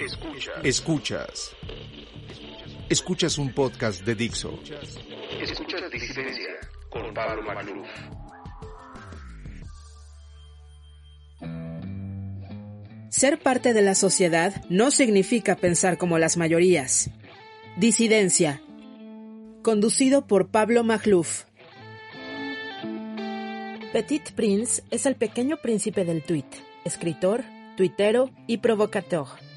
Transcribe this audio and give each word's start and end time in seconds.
Escuchas. 0.00 0.64
Escuchas. 0.64 1.56
Escuchas 2.88 3.36
un 3.36 3.52
podcast 3.52 4.02
de 4.02 4.14
Dixo. 4.14 4.58
Escuchas 5.42 5.90
Disidencia 5.90 6.58
con 6.88 7.12
Pablo 7.12 7.42
Magluf. 7.42 7.86
Ser 13.10 13.40
parte 13.40 13.74
de 13.74 13.82
la 13.82 13.94
sociedad 13.94 14.64
no 14.70 14.90
significa 14.90 15.56
pensar 15.56 15.98
como 15.98 16.18
las 16.18 16.38
mayorías. 16.38 17.10
Disidencia. 17.76 18.62
Conducido 19.60 20.26
por 20.26 20.48
Pablo 20.48 20.82
Magluf. 20.82 21.44
Petit 23.92 24.32
Prince 24.32 24.82
es 24.90 25.04
el 25.04 25.16
pequeño 25.16 25.58
príncipe 25.58 26.06
del 26.06 26.22
tweet, 26.22 26.48
escritor, 26.86 27.44
tuitero 27.76 28.30
y 28.46 28.58
provocador. 28.58 29.49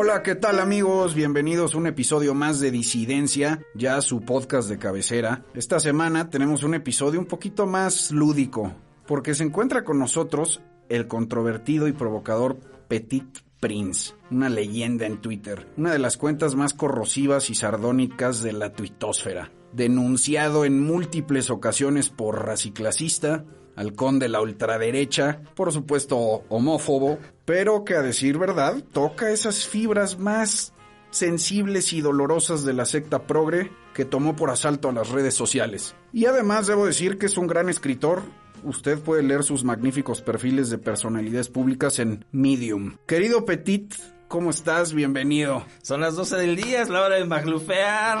Hola, 0.00 0.22
¿qué 0.22 0.36
tal 0.36 0.60
amigos? 0.60 1.16
Bienvenidos 1.16 1.74
a 1.74 1.78
un 1.78 1.88
episodio 1.88 2.32
más 2.32 2.60
de 2.60 2.70
Disidencia, 2.70 3.64
ya 3.74 4.00
su 4.00 4.20
podcast 4.20 4.68
de 4.68 4.78
cabecera. 4.78 5.44
Esta 5.54 5.80
semana 5.80 6.30
tenemos 6.30 6.62
un 6.62 6.74
episodio 6.74 7.18
un 7.18 7.26
poquito 7.26 7.66
más 7.66 8.12
lúdico, 8.12 8.72
porque 9.08 9.34
se 9.34 9.42
encuentra 9.42 9.82
con 9.82 9.98
nosotros 9.98 10.62
el 10.88 11.08
controvertido 11.08 11.88
y 11.88 11.92
provocador 11.94 12.58
Petit 12.86 13.40
Prince, 13.58 14.14
una 14.30 14.48
leyenda 14.48 15.04
en 15.04 15.20
Twitter, 15.20 15.66
una 15.76 15.90
de 15.90 15.98
las 15.98 16.16
cuentas 16.16 16.54
más 16.54 16.74
corrosivas 16.74 17.50
y 17.50 17.56
sardónicas 17.56 18.40
de 18.40 18.52
la 18.52 18.72
tuitosfera. 18.72 19.50
Denunciado 19.72 20.64
en 20.64 20.80
múltiples 20.80 21.50
ocasiones 21.50 22.08
por 22.08 22.46
raciclasista, 22.46 23.44
halcón 23.78 24.18
de 24.18 24.28
la 24.28 24.40
ultraderecha, 24.40 25.40
por 25.54 25.72
supuesto 25.72 26.44
homófobo, 26.48 27.18
pero 27.44 27.84
que 27.84 27.94
a 27.94 28.02
decir 28.02 28.36
verdad 28.36 28.82
toca 28.92 29.30
esas 29.30 29.68
fibras 29.68 30.18
más 30.18 30.72
sensibles 31.10 31.92
y 31.92 32.00
dolorosas 32.00 32.64
de 32.64 32.72
la 32.72 32.84
secta 32.84 33.26
progre 33.26 33.70
que 33.94 34.04
tomó 34.04 34.34
por 34.34 34.50
asalto 34.50 34.88
a 34.88 34.92
las 34.92 35.10
redes 35.10 35.34
sociales. 35.34 35.94
Y 36.12 36.26
además 36.26 36.66
debo 36.66 36.86
decir 36.86 37.18
que 37.18 37.26
es 37.26 37.38
un 37.38 37.46
gran 37.46 37.68
escritor. 37.68 38.22
Usted 38.64 38.98
puede 38.98 39.22
leer 39.22 39.44
sus 39.44 39.62
magníficos 39.62 40.22
perfiles 40.22 40.70
de 40.70 40.78
personalidades 40.78 41.48
públicas 41.48 42.00
en 42.00 42.24
Medium. 42.32 42.96
Querido 43.06 43.44
Petit, 43.44 43.94
¿Cómo 44.28 44.50
estás? 44.50 44.92
Bienvenido. 44.92 45.64
Son 45.80 46.02
las 46.02 46.14
12 46.14 46.36
del 46.36 46.54
día, 46.54 46.82
es 46.82 46.90
la 46.90 47.00
hora 47.00 47.14
de 47.14 47.24
maglufear. 47.24 48.18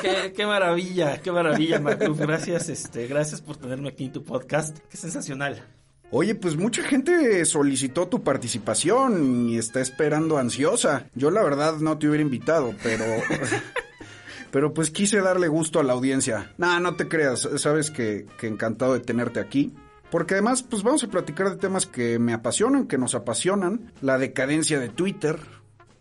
qué, 0.00 0.32
qué 0.34 0.46
maravilla, 0.46 1.20
qué 1.20 1.30
maravilla, 1.30 1.78
Magluf. 1.78 2.18
Gracias, 2.18 2.70
este, 2.70 3.06
gracias 3.06 3.42
por 3.42 3.58
tenerme 3.58 3.90
aquí 3.90 4.06
en 4.06 4.12
tu 4.12 4.24
podcast. 4.24 4.78
Qué 4.88 4.96
sensacional. 4.96 5.62
Oye, 6.10 6.34
pues 6.34 6.56
mucha 6.56 6.82
gente 6.82 7.44
solicitó 7.44 8.08
tu 8.08 8.22
participación 8.22 9.50
y 9.50 9.58
está 9.58 9.82
esperando 9.82 10.38
ansiosa. 10.38 11.06
Yo 11.14 11.30
la 11.30 11.42
verdad 11.42 11.76
no 11.76 11.98
te 11.98 12.08
hubiera 12.08 12.22
invitado, 12.22 12.74
pero... 12.82 13.04
pero 14.50 14.72
pues 14.72 14.90
quise 14.90 15.20
darle 15.20 15.48
gusto 15.48 15.80
a 15.80 15.82
la 15.82 15.92
audiencia. 15.92 16.54
Nah, 16.56 16.80
no 16.80 16.94
te 16.96 17.08
creas, 17.08 17.46
sabes 17.56 17.90
que, 17.90 18.24
que 18.38 18.46
encantado 18.46 18.94
de 18.94 19.00
tenerte 19.00 19.38
aquí. 19.38 19.74
Porque 20.12 20.34
además, 20.34 20.62
pues 20.62 20.82
vamos 20.82 21.02
a 21.04 21.08
platicar 21.08 21.48
de 21.48 21.56
temas 21.56 21.86
que 21.86 22.18
me 22.18 22.34
apasionan, 22.34 22.86
que 22.86 22.98
nos 22.98 23.14
apasionan. 23.14 23.92
La 24.02 24.18
decadencia 24.18 24.78
de 24.78 24.90
Twitter, 24.90 25.38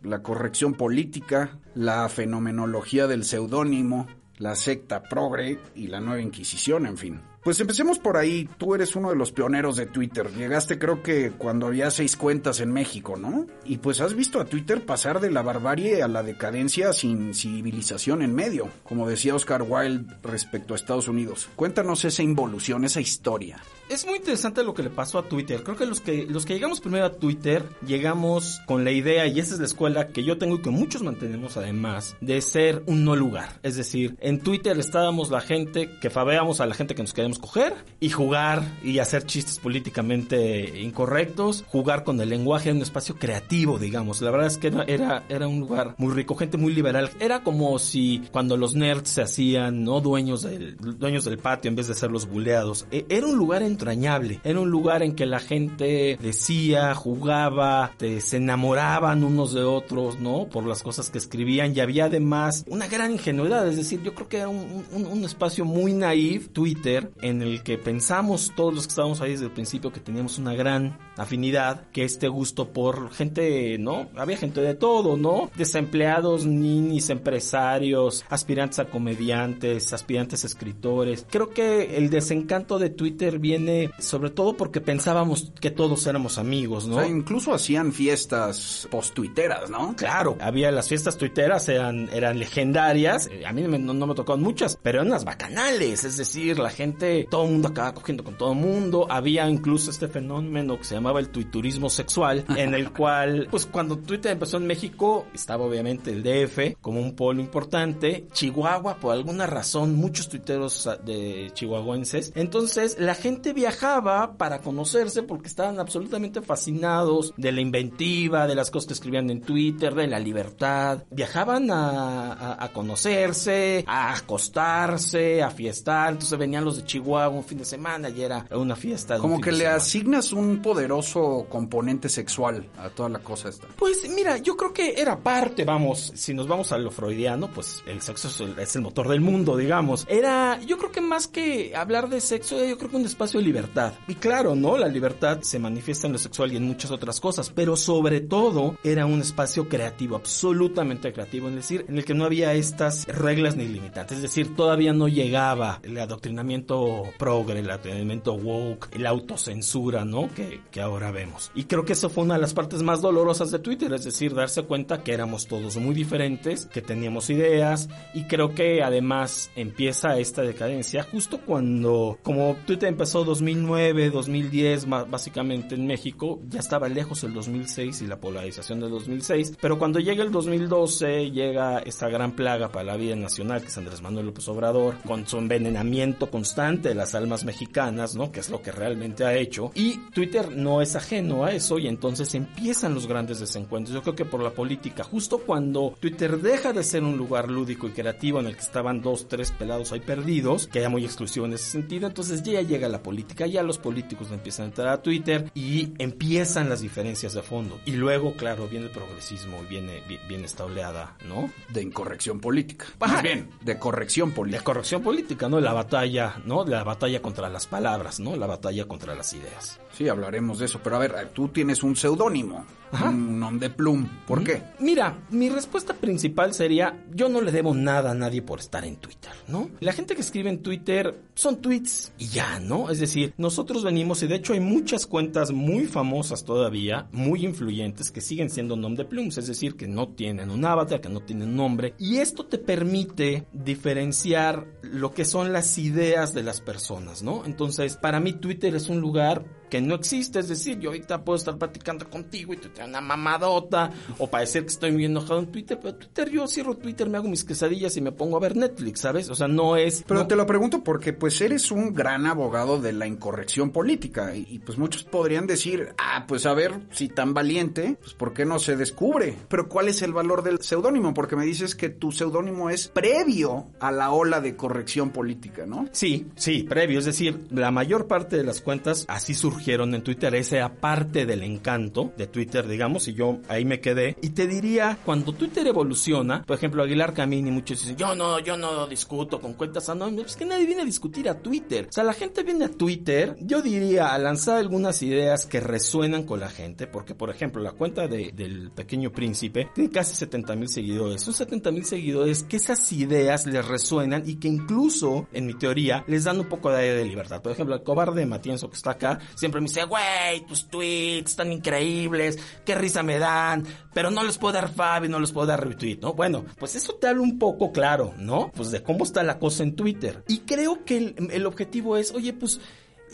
la 0.04 0.22
corrección 0.22 0.74
política, 0.74 1.60
la 1.76 2.10
fenomenología 2.10 3.08
del 3.08 3.24
seudónimo, 3.24 4.08
la 4.38 4.56
secta 4.56 5.02
progre 5.04 5.60
y 5.76 5.88
la 5.88 6.02
nueva 6.02 6.22
Inquisición, 6.22 6.88
en 6.88 6.98
fin. 6.98 7.22
Pues 7.42 7.60
empecemos 7.62 8.00
por 8.00 8.18
ahí. 8.18 8.50
Tú 8.58 8.76
eres 8.76 8.96
uno 8.98 9.10
de 9.10 9.16
los 9.16 9.32
pioneros 9.32 9.78
de 9.78 9.88
Twitter. 9.88 10.30
Llegaste 10.30 10.78
creo 10.78 11.02
que 11.02 11.32
cuando 11.32 11.68
había 11.68 11.90
seis 11.90 12.18
cuentas 12.18 12.60
en 12.60 12.72
México, 12.72 13.16
¿no? 13.18 13.48
Y 13.64 13.78
pues 13.78 14.02
has 14.02 14.14
visto 14.14 14.42
a 14.42 14.46
Twitter 14.46 14.86
pasar 14.86 15.22
de 15.22 15.32
la 15.32 15.42
barbarie 15.42 16.04
a 16.04 16.08
la 16.08 16.22
decadencia 16.22 16.92
sin 16.92 17.34
civilización 17.34 18.22
en 18.22 18.36
medio, 18.36 18.68
como 18.84 19.08
decía 19.08 19.36
Oscar 19.36 19.64
Wilde 19.64 20.14
respecto 20.22 20.74
a 20.74 20.76
Estados 20.76 21.08
Unidos. 21.08 21.50
Cuéntanos 21.56 22.04
esa 22.06 22.22
involución, 22.22 22.84
esa 22.84 23.02
historia. 23.02 23.58
Es 23.92 24.06
muy 24.06 24.20
interesante 24.20 24.64
lo 24.64 24.74
que 24.74 24.84
le 24.84 24.90
pasó 24.90 25.20
a 25.20 25.28
Twitter. 25.28 25.64
Creo 25.64 25.76
que 25.76 25.86
los 25.86 26.00
que 26.00 26.26
los 26.26 26.46
que 26.46 26.54
llegamos 26.54 26.80
primero 26.80 27.04
a 27.04 27.12
Twitter 27.12 27.66
llegamos 27.86 28.62
con 28.66 28.86
la 28.86 28.92
idea 28.92 29.28
y 29.28 29.38
esa 29.38 29.56
es 29.56 29.60
la 29.60 29.66
escuela 29.66 30.08
que 30.08 30.24
yo 30.24 30.38
tengo 30.38 30.56
y 30.56 30.62
que 30.62 30.70
muchos 30.70 31.04
mantenemos 31.04 31.58
además 31.58 32.16
de 32.22 32.42
ser 32.42 32.84
un 32.86 33.04
no 33.04 33.18
lugar. 33.18 33.60
Es 33.64 33.76
decir, 33.76 34.16
en 34.22 34.40
Twitter 34.40 34.80
estábamos 34.80 35.30
la 35.30 35.42
gente 35.42 35.90
que 36.00 36.10
fabeamos 36.10 36.62
a 36.62 36.68
la 36.68 36.74
gente 36.74 36.96
que 36.96 37.02
nos 37.02 37.14
queremos 37.14 37.38
coger 37.38 37.74
y 38.00 38.10
jugar 38.12 38.64
y 38.82 39.00
hacer 39.00 39.26
chistes 39.26 39.60
políticamente 39.60 40.80
incorrectos, 40.82 41.66
jugar 41.68 42.06
con 42.06 42.22
el 42.22 42.30
lenguaje 42.30 42.70
en 42.70 42.78
un 42.78 42.84
espacio 42.84 43.16
creativo, 43.16 43.78
digamos. 43.78 44.22
La 44.22 44.32
verdad 44.32 44.48
es 44.48 44.58
que 44.58 44.68
era, 44.88 45.26
era, 45.28 45.48
un 45.50 45.60
lugar 45.60 45.96
muy 45.98 46.14
rico, 46.14 46.36
gente 46.36 46.56
muy 46.58 46.74
liberal. 46.74 47.10
Era 47.20 47.44
como 47.44 47.78
si 47.78 48.22
cuando 48.32 48.56
los 48.56 48.74
nerds 48.74 49.10
se 49.10 49.22
hacían 49.22 49.84
no 49.84 50.00
dueños 50.00 50.44
del, 50.44 50.78
dueños 50.78 51.26
del 51.26 51.40
patio 51.40 51.68
en 51.68 51.76
vez 51.76 51.90
de 51.90 51.94
ser 51.94 52.10
los 52.10 52.26
buleados. 52.26 52.86
E- 52.90 53.06
Era 53.10 53.28
un 53.28 53.36
lugar 53.36 53.62
entrañable, 53.82 54.40
era 54.44 54.60
un 54.60 54.70
lugar 54.70 55.02
en 55.02 55.16
que 55.16 55.26
la 55.26 55.40
gente 55.40 56.18
decía, 56.22 56.94
jugaba, 56.94 57.92
se 57.98 58.38
enamoraban 58.38 59.24
unos 59.24 59.54
de 59.54 59.64
otros, 59.64 60.20
¿no? 60.20 60.48
Por 60.48 60.68
las 60.68 60.84
cosas 60.84 61.10
que 61.10 61.18
escribían 61.18 61.76
y 61.76 61.80
había 61.80 62.06
además 62.06 62.64
una 62.68 62.88
gran 62.88 63.12
ingenuidad, 63.12 63.68
es 63.68 63.78
decir, 63.78 64.04
yo 64.04 64.14
creo 64.14 64.28
que 64.28 64.38
era 64.38 64.50
un, 64.50 65.22
espacio 65.22 65.66
muy 65.66 65.94
naif, 65.94 66.50
Twitter, 66.50 67.12
en 67.22 67.42
el 67.42 67.64
que 67.64 67.78
pensamos 67.78 68.52
todos 68.56 68.74
los 68.74 68.86
que 68.86 68.92
estábamos 68.92 69.22
ahí 69.22 69.32
desde 69.32 69.46
el 69.46 69.52
principio 69.52 69.92
que 69.92 70.00
teníamos 70.00 70.38
una 70.40 70.54
gran 70.54 70.98
afinidad, 71.18 71.88
que 71.92 72.04
este 72.04 72.28
gusto 72.28 72.70
por 72.70 73.12
gente, 73.12 73.78
¿no? 73.78 74.10
Había 74.16 74.38
gente 74.38 74.62
de 74.62 74.74
todo, 74.74 75.16
¿no? 75.16 75.52
Desempleados, 75.56 76.46
ninis, 76.46 77.10
empresarios, 77.10 78.26
aspirantes 78.30 78.80
a 78.80 78.86
comediantes, 78.86 79.94
aspirantes 79.94 80.44
a 80.44 80.48
escritores. 80.48 81.26
Creo 81.30 81.50
que 81.50 81.98
el 81.98 82.10
desencanto 82.10 82.80
de 82.80 82.90
Twitter 82.90 83.40
viene 83.40 83.61
sobre 84.00 84.30
todo 84.30 84.56
porque 84.58 84.82
pensábamos 84.82 85.52
que 85.60 85.72
todos 85.72 86.06
éramos 86.08 86.38
amigos, 86.38 86.88
¿no? 86.88 86.98
O 86.98 87.00
sea, 87.00 87.08
incluso 87.10 87.54
hacían 87.54 87.92
fiestas 87.94 88.88
post-tuiteras, 88.92 89.70
¿no? 89.70 89.96
Claro, 89.96 90.38
había 90.40 90.72
las 90.72 90.88
fiestas 90.90 91.18
tuiteras, 91.18 91.68
eran, 91.70 92.10
eran 92.14 92.40
legendarias. 92.40 93.28
Eh, 93.32 93.46
A 93.46 93.54
mí 93.54 93.68
me- 93.68 93.80
no, 93.80 93.94
no 93.94 94.08
me 94.08 94.16
tocaron 94.16 94.42
muchas, 94.42 94.78
pero 94.82 95.00
eran 95.00 95.10
las 95.12 95.26
bacanales. 95.26 96.04
Es 96.04 96.18
decir, 96.18 96.60
la 96.60 96.70
gente, 96.70 97.28
todo 97.30 97.46
el 97.46 97.52
mundo 97.52 97.70
acababa 97.70 97.94
cogiendo 97.94 98.24
con 98.24 98.38
todo 98.38 98.54
el 98.54 98.60
mundo. 98.60 99.08
Había 99.10 99.50
incluso 99.50 99.92
este 99.92 100.08
fenómeno 100.08 100.78
que 100.78 100.84
se 100.84 100.96
llamaba 100.96 101.20
el 101.20 101.30
tuiturismo 101.30 101.90
sexual, 101.90 102.46
en 102.56 102.74
el 102.74 102.92
cual, 102.92 103.48
pues 103.52 103.66
cuando 103.66 103.98
Twitter 103.98 104.32
empezó 104.32 104.58
en 104.58 104.68
México, 104.68 105.26
estaba 105.34 105.66
obviamente 105.66 106.12
el 106.12 106.24
DF 106.24 106.78
como 106.82 107.02
un 107.02 107.16
polo 107.16 107.42
importante. 107.42 108.26
Chihuahua, 108.34 108.96
por 108.98 109.14
alguna 109.14 109.48
razón, 109.48 109.96
muchos 109.96 110.30
tuiteros 110.30 110.90
de 111.06 111.52
chihuahuenses. 111.54 112.32
Entonces, 112.36 112.98
la 113.00 113.16
gente 113.16 113.51
viajaba 113.54 114.38
para 114.38 114.60
conocerse 114.60 115.24
porque 115.24 115.48
estaban 115.48 115.80
absolutamente 115.80 116.42
fascinados 116.42 117.34
de 117.38 117.52
la 117.52 117.62
inventiva, 117.62 118.48
de 118.48 118.56
las 118.56 118.72
cosas 118.72 118.88
que 118.88 118.94
escribían 118.94 119.30
en 119.30 119.42
Twitter, 119.42 119.94
de 119.96 120.08
la 120.08 120.20
libertad. 120.20 121.04
Viajaban 121.12 121.70
a, 121.72 122.34
a- 122.34 122.64
a 122.64 122.70
conocerse, 122.74 123.84
a 123.88 124.14
acostarse, 124.14 125.42
a 125.44 125.50
fiestar. 125.50 126.14
Entonces 126.14 126.38
venían 126.38 126.64
los 126.66 126.78
de 126.78 126.86
Chihuahua 126.86 127.30
un 127.30 127.44
fin 127.44 127.58
de 127.60 127.66
semana 127.66 128.10
y 128.10 128.22
era 128.22 128.46
una 128.52 128.76
fiesta. 128.76 129.16
un 129.16 129.22
Como 129.22 129.42
que 129.42 129.52
le 129.52 129.68
asignas 129.68 130.32
un 130.34 130.62
poderoso 130.62 131.48
componente 131.50 132.10
sexual 132.10 132.68
a 132.78 132.90
toda 132.90 133.10
la 133.10 133.20
cosa 133.20 133.50
esta. 133.50 133.68
Pues 133.78 134.08
mira, 134.14 134.38
yo 134.38 134.56
creo 134.58 134.74
que 134.74 134.94
era 135.02 135.18
parte, 135.20 135.66
vamos, 135.66 136.12
si 136.16 136.34
nos 136.34 136.48
vamos 136.48 136.72
a 136.72 136.78
lo 136.78 136.92
freudiano, 136.92 137.50
pues 137.52 137.84
el 137.86 138.02
sexo 138.02 138.28
es 138.28 138.40
el, 138.40 138.60
es 138.60 138.76
el 138.76 138.82
motor 138.84 139.08
del 139.10 139.22
mundo, 139.22 139.58
digamos. 139.58 140.06
Era, 140.10 140.60
yo 140.62 140.78
creo 140.78 140.92
que 140.92 141.02
más 141.02 141.28
que 141.28 141.76
hablar 141.76 142.10
de 142.10 142.22
sexo, 142.22 142.64
yo 142.64 142.78
creo 142.78 142.90
que 142.90 142.96
un 142.98 143.06
espacio 143.06 143.41
libertad. 143.42 143.94
Y 144.08 144.16
claro, 144.16 144.56
¿no? 144.56 144.78
La 144.78 144.88
libertad 144.88 145.42
se 145.42 145.60
manifiesta 145.60 146.08
en 146.08 146.14
lo 146.14 146.20
sexual 146.20 146.54
y 146.54 146.58
en 146.58 146.64
muchas 146.64 146.92
otras 146.92 147.20
cosas, 147.20 147.50
pero 147.50 147.76
sobre 147.76 148.22
todo 148.22 148.78
era 148.84 149.06
un 149.06 149.22
espacio 149.22 149.68
creativo, 149.68 150.16
absolutamente 150.16 151.14
creativo, 151.14 151.50
es 151.50 151.56
decir, 151.56 151.86
en 151.88 151.98
el 151.98 152.06
que 152.06 152.14
no 152.14 152.26
había 152.26 152.54
estas 152.54 153.08
reglas 153.08 153.56
ni 153.56 153.68
limitantes, 153.68 154.18
es 154.18 154.24
decir, 154.24 154.56
todavía 154.56 154.94
no 154.94 155.08
llegaba 155.08 155.80
el 155.84 155.98
adoctrinamiento 155.98 157.04
progre, 157.18 157.60
el 157.60 157.70
elemento 157.70 158.34
woke, 158.34 158.96
la 158.98 159.10
autocensura, 159.10 160.06
¿no? 160.06 160.30
Que, 160.34 160.62
que 160.72 160.82
ahora 160.82 161.12
vemos. 161.12 161.52
Y 161.56 161.66
creo 161.66 161.86
que 161.86 161.94
eso 161.94 162.10
fue 162.10 162.24
una 162.24 162.36
de 162.36 162.42
las 162.42 162.54
partes 162.54 162.82
más 162.84 163.02
dolorosas 163.02 163.52
de 163.52 163.60
Twitter, 163.60 163.94
es 163.94 164.04
decir, 164.04 164.34
darse 164.34 164.64
cuenta 164.64 165.04
que 165.04 165.14
éramos 165.14 165.48
todos 165.48 165.78
muy 165.78 165.96
diferentes, 165.96 166.66
que 166.66 166.82
teníamos 166.82 167.30
ideas 167.30 167.90
y 168.14 168.24
creo 168.24 168.54
que 168.54 168.84
además 168.84 169.52
empieza 169.56 170.18
esta 170.18 170.42
decadencia 170.42 171.04
justo 171.04 171.40
cuando, 171.46 172.18
como 172.24 172.56
Twitter 172.66 172.90
empezó 172.90 173.24
2009, 173.32 174.10
2010, 174.10 174.90
básicamente 175.10 175.76
en 175.76 175.88
México, 175.88 176.42
ya 176.50 176.60
estaba 176.60 176.90
lejos 176.90 177.24
el 177.24 177.34
2006 177.34 178.02
y 178.02 178.08
la 178.08 178.20
polarización 178.20 178.82
del 178.82 178.90
2006, 178.90 179.54
pero 179.62 179.80
cuando 179.80 180.02
llega 180.02 180.22
el 180.22 180.32
2012 180.32 181.32
llega 181.32 181.80
esta 181.80 182.10
gran 182.10 182.34
plaga 182.34 182.74
para 182.74 182.84
la 182.84 182.98
vida 182.98 183.16
nacional 183.16 183.62
que 183.62 183.68
es 183.68 183.78
Andrés 183.78 184.02
Manuel 184.02 184.26
López 184.26 184.46
Obrador, 184.50 184.98
con 185.06 185.26
su 185.26 185.38
envenenamiento 185.38 186.30
constante 186.30 186.90
de 186.90 186.96
las 186.96 187.16
almas 187.16 187.46
mexicanas, 187.46 188.18
¿no? 188.18 188.34
Que 188.34 188.42
es 188.42 188.50
lo 188.50 188.62
que 188.62 188.74
realmente 188.74 189.24
ha 189.24 189.34
hecho. 189.34 189.72
Y 189.76 189.98
Twitter 190.14 190.52
no 190.54 190.82
es 190.82 190.98
ajeno 190.98 191.46
a 191.46 191.54
eso 191.54 191.80
y 191.80 191.88
entonces 191.88 192.36
empiezan 192.36 192.94
los 192.94 193.08
grandes 193.08 193.40
desencuentros. 193.40 193.96
Yo 193.96 194.02
creo 194.02 194.16
que 194.16 194.26
por 194.26 194.44
la 194.44 194.52
política, 194.52 195.06
justo 195.06 195.38
cuando 195.38 195.96
Twitter 196.02 196.42
deja 196.42 196.74
de 196.74 196.84
ser 196.84 197.02
un 197.02 197.16
lugar 197.16 197.50
lúdico 197.50 197.88
y 197.88 197.92
creativo 197.92 198.42
en 198.42 198.48
el 198.48 198.56
que 198.56 198.62
estaban 198.62 199.02
dos, 199.02 199.30
tres 199.30 199.52
pelados 199.52 199.94
ahí 199.94 200.02
perdidos, 200.02 200.68
que 200.68 200.80
era 200.80 200.90
muy 200.90 201.06
exclusivo 201.06 201.46
en 201.46 201.54
ese 201.54 201.72
sentido, 201.72 202.08
entonces 202.08 202.42
ya 202.44 202.62
llega 202.62 202.90
la 202.90 203.02
política, 203.02 203.21
ya 203.28 203.64
los 203.64 203.78
políticos 203.78 204.30
empiezan 204.32 204.66
a 204.66 204.70
entrar 204.70 204.88
a 204.90 205.02
Twitter 205.02 205.52
y 205.56 205.94
empiezan 205.98 206.70
las 206.70 206.82
diferencias 206.82 207.34
de 207.34 207.42
fondo. 207.42 207.80
Y 207.86 207.94
luego, 207.94 208.34
claro, 208.36 208.68
viene 208.68 208.86
el 208.86 208.92
progresismo 208.92 209.62
y 209.64 209.66
viene, 209.68 210.04
viene 210.28 210.46
esta 210.46 210.66
oleada, 210.66 211.16
¿no? 211.28 211.50
De 211.70 211.82
incorrección 211.82 212.40
política. 212.40 212.86
Más 213.00 213.22
bien, 213.24 213.50
de 213.62 213.78
corrección 213.78 214.32
política. 214.32 214.60
De 214.60 214.64
corrección 214.64 215.02
política, 215.02 215.50
¿no? 215.50 215.60
La 215.60 215.74
batalla, 215.74 216.42
¿no? 216.46 216.66
La 216.66 216.84
batalla 216.84 217.22
contra 217.22 217.50
las 217.50 217.68
palabras, 217.68 218.20
¿no? 218.20 218.36
La 218.36 218.48
batalla 218.48 218.86
contra 218.86 219.16
las 219.16 219.34
ideas. 219.34 219.80
Sí, 219.94 220.08
hablaremos 220.08 220.60
de 220.60 220.66
eso, 220.66 220.80
pero 220.84 220.96
a 220.96 221.00
ver, 221.00 221.30
tú 221.34 221.50
tienes 221.50 221.84
un 221.84 221.96
seudónimo, 221.96 222.66
un 222.94 223.40
nom 223.40 223.60
de 223.60 223.70
plum, 223.70 224.08
¿por 224.28 224.44
qué? 224.44 224.64
Mira, 224.80 225.18
mi 225.30 225.50
respuesta 225.50 225.94
principal 225.94 226.54
sería, 226.54 227.04
yo 227.14 227.30
no 227.30 227.42
le 227.42 227.52
debo 227.52 227.74
nada 227.74 228.12
a 228.12 228.16
nadie 228.16 228.42
por 228.42 228.60
estar 228.60 228.84
en 228.86 228.98
Twitter, 228.98 229.32
¿no? 229.48 229.70
La 229.80 229.94
gente 229.94 230.16
que 230.16 230.22
escribe 230.22 230.50
en 230.50 230.62
Twitter 230.62 231.22
son 231.34 231.62
tweets 231.62 232.12
y 232.18 232.28
ya, 232.28 232.60
¿no? 232.60 232.90
Es 232.90 233.00
decir, 233.00 233.34
nosotros 233.38 233.84
venimos 233.84 234.22
y 234.24 234.28
de 234.28 234.36
hecho 234.36 234.54
hay 234.54 234.60
muchas 234.60 235.08
cuentas 235.08 235.52
muy 235.52 235.86
famosas 235.86 236.44
todavía, 236.44 237.08
muy 237.12 237.46
influyentes, 237.46 238.12
que 238.12 238.22
siguen 238.22 238.50
siendo 238.50 238.76
nom 238.76 238.96
de 238.96 239.06
plums, 239.06 239.38
es 239.38 239.48
decir, 239.48 239.76
que 239.76 239.88
no 239.88 240.10
tienen 240.10 240.50
un 240.50 240.66
avatar, 240.66 241.02
que 241.02 241.10
no 241.10 241.22
tienen 241.22 241.56
nombre, 241.56 241.94
y 241.98 242.18
esto 242.18 242.46
te 242.46 242.58
permite 242.58 243.46
diferenciar 243.54 244.68
lo 244.82 245.14
que 245.14 245.26
son 245.26 245.54
las 245.54 245.78
ideas 245.78 246.34
de 246.34 246.44
las 246.44 246.62
personas, 246.62 247.24
¿no? 247.24 247.46
Entonces, 247.46 247.98
para 247.98 248.20
mí 248.20 248.34
Twitter 248.34 248.76
es 248.76 248.90
un 248.90 249.00
lugar 249.00 249.61
que 249.72 249.80
no 249.80 249.96
existe, 249.96 250.38
es 250.38 250.50
decir, 250.50 250.78
yo 250.80 250.90
ahorita 250.90 251.24
puedo 251.24 251.38
estar 251.38 251.58
platicando 251.58 252.08
contigo 252.10 252.54
y 252.54 252.58
te 252.58 252.68
trae 252.68 252.90
una 252.90 253.00
mamadota 253.00 253.90
o 254.18 254.28
parecer 254.28 254.64
que 254.64 254.68
estoy 254.68 254.92
muy 254.92 255.06
enojado 255.06 255.40
en 255.40 255.48
Twitter, 255.48 255.80
pero 255.82 255.96
Twitter 255.96 256.30
yo 256.30 256.46
cierro 256.46 256.76
Twitter, 256.76 257.10
me 257.10 257.18
hago 257.18 257.30
mis 257.30 257.46
quesadillas 257.46 257.96
y 257.96 258.02
me 258.02 258.12
pongo 258.12 258.36
a 258.36 258.42
ver 258.42 258.58
Netflix, 258.58 259.00
¿sabes? 259.00 259.30
O 259.30 259.36
sea, 259.36 259.48
no 259.48 259.78
es... 259.78 260.04
Pero 260.06 260.28
te 260.28 260.36
lo 260.36 260.46
pregunto 260.46 260.84
porque 260.84 261.14
pues 261.14 261.40
eres 261.40 261.72
un 261.72 261.94
gran 261.94 262.26
abogado 262.26 262.82
de 262.82 262.92
la 262.92 263.08
incorrección 263.08 263.72
política 263.72 264.36
y, 264.36 264.60
pues 264.60 264.78
muchos 264.78 265.06
podrían 265.06 265.48
decir, 265.48 265.96
ah, 265.98 266.26
pues 266.28 266.46
a 266.46 266.54
ver, 266.54 266.74
si 266.92 267.08
tan 267.08 267.34
valiente, 267.34 267.96
pues 268.02 268.14
¿por 268.14 268.34
qué 268.34 268.44
no 268.44 268.60
se 268.60 268.76
descubre? 268.76 269.38
Pero 269.48 269.70
¿cuál 269.70 269.88
es 269.88 270.02
el 270.02 270.12
valor 270.12 270.44
del 270.44 270.62
seudónimo? 270.62 271.14
Porque 271.14 271.38
me 271.38 271.46
dices 271.46 271.76
que 271.76 271.88
tu 271.88 272.12
seudónimo 272.12 272.70
es 272.70 272.90
previo 272.90 273.68
a 273.80 273.90
la 273.94 274.12
ola 274.12 274.42
de 274.42 274.58
corrección 274.58 275.12
política, 275.12 275.66
¿no? 275.66 275.86
Sí, 275.94 276.28
sí, 276.36 276.64
previo, 276.64 277.00
es 277.00 277.06
decir, 277.06 277.48
la 277.52 277.72
mayor 277.72 278.08
parte 278.08 278.36
de 278.36 278.44
las 278.44 278.60
cuentas 278.60 279.06
así 279.08 279.34
surgió 279.34 279.61
en 279.68 280.04
Twitter, 280.04 280.34
ese 280.36 280.62
aparte 280.62 281.26
del 281.26 281.44
encanto 281.44 282.14
de 282.18 282.28
Twitter, 282.28 282.68
digamos, 282.68 283.08
y 283.08 283.14
yo 283.14 283.40
ahí 283.48 283.66
me 283.66 283.80
quedé. 283.80 284.18
Y 284.22 284.30
te 284.30 284.48
diría, 284.48 284.98
cuando 285.06 285.34
Twitter 285.34 285.66
evoluciona, 285.68 286.44
por 286.44 286.58
ejemplo, 286.58 286.84
Aguilar 286.84 287.14
Camini, 287.14 287.52
muchos 287.52 287.82
dicen, 287.82 287.96
yo 287.96 288.16
no, 288.16 288.40
yo 288.40 288.58
no 288.58 288.88
discuto 288.88 289.40
con 289.40 289.54
cuentas 289.54 289.90
anónimas, 289.90 290.32
es 290.32 290.36
que 290.36 290.46
nadie 290.46 290.66
viene 290.66 290.82
a 290.82 290.86
discutir 290.86 291.30
a 291.30 291.40
Twitter. 291.40 291.88
O 291.90 291.92
sea, 291.92 292.04
la 292.04 292.14
gente 292.14 292.44
viene 292.44 292.66
a 292.66 292.70
Twitter, 292.70 293.36
yo 293.40 293.62
diría, 293.62 294.14
a 294.14 294.18
lanzar 294.18 294.58
algunas 294.58 295.02
ideas 295.04 295.46
que 295.46 295.60
resuenan 295.60 296.24
con 296.24 296.40
la 296.40 296.50
gente, 296.50 296.88
porque, 296.88 297.16
por 297.16 297.30
ejemplo, 297.30 297.62
la 297.62 297.72
cuenta 297.74 298.08
de, 298.08 298.32
del 298.32 298.72
Pequeño 298.72 299.12
Príncipe 299.12 299.70
tiene 299.74 299.90
casi 299.90 300.16
70 300.16 300.56
mil 300.56 300.70
seguidores. 300.70 301.22
Son 301.22 301.34
70 301.34 301.72
mil 301.72 301.86
seguidores 301.86 302.44
que 302.44 302.58
esas 302.58 302.92
ideas 302.92 303.46
les 303.46 303.66
resuenan 303.66 304.24
y 304.26 304.36
que 304.36 304.48
incluso, 304.48 305.28
en 305.34 305.46
mi 305.46 305.54
teoría, 305.54 306.04
les 306.08 306.24
dan 306.24 306.40
un 306.40 306.50
poco 306.50 306.72
de 306.72 306.80
aire 306.80 306.96
de 306.96 307.06
libertad. 307.06 307.42
Por 307.42 307.52
ejemplo, 307.52 307.76
el 307.76 307.84
cobarde 307.84 308.26
Matienzo 308.26 308.70
que 308.70 308.78
está 308.78 308.92
acá, 308.92 309.20
siempre 309.36 309.51
me 309.60 309.68
dice, 309.68 309.84
güey, 309.84 310.46
tus 310.48 310.68
tweets 310.68 311.32
están 311.32 311.52
increíbles, 311.52 312.40
qué 312.64 312.76
risa 312.76 313.04
me 313.04 313.20
dan, 313.20 313.66
pero 313.94 314.12
no 314.12 314.24
les 314.24 314.38
puedo 314.38 314.54
dar 314.54 314.74
Fabi, 314.74 315.10
no 315.10 315.20
les 315.20 315.32
puedo 315.32 315.48
dar 315.48 315.66
retweet, 315.68 316.00
¿no? 316.02 316.14
Bueno, 316.14 316.46
pues 316.58 316.76
eso 316.76 316.96
te 316.96 317.08
habla 317.08 317.22
un 317.22 317.40
poco 317.40 317.72
claro, 317.72 318.14
¿no? 318.18 318.52
Pues 318.56 318.72
de 318.72 318.84
cómo 318.84 319.04
está 319.04 319.24
la 319.24 319.40
cosa 319.40 319.64
en 319.64 319.76
Twitter. 319.76 320.24
Y 320.28 320.40
creo 320.40 320.86
que 320.86 321.16
el, 321.30 321.46
objetivo 321.46 321.98
es, 321.98 322.12
oye, 322.12 322.34
pues 322.34 322.62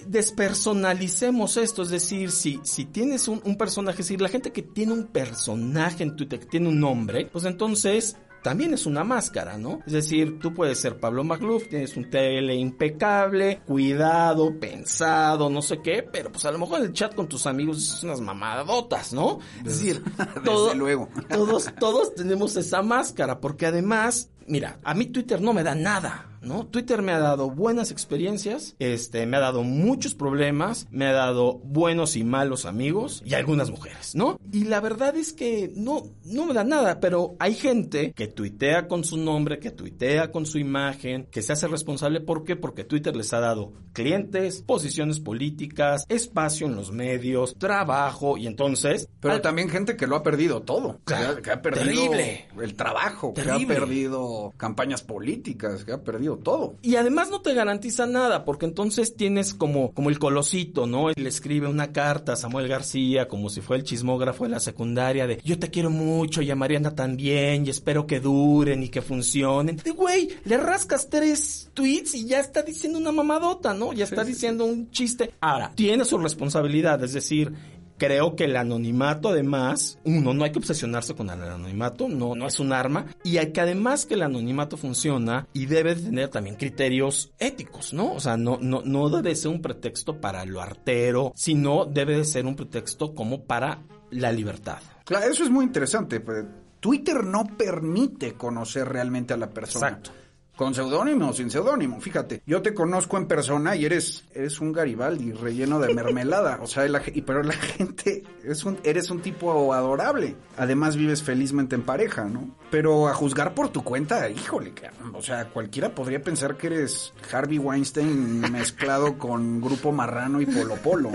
despersonalicemos 0.05 1.57
esto, 1.57 1.81
es 1.81 1.89
decir, 1.89 2.31
si, 2.31 2.59
si 2.63 2.85
tienes 2.85 3.27
un, 3.27 3.41
un, 3.43 3.57
personaje, 3.57 4.01
es 4.01 4.07
decir, 4.07 4.21
la 4.21 4.29
gente 4.29 4.51
que 4.51 4.61
tiene 4.61 4.93
un 4.93 5.07
personaje 5.07 6.03
en 6.03 6.15
Twitter, 6.15 6.39
que 6.39 6.45
tiene 6.45 6.69
un 6.69 6.79
nombre, 6.79 7.25
pues 7.31 7.45
entonces 7.45 8.17
también 8.47 8.73
es 8.73 8.85
una 8.85 9.03
máscara, 9.03 9.57
¿no? 9.57 9.81
Es 9.85 9.91
decir, 9.91 10.39
tú 10.39 10.53
puedes 10.53 10.79
ser 10.79 11.01
Pablo 11.01 11.25
Magluf, 11.25 11.67
tienes 11.67 11.97
un 11.97 12.09
TL 12.09 12.49
impecable, 12.51 13.59
cuidado, 13.67 14.57
pensado, 14.57 15.49
no 15.49 15.61
sé 15.61 15.81
qué, 15.81 16.01
pero 16.01 16.31
pues 16.31 16.45
a 16.45 16.51
lo 16.53 16.57
mejor 16.57 16.79
en 16.79 16.85
el 16.85 16.93
chat 16.93 17.13
con 17.13 17.27
tus 17.27 17.45
amigos 17.45 17.77
es 17.77 18.03
unas 18.05 18.21
mamadotas, 18.21 19.11
¿no? 19.11 19.39
Es 19.65 19.81
decir, 19.81 20.01
todo, 20.45 20.73
luego. 20.75 21.09
todos, 21.27 21.69
todos 21.77 22.15
tenemos 22.15 22.55
esa 22.55 22.81
máscara, 22.81 23.41
porque 23.41 23.65
además, 23.65 24.29
mira, 24.47 24.79
a 24.83 24.93
mí 24.93 25.07
Twitter 25.07 25.41
no 25.41 25.53
me 25.53 25.63
da 25.63 25.75
nada. 25.75 26.37
¿no? 26.41 26.65
Twitter 26.67 27.01
me 27.01 27.11
ha 27.11 27.19
dado 27.19 27.49
buenas 27.49 27.91
experiencias, 27.91 28.75
este, 28.79 29.25
me 29.25 29.37
ha 29.37 29.41
dado 29.41 29.63
muchos 29.63 30.15
problemas, 30.15 30.87
me 30.91 31.05
ha 31.05 31.11
dado 31.11 31.59
buenos 31.59 32.15
y 32.15 32.23
malos 32.23 32.65
amigos 32.65 33.21
y 33.25 33.33
algunas 33.33 33.69
mujeres, 33.69 34.15
¿no? 34.15 34.39
Y 34.51 34.65
la 34.65 34.79
verdad 34.79 35.15
es 35.15 35.33
que 35.33 35.71
no, 35.75 36.03
no 36.25 36.45
me 36.45 36.53
da 36.53 36.63
nada, 36.63 36.99
pero 36.99 37.35
hay 37.39 37.53
gente 37.53 38.13
que 38.13 38.27
tuitea 38.27 38.87
con 38.87 39.03
su 39.03 39.17
nombre, 39.17 39.59
que 39.59 39.71
tuitea 39.71 40.31
con 40.31 40.45
su 40.45 40.57
imagen, 40.57 41.27
que 41.31 41.41
se 41.41 41.53
hace 41.53 41.67
responsable, 41.67 42.21
¿por 42.21 42.43
qué? 42.43 42.55
Porque 42.55 42.83
Twitter 42.83 43.15
les 43.15 43.33
ha 43.33 43.39
dado 43.39 43.73
clientes, 43.93 44.61
posiciones 44.61 45.19
políticas, 45.19 46.05
espacio 46.07 46.67
en 46.67 46.75
los 46.75 46.91
medios, 46.91 47.55
trabajo 47.57 48.37
y 48.37 48.47
entonces... 48.47 49.09
Pero 49.19 49.41
también 49.41 49.69
gente 49.69 49.97
que 49.97 50.07
lo 50.07 50.15
ha 50.15 50.23
perdido 50.23 50.61
todo, 50.61 51.01
que, 51.05 51.13
ha, 51.13 51.61
perdido 51.61 52.13
el 52.61 52.75
trabajo, 52.75 53.33
que 53.33 53.41
ha 53.41 53.57
perdido 53.59 54.36
campañas 54.57 55.01
políticas, 55.01 55.83
que 55.83 55.93
ha 55.93 56.03
perdido 56.03 56.37
todo. 56.37 56.75
Y 56.81 56.95
además 56.95 57.29
no 57.29 57.41
te 57.41 57.53
garantiza 57.53 58.05
nada, 58.05 58.45
porque 58.45 58.65
entonces 58.65 59.15
tienes 59.15 59.53
como, 59.53 59.91
como 59.93 60.09
el 60.09 60.19
colosito, 60.19 60.87
¿no? 60.87 61.09
Le 61.09 61.29
escribe 61.29 61.67
una 61.67 61.91
carta 61.91 62.33
a 62.33 62.35
Samuel 62.35 62.67
García, 62.67 63.27
como 63.27 63.49
si 63.49 63.61
fue 63.61 63.77
el 63.77 63.83
chismógrafo 63.83 64.43
de 64.43 64.51
la 64.51 64.59
secundaria, 64.59 65.27
de 65.27 65.39
yo 65.43 65.59
te 65.59 65.69
quiero 65.69 65.89
mucho 65.89 66.41
y 66.41 66.51
a 66.51 66.55
Mariana 66.55 66.95
también, 66.95 67.65
y 67.65 67.69
espero 67.69 68.07
que 68.07 68.19
duren 68.19 68.83
y 68.83 68.89
que 68.89 69.01
funcionen. 69.01 69.77
De 69.77 69.91
güey, 69.91 70.29
le 70.45 70.57
rascas 70.57 71.09
tres 71.09 71.69
tweets 71.73 72.15
y 72.15 72.25
ya 72.25 72.39
está 72.39 72.61
diciendo 72.61 72.99
una 72.99 73.11
mamadota, 73.11 73.73
¿no? 73.73 73.93
Ya 73.93 74.03
está 74.03 74.23
diciendo 74.23 74.65
un 74.65 74.91
chiste. 74.91 75.31
Ahora, 75.39 75.71
tiene 75.75 76.05
su 76.05 76.17
responsabilidad, 76.17 77.03
es 77.03 77.13
decir, 77.13 77.53
Creo 77.97 78.35
que 78.35 78.45
el 78.45 78.55
anonimato, 78.55 79.29
además, 79.29 79.97
uno, 80.03 80.33
no 80.33 80.43
hay 80.43 80.51
que 80.51 80.59
obsesionarse 80.59 81.15
con 81.15 81.29
el 81.29 81.41
anonimato, 81.41 82.07
no, 82.07 82.35
no 82.35 82.47
es 82.47 82.59
un 82.59 82.73
arma, 82.73 83.07
y 83.23 83.37
hay 83.37 83.51
que 83.51 83.61
además 83.61 84.05
que 84.05 84.13
el 84.13 84.23
anonimato 84.23 84.77
funciona 84.77 85.47
y 85.53 85.65
debe 85.65 85.95
tener 85.95 86.29
también 86.29 86.55
criterios 86.55 87.31
éticos, 87.39 87.93
¿no? 87.93 88.13
O 88.13 88.19
sea, 88.19 88.37
no, 88.37 88.57
no, 88.61 88.81
no 88.83 89.09
debe 89.09 89.35
ser 89.35 89.51
un 89.51 89.61
pretexto 89.61 90.21
para 90.21 90.45
lo 90.45 90.61
artero, 90.61 91.31
sino 91.35 91.85
debe 91.85 92.17
de 92.17 92.25
ser 92.25 92.45
un 92.45 92.55
pretexto 92.55 93.13
como 93.13 93.43
para 93.43 93.81
la 94.11 94.31
libertad. 94.31 94.79
Claro, 95.05 95.29
eso 95.29 95.43
es 95.43 95.49
muy 95.49 95.65
interesante. 95.65 96.19
Pues, 96.19 96.45
Twitter 96.79 97.23
no 97.23 97.45
permite 97.57 98.33
conocer 98.33 98.87
realmente 98.87 99.33
a 99.33 99.37
la 99.37 99.49
persona. 99.49 99.87
Exacto. 99.87 100.11
Con 100.57 100.73
seudónimo 100.73 101.29
o 101.29 101.33
sin 101.33 101.51
seudónimo, 101.51 102.01
fíjate. 102.01 102.41
Yo 102.47 102.63
te 102.63 102.73
conozco 102.73 103.15
en 103.17 103.27
persona 103.27 103.75
y 103.75 103.85
eres, 103.85 104.25
eres 104.33 104.59
un 104.59 104.73
Garibaldi 104.73 105.31
relleno 105.31 105.79
de 105.79 105.93
mermelada. 105.93 106.57
o 106.63 106.65
sea, 106.65 106.87
la, 106.87 106.99
y, 107.13 107.21
pero 107.21 107.43
la 107.43 107.53
gente, 107.53 108.23
es 108.43 108.65
un, 108.65 108.79
eres 108.83 109.11
un 109.11 109.21
tipo 109.21 109.71
adorable. 109.71 110.35
Además 110.57 110.95
vives 110.95 111.21
felizmente 111.21 111.75
en 111.75 111.83
pareja, 111.83 112.25
¿no? 112.25 112.55
Pero 112.71 113.07
a 113.07 113.13
juzgar 113.13 113.53
por 113.53 113.69
tu 113.69 113.83
cuenta, 113.83 114.27
híjole, 114.31 114.73
o 115.13 115.21
sea, 115.21 115.49
cualquiera 115.49 115.93
podría 115.93 116.23
pensar 116.23 116.57
que 116.57 116.67
eres 116.67 117.13
Harvey 117.31 117.59
Weinstein 117.59 118.41
mezclado 118.51 119.19
con 119.19 119.61
Grupo 119.61 119.91
Marrano 119.91 120.41
y 120.41 120.47
Polo 120.47 120.75
Polo. 120.75 121.11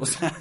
O 0.00 0.06
sea, 0.06 0.32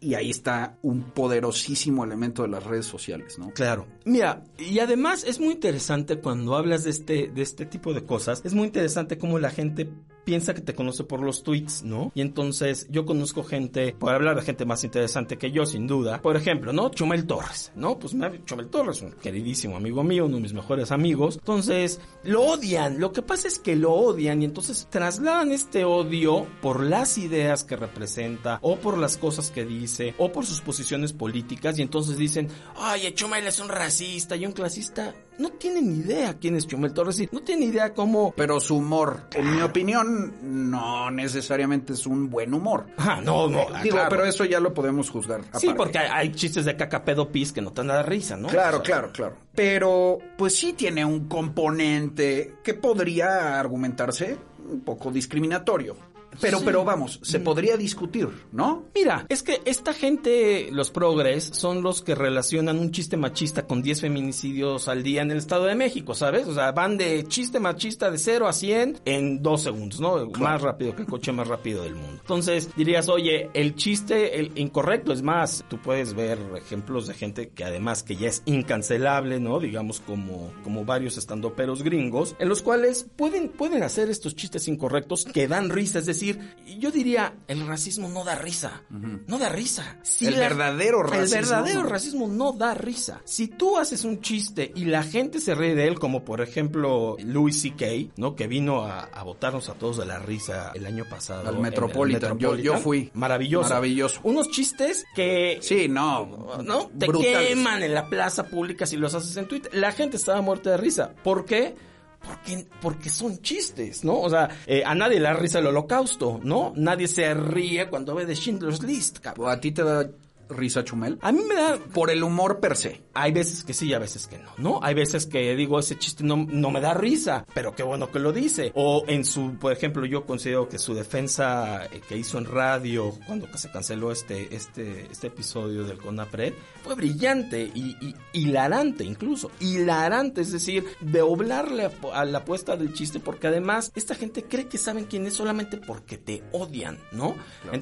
y 0.00 0.14
ahí 0.14 0.30
está 0.30 0.78
un 0.82 1.02
poderosísimo 1.02 2.04
elemento 2.04 2.42
de 2.42 2.48
las 2.48 2.64
redes 2.64 2.86
sociales, 2.86 3.38
¿no? 3.38 3.50
Claro. 3.50 3.86
Mira, 4.04 4.44
y 4.58 4.78
además 4.78 5.24
es 5.24 5.38
muy 5.40 5.52
interesante 5.52 6.18
cuando 6.18 6.56
hablas 6.56 6.84
de 6.84 6.90
este, 6.90 7.28
de 7.28 7.42
este 7.42 7.66
tipo 7.66 7.92
de 7.92 8.04
cosas, 8.04 8.42
es 8.44 8.54
muy 8.54 8.66
interesante 8.66 9.18
cómo 9.18 9.38
la 9.38 9.50
gente 9.50 9.92
piensa 10.24 10.54
que 10.54 10.60
te 10.60 10.74
conoce 10.74 11.04
por 11.04 11.22
los 11.22 11.42
tweets, 11.42 11.82
¿no? 11.82 12.12
Y 12.14 12.20
entonces 12.20 12.86
yo 12.90 13.04
conozco 13.04 13.44
gente, 13.44 13.94
por 13.98 14.12
hablar 14.12 14.36
de 14.36 14.42
gente 14.42 14.64
más 14.64 14.84
interesante 14.84 15.38
que 15.38 15.50
yo, 15.50 15.66
sin 15.66 15.86
duda. 15.86 16.20
Por 16.22 16.36
ejemplo, 16.36 16.72
¿no? 16.72 16.90
Chumel 16.90 17.26
Torres, 17.26 17.72
¿no? 17.74 17.98
Pues 17.98 18.14
Chumel 18.44 18.68
Torres, 18.68 19.02
un 19.02 19.12
queridísimo 19.12 19.76
amigo 19.76 20.02
mío, 20.02 20.26
uno 20.26 20.36
de 20.36 20.42
mis 20.42 20.52
mejores 20.52 20.92
amigos. 20.92 21.36
Entonces, 21.38 22.00
lo 22.24 22.42
odian. 22.42 23.00
Lo 23.00 23.12
que 23.12 23.22
pasa 23.22 23.48
es 23.48 23.58
que 23.58 23.76
lo 23.76 23.92
odian 23.92 24.42
y 24.42 24.44
entonces 24.44 24.88
trasladan 24.90 25.52
este 25.52 25.84
odio 25.84 26.46
por 26.60 26.82
las 26.82 27.18
ideas 27.18 27.64
que 27.64 27.76
representa 27.76 28.58
o 28.62 28.76
por 28.76 28.98
las 28.98 29.16
cosas 29.16 29.50
que 29.50 29.64
dice 29.64 30.14
o 30.18 30.32
por 30.32 30.46
sus 30.46 30.60
posiciones 30.60 31.12
políticas 31.12 31.78
y 31.78 31.82
entonces 31.82 32.16
dicen, 32.16 32.48
oye, 32.92 33.14
Chumel 33.14 33.46
es 33.46 33.60
un 33.60 33.68
racista 33.68 34.36
y 34.36 34.46
un 34.46 34.52
clasista 34.52 35.14
no 35.40 35.50
tiene 35.52 35.80
ni 35.80 36.00
idea 36.00 36.34
quién 36.38 36.56
es 36.56 36.66
Chumel 36.66 36.92
Torres 36.92 37.18
y 37.20 37.28
no 37.32 37.40
tiene 37.40 37.62
ni 37.62 37.72
idea 37.72 37.94
cómo... 37.94 38.32
Pero 38.36 38.60
su 38.60 38.76
humor, 38.76 39.22
en 39.32 39.56
mi 39.56 39.62
opinión, 39.62 40.34
no 40.70 41.10
necesariamente 41.10 41.94
es 41.94 42.06
un 42.06 42.28
buen 42.28 42.52
humor. 42.52 42.86
Ah, 42.98 43.20
no, 43.24 43.48
no. 43.48 43.66
Digo, 43.82 43.98
pero 44.08 44.24
eso 44.24 44.44
ya 44.44 44.60
lo 44.60 44.74
podemos 44.74 45.08
juzgar. 45.08 45.40
Sí, 45.58 45.72
porque 45.76 45.98
hay, 45.98 46.32
chistes 46.32 46.66
de 46.66 46.76
caca 46.76 47.04
pedo 47.04 47.32
pis 47.32 47.52
que 47.52 47.62
no 47.62 47.72
te 47.72 47.80
dan 47.80 47.88
nada 47.88 48.02
risa, 48.02 48.36
¿no? 48.36 48.48
Claro, 48.48 48.82
claro, 48.82 49.10
claro. 49.12 49.36
Pero, 49.54 50.18
pues 50.36 50.54
sí 50.54 50.74
tiene 50.74 51.04
un 51.04 51.26
componente 51.26 52.56
que 52.62 52.74
podría 52.74 53.58
argumentarse 53.58 54.36
un 54.70 54.80
poco 54.82 55.10
discriminatorio. 55.10 55.96
Pero, 56.40 56.60
pero 56.64 56.84
vamos, 56.84 57.20
se 57.22 57.38
mm. 57.38 57.44
podría 57.44 57.76
discutir, 57.76 58.28
¿no? 58.52 58.84
Mira, 58.94 59.26
es 59.28 59.42
que 59.42 59.60
esta 59.64 59.92
gente, 59.92 60.68
los 60.72 60.90
progres, 60.90 61.44
son 61.52 61.82
los 61.82 62.02
que 62.02 62.14
relacionan 62.14 62.78
un 62.78 62.92
chiste 62.92 63.16
machista 63.16 63.66
con 63.66 63.82
10 63.82 64.02
feminicidios 64.02 64.88
al 64.88 65.02
día 65.02 65.22
en 65.22 65.30
el 65.30 65.38
Estado 65.38 65.64
de 65.64 65.74
México, 65.74 66.14
¿sabes? 66.14 66.46
O 66.46 66.54
sea, 66.54 66.72
van 66.72 66.96
de 66.96 67.24
chiste 67.24 67.60
machista 67.60 68.10
de 68.10 68.18
0 68.18 68.48
a 68.48 68.52
100 68.52 69.00
en 69.04 69.42
dos 69.42 69.62
segundos, 69.62 70.00
¿no? 70.00 70.26
Más 70.38 70.62
rápido 70.62 70.94
que 70.94 71.02
el 71.02 71.08
coche 71.08 71.32
más 71.32 71.48
rápido 71.48 71.82
del 71.82 71.94
mundo. 71.94 72.18
Entonces, 72.20 72.70
dirías, 72.76 73.08
oye, 73.08 73.50
el 73.54 73.74
chiste 73.74 74.40
el 74.40 74.52
incorrecto, 74.56 75.12
es 75.12 75.22
más, 75.22 75.64
tú 75.68 75.78
puedes 75.78 76.14
ver 76.14 76.38
ejemplos 76.56 77.06
de 77.06 77.14
gente 77.14 77.48
que 77.48 77.64
además 77.64 78.02
que 78.02 78.16
ya 78.16 78.28
es 78.28 78.42
incancelable, 78.46 79.40
¿no? 79.40 79.58
Digamos 79.60 80.00
como, 80.00 80.52
como 80.62 80.84
varios 80.84 81.18
estandoperos 81.18 81.82
gringos, 81.82 82.36
en 82.38 82.48
los 82.48 82.62
cuales 82.62 83.06
pueden, 83.16 83.48
pueden 83.48 83.82
hacer 83.82 84.10
estos 84.10 84.36
chistes 84.36 84.68
incorrectos 84.68 85.24
que 85.24 85.48
dan 85.48 85.70
risa, 85.70 85.98
es 85.98 86.06
decir, 86.06 86.19
decir, 86.20 86.54
yo 86.78 86.90
diría, 86.90 87.34
el 87.48 87.66
racismo 87.66 88.08
no 88.08 88.24
da 88.24 88.34
risa. 88.34 88.82
No 88.90 89.38
da 89.38 89.48
risa. 89.48 89.98
el 90.20 90.34
verdadero 90.34 91.02
racismo. 91.02 91.24
El 91.24 91.30
verdadero 91.30 91.82
racismo 91.84 92.28
no 92.28 92.52
da 92.52 92.74
risa. 92.74 93.20
Si 93.24 93.48
tú 93.48 93.78
haces 93.78 94.04
un 94.04 94.20
chiste 94.20 94.70
y 94.74 94.84
la 94.84 95.02
gente 95.02 95.40
se 95.40 95.54
ríe 95.54 95.74
de 95.74 95.88
él, 95.88 95.98
como 95.98 96.24
por 96.24 96.40
ejemplo 96.40 97.16
Louis 97.20 97.60
C.K., 97.60 98.12
¿no? 98.16 98.36
Que 98.36 98.46
vino 98.46 98.84
a, 98.84 99.00
a, 99.00 99.22
botarnos 99.22 99.68
a 99.68 99.74
todos 99.74 99.98
de 99.98 100.06
la 100.06 100.18
risa 100.18 100.72
el 100.74 100.86
año 100.86 101.04
pasado. 101.08 101.48
Al 101.48 101.58
Metropolitan. 101.58 102.38
Yo, 102.38 102.78
fui. 102.78 103.10
Maravilloso. 103.14 103.68
Maravilloso. 103.68 104.20
Unos 104.22 104.50
chistes 104.50 105.04
que... 105.14 105.58
Sí, 105.60 105.88
no. 105.88 106.60
¿No? 106.64 106.90
Te 106.98 107.08
queman 107.08 107.82
en 107.82 107.94
la 107.94 108.08
plaza 108.08 108.46
pública 108.46 108.86
si 108.86 108.96
los 108.96 109.14
haces 109.14 109.36
en 109.36 109.46
Twitter. 109.46 109.74
La 109.74 109.92
gente 109.92 110.16
estaba 110.16 110.40
muerta 110.40 110.70
de 110.70 110.76
risa. 110.76 111.14
¿Por 111.22 111.44
qué? 111.44 111.74
Porque, 112.22 112.66
porque 112.80 113.08
son 113.08 113.40
chistes, 113.40 114.04
¿no? 114.04 114.20
O 114.20 114.28
sea, 114.28 114.48
eh, 114.66 114.82
a 114.84 114.94
nadie 114.94 115.18
le 115.18 115.24
da 115.24 115.32
risa 115.32 115.58
el 115.58 115.66
holocausto, 115.66 116.40
¿no? 116.42 116.72
Nadie 116.76 117.08
se 117.08 117.32
ríe 117.34 117.88
cuando 117.88 118.14
ve 118.14 118.26
de 118.26 118.34
Schindler's 118.34 118.82
List, 118.82 119.18
cabrón. 119.18 119.50
¿A 119.50 119.60
ti 119.60 119.72
te 119.72 119.82
da 119.82 120.06
risa 120.50 120.84
Chumel? 120.84 121.18
A 121.22 121.32
mí 121.32 121.40
me 121.48 121.54
da... 121.54 121.78
Por 121.78 122.10
el 122.10 122.22
humor 122.22 122.60
per 122.60 122.76
se. 122.76 123.02
Hay 123.14 123.32
veces 123.32 123.64
que 123.64 123.74
sí 123.74 123.88
y 123.88 123.94
a 123.94 123.98
veces 123.98 124.26
que 124.26 124.38
no, 124.38 124.50
¿no? 124.58 124.80
Hay 124.82 124.94
veces 124.94 125.26
que 125.26 125.54
digo, 125.56 125.78
ese 125.78 125.98
chiste 125.98 126.24
no, 126.24 126.36
no 126.36 126.70
me 126.70 126.80
da 126.80 126.94
risa, 126.94 127.46
pero 127.54 127.74
qué 127.74 127.82
bueno 127.82 128.10
que 128.10 128.18
lo 128.18 128.32
dice. 128.32 128.72
O 128.74 129.04
en 129.06 129.24
su, 129.24 129.56
por 129.58 129.72
ejemplo, 129.72 130.04
yo 130.06 130.24
considero 130.26 130.68
que 130.68 130.78
su 130.78 130.94
defensa 130.94 131.86
eh, 131.86 132.00
que 132.08 132.16
hizo 132.16 132.38
en 132.38 132.44
radio 132.44 133.12
cuando 133.26 133.46
se 133.56 133.70
canceló 133.70 134.12
este, 134.12 134.54
este, 134.54 135.06
este 135.10 135.28
episodio 135.28 135.84
del 135.84 135.98
CONAPRED 135.98 136.54
fue 136.82 136.94
brillante 136.94 137.70
y, 137.74 137.96
y 138.00 138.14
hilarante 138.32 139.04
incluso. 139.04 139.50
Hilarante, 139.60 140.40
es 140.40 140.52
decir, 140.52 140.84
de 141.00 141.22
oblarle 141.22 141.90
a, 142.12 142.24
la 142.24 142.38
apuesta 142.38 142.76
del 142.76 142.92
chiste 142.92 143.20
porque 143.20 143.46
además 143.46 143.92
esta 143.94 144.14
gente 144.14 144.44
cree 144.44 144.66
que 144.66 144.78
saben 144.78 145.04
quién 145.04 145.26
es 145.26 145.34
solamente 145.34 145.76
porque 145.76 146.18
te 146.18 146.42
odian, 146.52 146.98
¿no? 147.12 147.36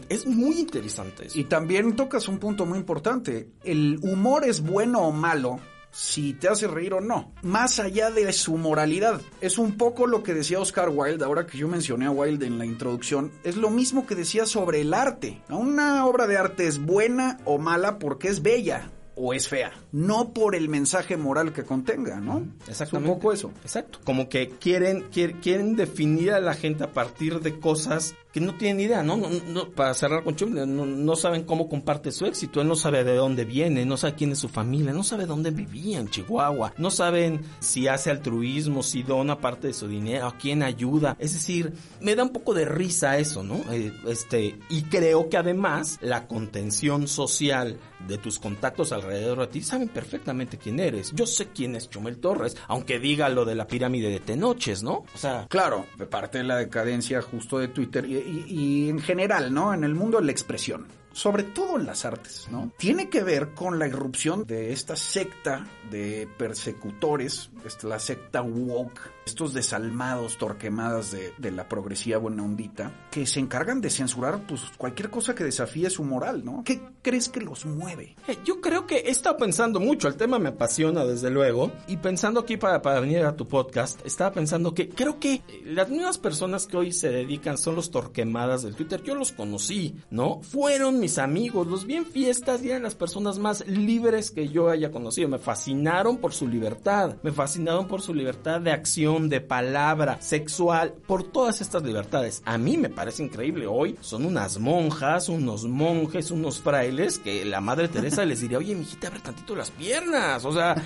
Es 0.08 0.26
muy 0.26 0.58
interesante 0.58 1.26
eso. 1.26 1.38
Y 1.38 1.44
también 1.44 1.96
tocas 1.96 2.28
un 2.28 2.38
punto 2.38 2.57
muy 2.66 2.78
importante. 2.78 3.50
El 3.64 3.98
humor 4.02 4.44
es 4.44 4.60
bueno 4.60 5.00
o 5.00 5.12
malo 5.12 5.60
si 5.90 6.34
te 6.34 6.48
hace 6.48 6.66
reír 6.68 6.94
o 6.94 7.00
no, 7.00 7.32
más 7.42 7.80
allá 7.80 8.10
de 8.10 8.32
su 8.32 8.56
moralidad. 8.56 9.20
Es 9.40 9.58
un 9.58 9.76
poco 9.76 10.06
lo 10.06 10.22
que 10.22 10.34
decía 10.34 10.60
Oscar 10.60 10.90
Wilde, 10.90 11.24
ahora 11.24 11.46
que 11.46 11.58
yo 11.58 11.68
mencioné 11.68 12.06
a 12.06 12.10
Wilde 12.10 12.46
en 12.46 12.58
la 12.58 12.66
introducción, 12.66 13.32
es 13.42 13.56
lo 13.56 13.70
mismo 13.70 14.06
que 14.06 14.14
decía 14.14 14.46
sobre 14.46 14.80
el 14.80 14.94
arte. 14.94 15.42
Una 15.48 16.06
obra 16.06 16.26
de 16.26 16.36
arte 16.36 16.66
es 16.66 16.78
buena 16.78 17.40
o 17.44 17.58
mala 17.58 17.98
porque 17.98 18.28
es 18.28 18.42
bella, 18.42 18.90
o 19.18 19.32
es 19.32 19.48
fea, 19.48 19.72
no 19.92 20.32
por 20.32 20.54
el 20.54 20.68
mensaje 20.68 21.16
moral 21.16 21.52
que 21.52 21.64
contenga, 21.64 22.20
¿no? 22.20 22.46
Exactamente. 22.68 23.10
un 23.10 23.16
poco 23.16 23.32
eso. 23.32 23.52
Exacto. 23.62 23.98
Como 24.04 24.28
que 24.28 24.48
quieren, 24.48 25.06
quieren 25.10 25.76
definir 25.76 26.32
a 26.32 26.40
la 26.40 26.54
gente 26.54 26.84
a 26.84 26.92
partir 26.92 27.40
de 27.40 27.58
cosas 27.58 28.14
que 28.32 28.40
no 28.40 28.54
tienen 28.56 28.80
idea, 28.80 29.02
¿no? 29.02 29.16
no, 29.16 29.28
no 29.48 29.70
para 29.70 29.94
cerrar 29.94 30.22
con 30.22 30.36
Chum, 30.36 30.52
no, 30.52 31.16
saben 31.16 31.44
cómo 31.44 31.68
comparte 31.68 32.12
su 32.12 32.26
éxito, 32.26 32.60
él 32.60 32.68
no 32.68 32.76
sabe 32.76 33.02
de 33.02 33.14
dónde 33.14 33.44
viene, 33.44 33.86
no 33.86 33.96
sabe 33.96 34.14
quién 34.16 34.32
es 34.32 34.38
su 34.38 34.48
familia, 34.48 34.92
no 34.92 35.02
sabe 35.02 35.24
dónde 35.24 35.50
vivía 35.50 35.98
en 35.98 36.08
Chihuahua, 36.08 36.74
no 36.76 36.90
saben 36.90 37.40
si 37.60 37.88
hace 37.88 38.10
altruismo, 38.10 38.82
si 38.82 39.02
dona 39.02 39.40
parte 39.40 39.68
de 39.68 39.72
su 39.72 39.88
dinero, 39.88 40.26
a 40.26 40.36
quién 40.36 40.62
ayuda, 40.62 41.16
es 41.18 41.32
decir, 41.32 41.72
me 42.00 42.14
da 42.14 42.22
un 42.22 42.30
poco 42.30 42.52
de 42.52 42.66
risa 42.66 43.16
eso, 43.16 43.42
¿no? 43.42 43.56
Eh, 43.72 43.92
este, 44.06 44.58
y 44.68 44.82
creo 44.82 45.30
que 45.30 45.38
además 45.38 45.98
la 46.02 46.26
contención 46.26 47.08
social 47.08 47.78
de 48.06 48.18
tus 48.18 48.38
contactos 48.38 48.92
alrededor 48.92 49.40
de 49.40 49.46
ti 49.48 49.62
saben 49.62 49.88
perfectamente 49.88 50.58
quién 50.58 50.80
eres. 50.80 51.12
Yo 51.14 51.26
sé 51.26 51.48
quién 51.48 51.76
es 51.76 51.88
Chumel 51.88 52.18
Torres, 52.18 52.56
aunque 52.68 52.98
diga 52.98 53.28
lo 53.28 53.44
de 53.44 53.54
la 53.54 53.66
pirámide 53.66 54.10
de 54.10 54.20
Tenoches, 54.20 54.82
¿no? 54.82 55.04
O 55.14 55.18
sea, 55.18 55.46
claro, 55.48 55.86
parte 56.10 56.38
de 56.38 56.44
la 56.44 56.56
decadencia 56.56 57.22
justo 57.22 57.58
de 57.58 57.68
Twitter 57.68 58.04
y 58.04 58.18
y, 58.48 58.88
en 58.88 59.00
general, 59.00 59.52
¿no? 59.52 59.72
En 59.72 59.84
el 59.84 59.94
mundo 59.94 60.18
de 60.18 60.26
la 60.26 60.32
expresión 60.32 60.86
sobre 61.10 61.42
todo 61.42 61.78
en 61.78 61.86
las 61.86 62.04
artes, 62.04 62.46
¿no? 62.48 62.70
Tiene 62.76 63.08
que 63.08 63.24
ver 63.24 63.52
con 63.52 63.80
la 63.80 63.88
irrupción 63.88 64.44
de 64.44 64.72
esta 64.72 64.94
secta 64.94 65.66
de 65.90 66.28
persecutores, 66.38 67.50
la 67.82 67.98
secta 67.98 68.40
woke, 68.40 69.00
estos 69.28 69.54
desalmados, 69.54 70.38
torquemadas 70.38 71.12
de, 71.12 71.50
la 71.50 71.68
progresiva 71.68 72.18
buena 72.18 72.42
ondita, 72.42 73.08
que 73.10 73.26
se 73.26 73.40
encargan 73.40 73.80
de 73.80 73.90
censurar 73.90 74.46
pues 74.46 74.62
cualquier 74.76 75.10
cosa 75.10 75.34
que 75.34 75.44
desafíe 75.44 75.88
su 75.88 76.04
moral, 76.04 76.44
¿no? 76.44 76.62
¿Qué 76.64 76.80
crees 77.02 77.28
que 77.28 77.40
los 77.40 77.64
mueve? 77.64 78.16
Eh, 78.26 78.36
yo 78.44 78.60
creo 78.60 78.86
que 78.86 78.96
he 78.96 79.10
estado 79.10 79.36
pensando 79.38 79.80
mucho, 79.80 80.08
el 80.08 80.16
tema 80.16 80.38
me 80.38 80.50
apasiona 80.50 81.04
desde 81.04 81.30
luego, 81.30 81.72
y 81.86 81.96
pensando 81.96 82.40
aquí 82.40 82.56
para, 82.56 82.82
para 82.82 83.00
venir 83.00 83.24
a 83.24 83.36
tu 83.36 83.48
podcast, 83.48 84.04
estaba 84.04 84.32
pensando 84.32 84.74
que 84.74 84.88
creo 84.88 85.18
que 85.18 85.42
las 85.64 85.88
mismas 85.88 86.18
personas 86.18 86.66
que 86.66 86.76
hoy 86.76 86.92
se 86.92 87.10
dedican 87.10 87.58
son 87.58 87.74
los 87.74 87.90
torquemadas 87.90 88.62
del 88.62 88.74
Twitter, 88.74 89.02
yo 89.02 89.14
los 89.14 89.32
conocí, 89.32 89.96
¿no? 90.10 90.40
Fueron 90.42 91.00
mis 91.00 91.18
amigos, 91.18 91.66
los 91.66 91.86
bien 91.86 92.06
fiestas 92.06 92.62
y 92.62 92.70
eran 92.70 92.82
las 92.82 92.94
personas 92.94 93.38
más 93.38 93.66
libres 93.66 94.30
que 94.30 94.48
yo 94.48 94.68
haya 94.68 94.90
conocido. 94.90 95.28
Me 95.28 95.38
fascinaron 95.38 96.18
por 96.18 96.32
su 96.32 96.46
libertad, 96.46 97.16
me 97.22 97.32
fascinaron 97.32 97.88
por 97.88 98.02
su 98.02 98.14
libertad 98.14 98.60
de 98.60 98.72
acción, 98.72 99.17
de 99.26 99.40
palabra, 99.40 100.20
sexual, 100.20 100.94
por 101.06 101.24
todas 101.24 101.60
estas 101.60 101.82
libertades. 101.82 102.42
A 102.44 102.58
mí 102.58 102.76
me 102.76 102.90
parece 102.90 103.24
increíble. 103.24 103.66
Hoy 103.66 103.96
son 104.00 104.24
unas 104.24 104.58
monjas, 104.58 105.28
unos 105.28 105.64
monjes, 105.64 106.30
unos 106.30 106.60
frailes 106.60 107.18
que 107.18 107.44
la 107.44 107.60
madre 107.60 107.88
Teresa 107.88 108.24
les 108.24 108.40
diría, 108.40 108.58
oye, 108.58 108.74
mijita, 108.74 109.08
abre 109.08 109.20
tantito 109.20 109.56
las 109.56 109.70
piernas. 109.70 110.44
O 110.44 110.52
sea, 110.52 110.76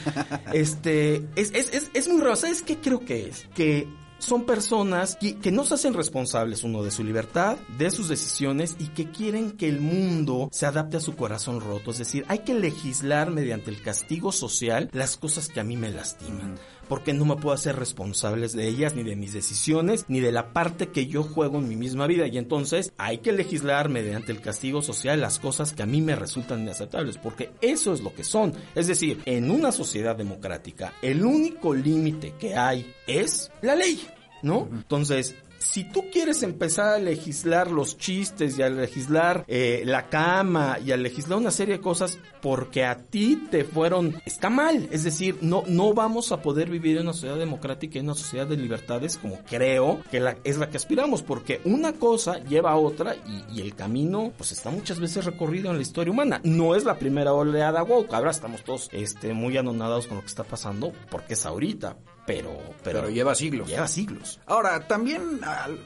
este, 0.52 1.16
es, 1.36 1.52
es, 1.52 1.74
es, 1.74 1.90
es 1.92 2.08
muy 2.08 2.20
raro. 2.20 2.36
¿Sabes 2.36 2.62
qué 2.62 2.78
creo 2.78 3.00
que 3.00 3.28
es? 3.28 3.48
Que 3.54 3.86
son 4.22 4.44
personas 4.44 5.16
que, 5.16 5.50
no 5.50 5.64
se 5.64 5.74
hacen 5.74 5.94
responsables 5.94 6.62
uno 6.62 6.82
de 6.82 6.90
su 6.90 7.02
libertad, 7.02 7.56
de 7.76 7.90
sus 7.90 8.08
decisiones 8.08 8.76
y 8.78 8.88
que 8.88 9.10
quieren 9.10 9.52
que 9.52 9.68
el 9.68 9.80
mundo 9.80 10.48
se 10.52 10.66
adapte 10.66 10.96
a 10.96 11.00
su 11.00 11.16
corazón 11.16 11.60
roto. 11.60 11.90
Es 11.90 11.98
decir, 11.98 12.24
hay 12.28 12.40
que 12.40 12.54
legislar 12.54 13.30
mediante 13.30 13.70
el 13.70 13.82
castigo 13.82 14.32
social 14.32 14.88
las 14.92 15.16
cosas 15.16 15.48
que 15.48 15.60
a 15.60 15.64
mí 15.64 15.76
me 15.76 15.90
lastiman 15.90 16.56
porque 16.92 17.14
no 17.14 17.24
me 17.24 17.36
puedo 17.36 17.54
hacer 17.54 17.76
responsables 17.76 18.52
de 18.52 18.68
ellas, 18.68 18.94
ni 18.94 19.02
de 19.02 19.16
mis 19.16 19.32
decisiones, 19.32 20.04
ni 20.08 20.20
de 20.20 20.30
la 20.30 20.52
parte 20.52 20.88
que 20.88 21.06
yo 21.06 21.22
juego 21.22 21.56
en 21.56 21.66
mi 21.66 21.74
misma 21.74 22.06
vida. 22.06 22.26
Y 22.26 22.36
entonces 22.36 22.92
hay 22.98 23.16
que 23.20 23.32
legislar 23.32 23.88
mediante 23.88 24.30
el 24.30 24.42
castigo 24.42 24.82
social 24.82 25.18
las 25.18 25.38
cosas 25.38 25.72
que 25.72 25.82
a 25.82 25.86
mí 25.86 26.02
me 26.02 26.16
resultan 26.16 26.60
inaceptables, 26.60 27.16
porque 27.16 27.50
eso 27.62 27.94
es 27.94 28.02
lo 28.02 28.14
que 28.14 28.24
son. 28.24 28.52
Es 28.74 28.88
decir, 28.88 29.22
en 29.24 29.50
una 29.50 29.72
sociedad 29.72 30.16
democrática, 30.16 30.92
el 31.00 31.24
único 31.24 31.72
límite 31.72 32.34
que 32.38 32.56
hay 32.56 32.92
es 33.06 33.50
la 33.62 33.74
ley, 33.74 34.06
¿no? 34.42 34.68
Entonces, 34.70 35.34
si 35.62 35.84
tú 35.84 36.10
quieres 36.10 36.42
empezar 36.42 36.94
a 36.94 36.98
legislar 36.98 37.70
los 37.70 37.96
chistes 37.96 38.58
y 38.58 38.62
a 38.62 38.68
legislar 38.68 39.44
eh, 39.46 39.82
la 39.84 40.08
cama 40.08 40.78
y 40.84 40.92
a 40.92 40.96
legislar 40.96 41.38
una 41.38 41.50
serie 41.50 41.76
de 41.76 41.80
cosas 41.80 42.18
porque 42.40 42.84
a 42.84 42.96
ti 42.96 43.46
te 43.50 43.64
fueron, 43.64 44.20
está 44.26 44.50
mal. 44.50 44.88
Es 44.90 45.04
decir, 45.04 45.38
no, 45.40 45.62
no 45.66 45.94
vamos 45.94 46.32
a 46.32 46.42
poder 46.42 46.68
vivir 46.68 46.96
en 46.96 47.04
una 47.04 47.12
sociedad 47.12 47.38
democrática 47.38 47.96
y 47.96 48.00
en 48.00 48.06
una 48.06 48.14
sociedad 48.14 48.46
de 48.46 48.56
libertades 48.56 49.16
como 49.16 49.38
creo 49.44 50.00
que 50.10 50.22
es 50.44 50.58
la 50.58 50.68
que 50.68 50.76
aspiramos, 50.76 51.22
porque 51.22 51.60
una 51.64 51.92
cosa 51.92 52.38
lleva 52.38 52.72
a 52.72 52.76
otra 52.76 53.14
y, 53.14 53.58
y 53.58 53.60
el 53.60 53.74
camino 53.74 54.32
pues 54.36 54.52
está 54.52 54.70
muchas 54.70 54.98
veces 54.98 55.24
recorrido 55.24 55.70
en 55.70 55.76
la 55.76 55.82
historia 55.82 56.12
humana. 56.12 56.40
No 56.44 56.74
es 56.74 56.84
la 56.84 56.98
primera 56.98 57.32
oleada 57.32 57.82
woke, 57.82 58.14
ahora 58.14 58.30
estamos 58.30 58.64
todos 58.64 58.88
este, 58.92 59.32
muy 59.32 59.56
anonadados 59.56 60.06
con 60.06 60.16
lo 60.16 60.22
que 60.22 60.28
está 60.28 60.44
pasando 60.44 60.92
porque 61.10 61.34
es 61.34 61.46
ahorita 61.46 61.96
pero, 62.26 62.56
pero, 62.84 63.00
Pero 63.00 63.10
lleva 63.10 63.34
siglos. 63.34 63.68
lleva 63.68 63.88
siglos. 63.88 64.40
Ahora, 64.46 64.86
también, 64.86 65.40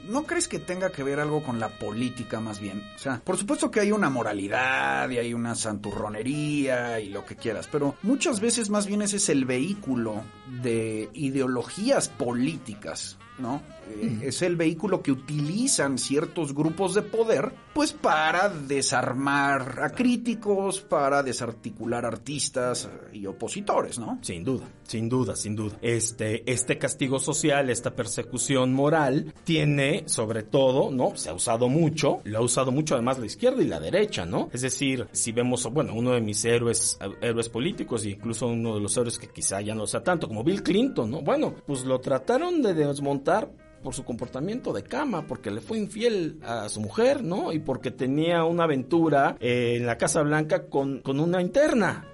¿no 0.07 0.23
crees 0.23 0.47
que 0.47 0.59
tenga 0.59 0.91
que 0.91 1.03
ver 1.03 1.19
algo 1.19 1.43
con 1.43 1.59
la 1.59 1.69
política 1.79 2.39
más 2.39 2.59
bien? 2.59 2.83
O 2.95 2.99
sea, 2.99 3.21
por 3.23 3.37
supuesto 3.37 3.71
que 3.71 3.79
hay 3.79 3.91
una 3.91 4.09
moralidad 4.09 5.09
y 5.09 5.17
hay 5.17 5.33
una 5.33 5.55
santurronería 5.55 6.99
y 6.99 7.09
lo 7.09 7.25
que 7.25 7.35
quieras, 7.35 7.67
pero 7.71 7.95
muchas 8.03 8.39
veces 8.39 8.69
más 8.69 8.85
bien 8.85 9.01
ese 9.01 9.17
es 9.17 9.29
el 9.29 9.45
vehículo 9.45 10.23
de 10.61 11.09
ideologías 11.13 12.09
políticas, 12.09 13.17
¿no? 13.39 13.61
Eh, 13.89 14.19
Es 14.23 14.41
el 14.41 14.55
vehículo 14.55 15.01
que 15.01 15.11
utilizan 15.11 15.97
ciertos 15.97 16.53
grupos 16.53 16.93
de 16.93 17.01
poder, 17.01 17.53
pues 17.73 17.93
para 17.93 18.49
desarmar 18.49 19.79
a 19.81 19.89
críticos, 19.91 20.81
para 20.81 21.23
desarticular 21.23 22.05
artistas 22.05 22.89
y 23.13 23.25
opositores, 23.25 23.99
¿no? 23.99 24.19
Sin 24.21 24.43
duda, 24.43 24.65
sin 24.83 25.07
duda, 25.07 25.35
sin 25.35 25.55
duda. 25.55 25.77
Este, 25.81 26.49
este 26.51 26.77
castigo 26.77 27.19
social, 27.19 27.69
esta 27.69 27.95
persecución 27.95 28.73
moral, 28.73 29.33
tiene, 29.43 30.03
sobre 30.07 30.43
todo, 30.43 30.91
¿no? 30.91 31.15
Se 31.15 31.29
ha 31.29 31.33
usado 31.33 31.69
mucho, 31.69 32.19
lo 32.25 32.39
ha 32.39 32.41
usado 32.41 32.71
mucho 32.71 32.95
además 32.95 33.19
la 33.19 33.25
izquierda 33.25 33.61
y 33.61 33.67
la 33.67 33.79
derecha, 33.79 34.25
¿no? 34.25 34.49
Es 34.51 34.61
decir, 34.61 35.07
si 35.11 35.31
vemos, 35.31 35.63
bueno, 35.71 35.93
uno 35.93 36.11
de 36.11 36.21
mis 36.21 36.43
héroes, 36.45 36.97
héroes 37.21 37.49
políticos, 37.49 38.03
e 38.05 38.09
incluso 38.11 38.47
uno 38.47 38.75
de 38.75 38.81
los 38.81 38.95
héroes 38.97 39.17
que 39.17 39.29
quizá 39.29 39.61
ya 39.61 39.75
no 39.75 39.87
sea 39.87 40.03
tanto, 40.03 40.27
como 40.27 40.43
Bill 40.43 40.63
Clinton, 40.63 41.09
¿no? 41.11 41.21
Bueno, 41.21 41.53
pues 41.65 41.85
lo 41.85 41.99
trataron 41.99 42.61
de 42.61 42.73
desmontar 42.73 43.26
por 43.83 43.93
su 43.93 44.03
comportamiento 44.03 44.73
de 44.73 44.83
cama, 44.83 45.27
porque 45.27 45.51
le 45.51 45.61
fue 45.61 45.77
infiel 45.77 46.39
a 46.43 46.67
su 46.69 46.81
mujer, 46.81 47.23
¿no? 47.23 47.53
Y 47.53 47.59
porque 47.59 47.91
tenía 47.91 48.43
una 48.43 48.63
aventura 48.63 49.37
eh, 49.39 49.75
en 49.77 49.85
la 49.85 49.97
Casa 49.97 50.21
Blanca 50.23 50.67
con, 50.67 51.01
con 51.01 51.19
una 51.19 51.41
interna, 51.41 52.05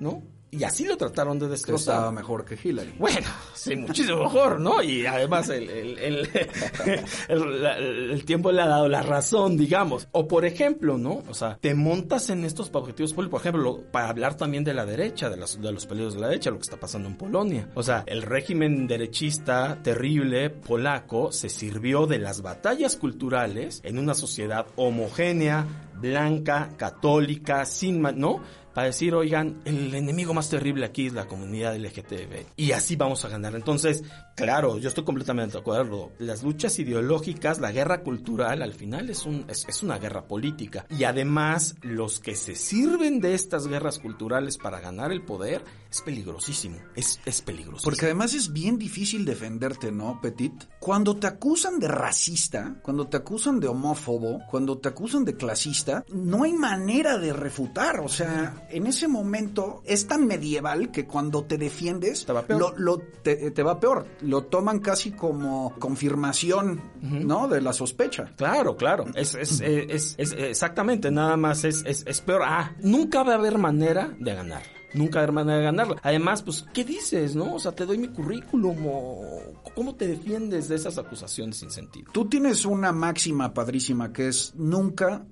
¿no? 0.00 0.22
Y 0.50 0.64
así 0.64 0.84
lo 0.84 0.96
trataron 0.96 1.38
de 1.38 1.48
destrozar. 1.48 1.94
estaba 1.94 2.12
mejor 2.12 2.44
que 2.44 2.58
Hillary. 2.62 2.94
Bueno, 2.98 3.26
sí, 3.54 3.76
muchísimo 3.76 4.22
mejor, 4.24 4.58
¿no? 4.60 4.82
Y 4.82 5.04
además 5.04 5.48
el, 5.50 5.68
el, 5.68 6.28
el, 7.28 8.24
tiempo 8.24 8.50
le 8.50 8.62
ha 8.62 8.66
dado 8.66 8.88
la 8.88 9.02
razón, 9.02 9.56
digamos. 9.56 10.08
O 10.12 10.26
por 10.26 10.44
ejemplo, 10.46 10.96
¿no? 10.96 11.22
O 11.28 11.34
sea, 11.34 11.58
te 11.60 11.74
montas 11.74 12.30
en 12.30 12.44
estos 12.44 12.70
objetivos 12.72 13.12
políticos, 13.12 13.28
por 13.28 13.40
ejemplo, 13.40 13.84
para 13.90 14.08
hablar 14.08 14.36
también 14.36 14.64
de 14.64 14.72
la 14.72 14.86
derecha, 14.86 15.28
de, 15.28 15.36
las, 15.36 15.60
de 15.60 15.72
los 15.72 15.86
peligros 15.86 16.14
de 16.14 16.20
la 16.20 16.28
derecha, 16.28 16.50
lo 16.50 16.56
que 16.56 16.62
está 16.62 16.80
pasando 16.80 17.08
en 17.08 17.16
Polonia. 17.16 17.70
O 17.74 17.82
sea, 17.82 18.04
el 18.06 18.22
régimen 18.22 18.86
derechista 18.86 19.82
terrible 19.82 20.50
polaco 20.50 21.30
se 21.30 21.50
sirvió 21.50 22.06
de 22.06 22.18
las 22.18 22.40
batallas 22.40 22.96
culturales 22.96 23.80
en 23.84 23.98
una 23.98 24.14
sociedad 24.14 24.66
homogénea, 24.76 25.66
blanca, 26.00 26.70
católica, 26.76 27.64
sin, 27.66 28.00
¿no? 28.00 28.40
Para 28.78 28.86
decir, 28.86 29.12
oigan, 29.12 29.60
el 29.64 29.92
enemigo 29.92 30.32
más 30.34 30.50
terrible 30.50 30.86
aquí 30.86 31.08
es 31.08 31.12
la 31.12 31.26
comunidad 31.26 31.76
LGTB. 31.76 32.46
Y 32.54 32.70
así 32.70 32.94
vamos 32.94 33.24
a 33.24 33.28
ganar. 33.28 33.56
Entonces, 33.56 34.04
claro, 34.36 34.78
yo 34.78 34.88
estoy 34.88 35.02
completamente 35.02 35.54
de 35.54 35.58
acuerdo. 35.58 36.12
Las 36.20 36.44
luchas 36.44 36.78
ideológicas, 36.78 37.58
la 37.58 37.72
guerra 37.72 38.04
cultural, 38.04 38.62
al 38.62 38.74
final 38.74 39.10
es, 39.10 39.26
un, 39.26 39.44
es, 39.48 39.82
una 39.82 39.98
guerra 39.98 40.28
política. 40.28 40.86
Y 40.96 41.02
además, 41.02 41.74
los 41.82 42.20
que 42.20 42.36
se 42.36 42.54
sirven 42.54 43.18
de 43.18 43.34
estas 43.34 43.66
guerras 43.66 43.98
culturales 43.98 44.58
para 44.58 44.78
ganar 44.78 45.10
el 45.10 45.24
poder, 45.24 45.64
es 45.90 46.00
peligrosísimo. 46.02 46.78
Es, 46.94 47.18
es 47.24 47.42
peligrosísimo. 47.42 47.90
Porque 47.90 48.04
además 48.06 48.32
es 48.34 48.52
bien 48.52 48.78
difícil 48.78 49.24
defenderte, 49.24 49.90
¿no, 49.90 50.20
Petit? 50.20 50.52
Cuando 50.78 51.16
te 51.16 51.26
acusan 51.26 51.80
de 51.80 51.88
racista, 51.88 52.76
cuando 52.82 53.08
te 53.08 53.16
acusan 53.16 53.58
de 53.58 53.66
homófobo, 53.66 54.38
cuando 54.48 54.78
te 54.78 54.88
acusan 54.88 55.24
de 55.24 55.34
clasista, 55.34 56.04
no 56.12 56.44
hay 56.44 56.52
manera 56.52 57.18
de 57.18 57.32
refutar. 57.32 57.98
O 57.98 58.08
sea, 58.08 58.67
en 58.70 58.86
ese 58.86 59.08
momento 59.08 59.82
es 59.84 60.06
tan 60.06 60.26
medieval 60.26 60.90
que 60.90 61.06
cuando 61.06 61.44
te 61.44 61.58
defiendes, 61.58 62.26
Te 62.26 62.32
va 62.32 62.42
peor. 62.42 62.60
Lo, 62.60 62.96
lo- 62.96 62.98
te, 63.22 63.50
te 63.50 63.62
va 63.62 63.78
peor. 63.80 64.06
Lo 64.22 64.44
toman 64.44 64.80
casi 64.80 65.12
como 65.12 65.74
confirmación, 65.78 66.80
¿no? 67.02 67.48
De 67.48 67.60
la 67.60 67.72
sospecha. 67.72 68.32
Claro, 68.36 68.76
claro. 68.76 69.04
Es, 69.14 69.34
es, 69.34 69.60
eh, 69.62 69.86
es, 69.90 70.14
es- 70.18 70.32
exactamente, 70.32 71.10
nada 71.10 71.36
más 71.36 71.64
es, 71.64 71.82
es, 71.86 72.04
es 72.06 72.20
peor. 72.20 72.42
Ah, 72.44 72.74
nunca 72.80 73.22
va 73.22 73.32
a 73.32 73.36
haber 73.36 73.58
manera 73.58 74.14
de 74.18 74.34
ganar. 74.34 74.62
Nunca 74.94 75.16
va 75.16 75.20
a 75.20 75.22
haber 75.24 75.32
manera 75.34 75.58
de 75.58 75.64
ganarla. 75.64 75.96
Además, 76.02 76.42
pues, 76.42 76.64
¿qué 76.72 76.82
dices, 76.82 77.36
no? 77.36 77.54
O 77.54 77.58
sea, 77.58 77.72
te 77.72 77.84
doy 77.84 77.98
mi 77.98 78.08
currículum 78.08 78.76
o... 78.86 79.38
¿Cómo 79.74 79.94
te 79.94 80.06
defiendes 80.06 80.68
de 80.68 80.76
esas 80.76 80.96
acusaciones 80.96 81.58
sin 81.58 81.70
sentido? 81.70 82.10
Tú 82.12 82.26
tienes 82.26 82.64
una 82.64 82.90
máxima 82.90 83.52
padrísima 83.52 84.12
que 84.14 84.28
es 84.28 84.54
nunca, 84.56 85.26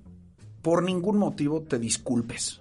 por 0.61 0.83
ningún 0.83 1.17
motivo, 1.17 1.63
te 1.63 1.79
disculpes. 1.79 2.61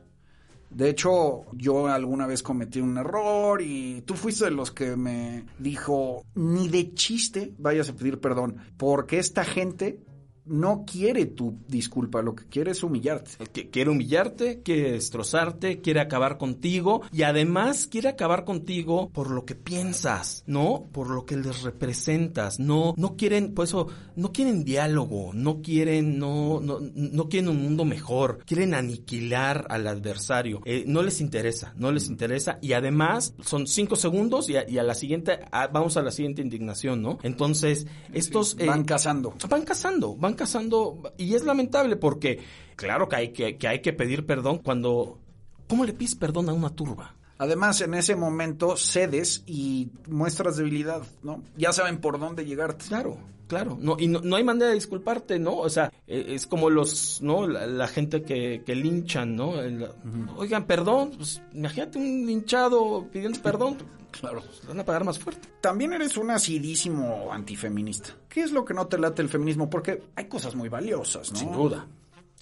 De 0.75 0.89
hecho, 0.89 1.45
yo 1.53 1.87
alguna 1.87 2.27
vez 2.27 2.43
cometí 2.43 2.81
un 2.81 2.97
error 2.97 3.61
y 3.61 4.01
tú 4.01 4.13
fuiste 4.15 4.43
de 4.43 4.51
los 4.51 4.71
que 4.71 4.97
me 4.97 5.45
dijo, 5.57 6.25
ni 6.35 6.67
de 6.67 6.93
chiste 6.93 7.53
vayas 7.57 7.87
a 7.87 7.93
pedir 7.93 8.19
perdón, 8.19 8.57
porque 8.75 9.17
esta 9.17 9.45
gente 9.45 10.03
no 10.45 10.85
quiere 10.85 11.25
tu 11.25 11.57
disculpa, 11.67 12.21
lo 12.21 12.35
que 12.35 12.45
quiere 12.45 12.71
es 12.71 12.83
humillarte. 12.83 13.31
Que 13.51 13.69
quiere 13.69 13.89
humillarte, 13.89 14.61
quiere 14.61 14.91
destrozarte, 14.93 15.81
quiere 15.81 15.99
acabar 16.01 16.37
contigo 16.37 17.01
y 17.11 17.23
además 17.23 17.87
quiere 17.87 18.09
acabar 18.09 18.45
contigo 18.45 19.09
por 19.09 19.31
lo 19.31 19.45
que 19.45 19.55
piensas, 19.55 20.43
¿no? 20.47 20.87
Por 20.91 21.09
lo 21.09 21.25
que 21.25 21.37
les 21.37 21.63
representas. 21.63 22.59
No, 22.59 22.93
no 22.97 23.15
quieren, 23.15 23.53
por 23.53 23.65
eso, 23.65 23.87
no 24.15 24.31
quieren 24.31 24.63
diálogo, 24.63 25.31
no 25.33 25.61
quieren, 25.61 26.19
no, 26.19 26.59
no, 26.61 26.79
no 26.93 27.29
quieren 27.29 27.49
un 27.49 27.61
mundo 27.63 27.85
mejor, 27.85 28.39
quieren 28.45 28.73
aniquilar 28.73 29.65
al 29.69 29.87
adversario. 29.87 30.61
Eh, 30.65 30.83
no 30.87 31.01
les 31.01 31.21
interesa, 31.21 31.73
no 31.77 31.91
les 31.91 32.07
interesa 32.07 32.57
y 32.61 32.73
además 32.73 33.33
son 33.43 33.67
cinco 33.67 33.95
segundos 33.95 34.49
y 34.49 34.57
a, 34.57 34.69
y 34.69 34.77
a 34.77 34.83
la 34.83 34.95
siguiente, 34.95 35.39
a- 35.51 35.67
vamos 35.67 35.97
a 35.97 36.01
la 36.01 36.11
siguiente 36.11 36.41
indignación, 36.41 37.01
¿no? 37.01 37.17
Entonces, 37.23 37.87
estos... 38.13 38.55
eh, 38.59 38.65
Van 38.65 38.83
cazando. 38.83 39.33
van 39.49 39.63
casando, 39.63 40.15
van 40.15 40.34
casando 40.35 41.13
y 41.17 41.35
es 41.35 41.43
lamentable 41.43 41.95
porque 41.95 42.39
claro 42.75 43.09
que 43.09 43.15
hay 43.15 43.29
que, 43.29 43.57
que 43.57 43.67
hay 43.67 43.81
que 43.81 43.93
pedir 43.93 44.25
perdón 44.25 44.59
cuando 44.59 45.19
¿cómo 45.67 45.85
le 45.85 45.93
pides 45.93 46.15
perdón 46.15 46.49
a 46.49 46.53
una 46.53 46.69
turba? 46.69 47.15
Además, 47.37 47.81
en 47.81 47.93
ese 47.95 48.15
momento 48.15 48.77
cedes 48.77 49.43
y 49.45 49.89
muestras 50.07 50.55
debilidad, 50.55 51.03
¿no? 51.21 51.43
Ya 51.57 51.73
saben 51.73 51.99
por 51.99 52.17
dónde 52.17 52.45
llegarte. 52.45 52.85
Claro, 52.87 53.17
claro, 53.47 53.77
no 53.79 53.95
y 53.99 54.07
no, 54.07 54.21
no 54.21 54.35
hay 54.35 54.43
manera 54.43 54.67
de 54.67 54.73
disculparte, 54.75 55.39
¿no? 55.39 55.57
O 55.57 55.69
sea, 55.69 55.91
eh, 56.07 56.25
es 56.29 56.45
como 56.47 56.69
los, 56.69 57.21
¿no? 57.21 57.47
La, 57.47 57.65
la 57.67 57.87
gente 57.87 58.23
que, 58.23 58.63
que 58.65 58.75
linchan, 58.75 59.35
¿no? 59.35 59.61
El- 59.61 59.87
Oigan, 60.37 60.65
perdón, 60.65 61.11
pues 61.17 61.41
imagínate 61.53 61.97
un 61.97 62.25
linchado 62.25 63.07
pidiendo 63.11 63.39
perdón, 63.41 63.77
Claro. 64.11 64.41
pues, 64.45 64.65
van 64.67 64.79
a 64.79 64.85
pagar 64.85 65.03
más 65.03 65.19
fuerte. 65.19 65.47
También 65.61 65.91
eres 65.93 66.15
un 66.17 66.31
asidísimo 66.31 67.29
antifeminista. 67.33 68.09
¿Qué 68.29 68.41
es 68.41 68.51
lo 68.51 68.63
que 68.65 68.73
no 68.73 68.87
te 68.87 68.97
late 68.97 69.21
el 69.21 69.29
feminismo? 69.29 69.69
Porque 69.69 70.03
hay 70.15 70.25
cosas 70.25 70.55
muy 70.55 70.69
valiosas, 70.69 71.31
¿no? 71.33 71.37
Sin 71.39 71.51
duda. 71.51 71.85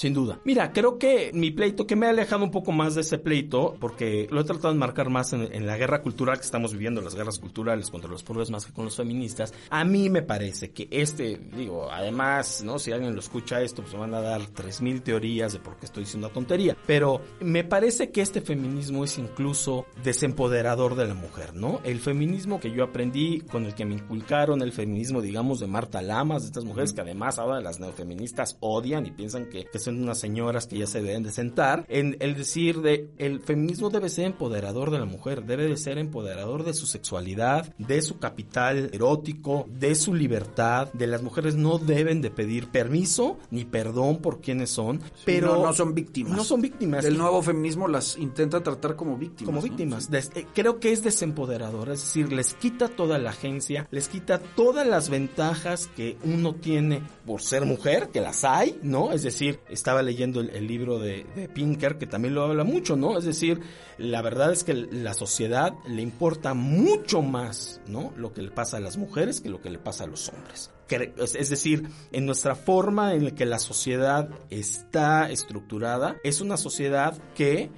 Sin 0.04 0.14
duda. 0.14 0.38
Mira, 0.44 0.74
creo 0.74 1.00
que 1.00 1.32
mi 1.34 1.52
pleito, 1.52 1.88
que 1.88 1.96
me 1.96 2.08
ha 2.08 2.10
alejado 2.10 2.44
un 2.44 2.52
poco 2.52 2.74
más 2.74 2.94
de 2.94 3.00
ese 3.00 3.20
pleito, 3.20 3.78
porque 3.80 4.28
lo 4.32 4.42
he 4.42 4.44
tratado 4.44 4.74
de 4.74 4.78
marcar 4.78 5.10
más 5.10 5.32
en, 5.32 5.44
en 5.54 5.66
la 5.66 5.78
guerra 5.78 6.02
cultural 6.02 6.40
que 6.40 6.44
estamos 6.44 6.74
viviendo, 6.74 7.00
las 7.00 7.16
guerras 7.16 7.40
culturales 7.40 7.90
contra 7.90 8.12
los 8.12 8.22
pueblos 8.22 8.52
más 8.52 8.66
que 8.66 8.74
con 8.74 8.84
los 8.84 8.98
feministas. 8.98 9.54
A 9.70 9.86
mí 9.86 10.10
me 10.10 10.22
parece 10.22 10.72
que 10.72 10.90
este, 10.92 11.40
digo, 11.56 11.90
además, 11.90 12.64
¿no? 12.66 12.80
Si 12.80 12.92
alguien 12.92 13.14
lo 13.14 13.22
escucha 13.22 13.62
esto, 13.62 13.82
pues 13.82 13.94
me 13.94 14.02
van 14.02 14.14
a 14.14 14.20
dar 14.20 14.42
3.000 14.42 15.04
teorías 15.04 15.54
de 15.54 15.60
por 15.60 15.78
qué 15.78 15.86
estoy 15.86 16.04
diciendo 16.04 16.28
una 16.28 16.34
tontería. 16.34 16.76
Pero 16.86 17.22
me 17.40 17.64
parece 17.64 18.12
que 18.12 18.20
este 18.20 18.42
feminismo 18.42 19.06
es 19.06 19.18
incluso 19.18 19.86
desempoderador 20.04 20.96
de 20.96 21.08
la 21.08 21.14
mujer, 21.14 21.54
¿no? 21.54 21.80
El 21.86 22.02
feminismo 22.02 22.60
que 22.60 22.72
yo 22.72 22.84
aprendí, 22.84 23.40
con 23.40 23.64
el 23.66 23.74
que 23.74 23.86
me 23.86 23.94
inculcaron, 23.96 24.62
el 24.64 24.74
feminismo, 24.74 25.22
digamos, 25.22 25.62
de 25.62 25.68
Marta 25.68 26.02
Lamas, 26.02 26.42
de 26.42 26.48
estas 26.48 26.66
mujeres 26.66 26.92
que 26.92 27.00
además 27.00 27.40
ahora 27.40 27.62
las 27.62 27.80
neofeministas 27.80 28.58
odian 28.60 29.06
y 29.06 29.12
piensan 29.12 29.46
que, 29.46 29.64
que 29.64 29.78
es 29.78 29.93
son 29.94 30.04
unas 30.04 30.20
señoras 30.20 30.68
que 30.68 30.78
ya 30.78 30.88
se 30.88 31.02
deben 31.02 31.24
de 31.24 31.32
sentar, 31.32 31.86
en 31.88 32.18
el 32.20 32.36
decir 32.36 32.82
de 32.82 33.10
el 33.18 33.40
feminismo 33.40 33.90
debe 33.90 34.10
ser 34.10 34.26
empoderador 34.26 34.92
de 34.92 35.00
la 35.00 35.06
mujer, 35.06 35.44
debe 35.44 35.68
de 35.68 35.78
ser 35.78 35.98
empoderador 35.98 36.64
de 36.64 36.74
su 36.74 36.86
sexualidad, 36.86 37.74
de 37.78 38.02
su 38.02 38.18
capital 38.20 38.90
erótico, 38.94 39.66
de 39.70 39.96
su 39.96 40.14
libertad, 40.14 40.92
de 40.94 41.08
las 41.08 41.22
mujeres 41.22 41.56
no 41.56 41.78
deben 41.78 42.22
de 42.22 42.32
pedir 42.32 42.68
permiso 42.68 43.38
ni 43.52 43.66
perdón 43.66 44.18
por 44.18 44.42
quienes 44.42 44.70
son, 44.70 45.02
pero 45.26 45.56
no, 45.56 45.66
no 45.68 45.74
son 45.74 45.94
víctimas. 45.94 46.36
No 46.36 46.44
son 46.44 46.62
víctimas. 46.62 47.06
El 47.06 47.18
nuevo 47.18 47.42
feminismo 47.42 47.88
las 47.88 48.18
intenta 48.18 48.62
tratar 48.62 48.96
como 48.96 49.18
víctimas. 49.18 49.46
Como 49.46 49.58
¿no? 49.60 49.64
víctimas. 49.64 50.10
Des- 50.10 50.32
eh, 50.36 50.46
creo 50.54 50.80
que 50.80 50.92
es 50.92 51.04
desempoderador, 51.04 51.90
es 51.90 52.02
decir, 52.02 52.32
les 52.34 52.54
quita 52.54 52.88
toda 52.90 53.18
la 53.18 53.32
agencia, 53.32 53.88
les 53.92 54.08
quita 54.08 54.40
todas 54.40 54.88
las 54.88 55.10
ventajas 55.10 55.90
que 55.96 56.18
uno 56.24 56.54
tiene 56.56 57.02
por 57.26 57.42
ser 57.42 57.66
mujer, 57.66 58.10
que 58.12 58.22
las 58.22 58.44
hay, 58.44 58.80
¿no? 58.82 59.12
Es 59.12 59.24
decir, 59.24 59.60
estaba 59.74 60.02
leyendo 60.02 60.40
el, 60.42 60.68
libro 60.68 61.00
de, 61.00 61.26
de 61.36 61.50
Pinker, 61.50 61.98
que 61.98 62.08
también 62.08 62.36
lo 62.36 62.44
habla 62.44 62.64
mucho, 62.64 62.96
¿no? 62.96 63.18
Es 63.18 63.26
decir, 63.26 63.60
la 63.98 64.22
verdad 64.22 64.52
es 64.52 64.64
que 64.64 64.74
la 64.74 65.14
sociedad 65.14 65.74
le 65.88 66.02
importa 66.02 66.54
mucho 66.54 67.22
más, 67.22 67.82
¿no? 67.88 68.14
Lo 68.16 68.34
que 68.34 68.42
le 68.42 68.52
pasa 68.52 68.78
a 68.78 68.80
las 68.80 68.98
mujeres 68.98 69.42
que 69.42 69.50
lo 69.50 69.62
que 69.62 69.70
le 69.70 69.80
pasa 69.80 70.06
a 70.06 70.08
los 70.08 70.30
hombres. 70.30 70.72
Es 71.18 71.50
decir, 71.50 71.88
en 72.12 72.26
nuestra 72.26 72.56
forma 72.56 73.14
en 73.14 73.26
la 73.26 73.32
que 73.32 73.46
la 73.46 73.60
sociedad 73.60 74.30
está 74.50 75.30
estructurada, 75.30 76.18
es 76.24 76.42
una 76.42 76.58
sociedad 76.58 77.18
que 77.34 77.72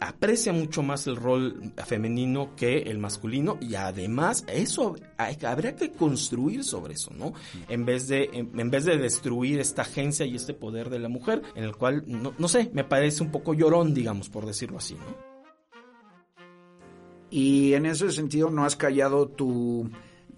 aprecia 0.00 0.52
mucho 0.52 0.82
más 0.82 1.06
el 1.06 1.16
rol 1.16 1.72
femenino 1.86 2.54
que 2.56 2.78
el 2.78 2.98
masculino 2.98 3.58
y 3.60 3.74
además 3.74 4.44
eso 4.48 4.96
habría 5.16 5.76
que 5.76 5.92
construir 5.92 6.64
sobre 6.64 6.94
eso, 6.94 7.12
¿no? 7.14 7.32
En 7.68 7.84
vez 7.84 8.08
de 8.08 8.30
en 8.32 8.70
vez 8.70 8.84
de 8.84 8.98
destruir 8.98 9.60
esta 9.60 9.82
agencia 9.82 10.26
y 10.26 10.36
este 10.36 10.54
poder 10.54 10.90
de 10.90 10.98
la 10.98 11.08
mujer, 11.08 11.42
en 11.54 11.64
el 11.64 11.76
cual 11.76 12.04
no, 12.06 12.34
no 12.38 12.48
sé, 12.48 12.70
me 12.72 12.84
parece 12.84 13.22
un 13.22 13.30
poco 13.30 13.54
llorón, 13.54 13.94
digamos, 13.94 14.28
por 14.28 14.46
decirlo 14.46 14.78
así, 14.78 14.94
¿no? 14.94 15.34
Y 17.30 17.74
en 17.74 17.86
ese 17.86 18.12
sentido 18.12 18.48
no 18.50 18.64
has 18.64 18.76
callado 18.76 19.26
tu, 19.26 19.90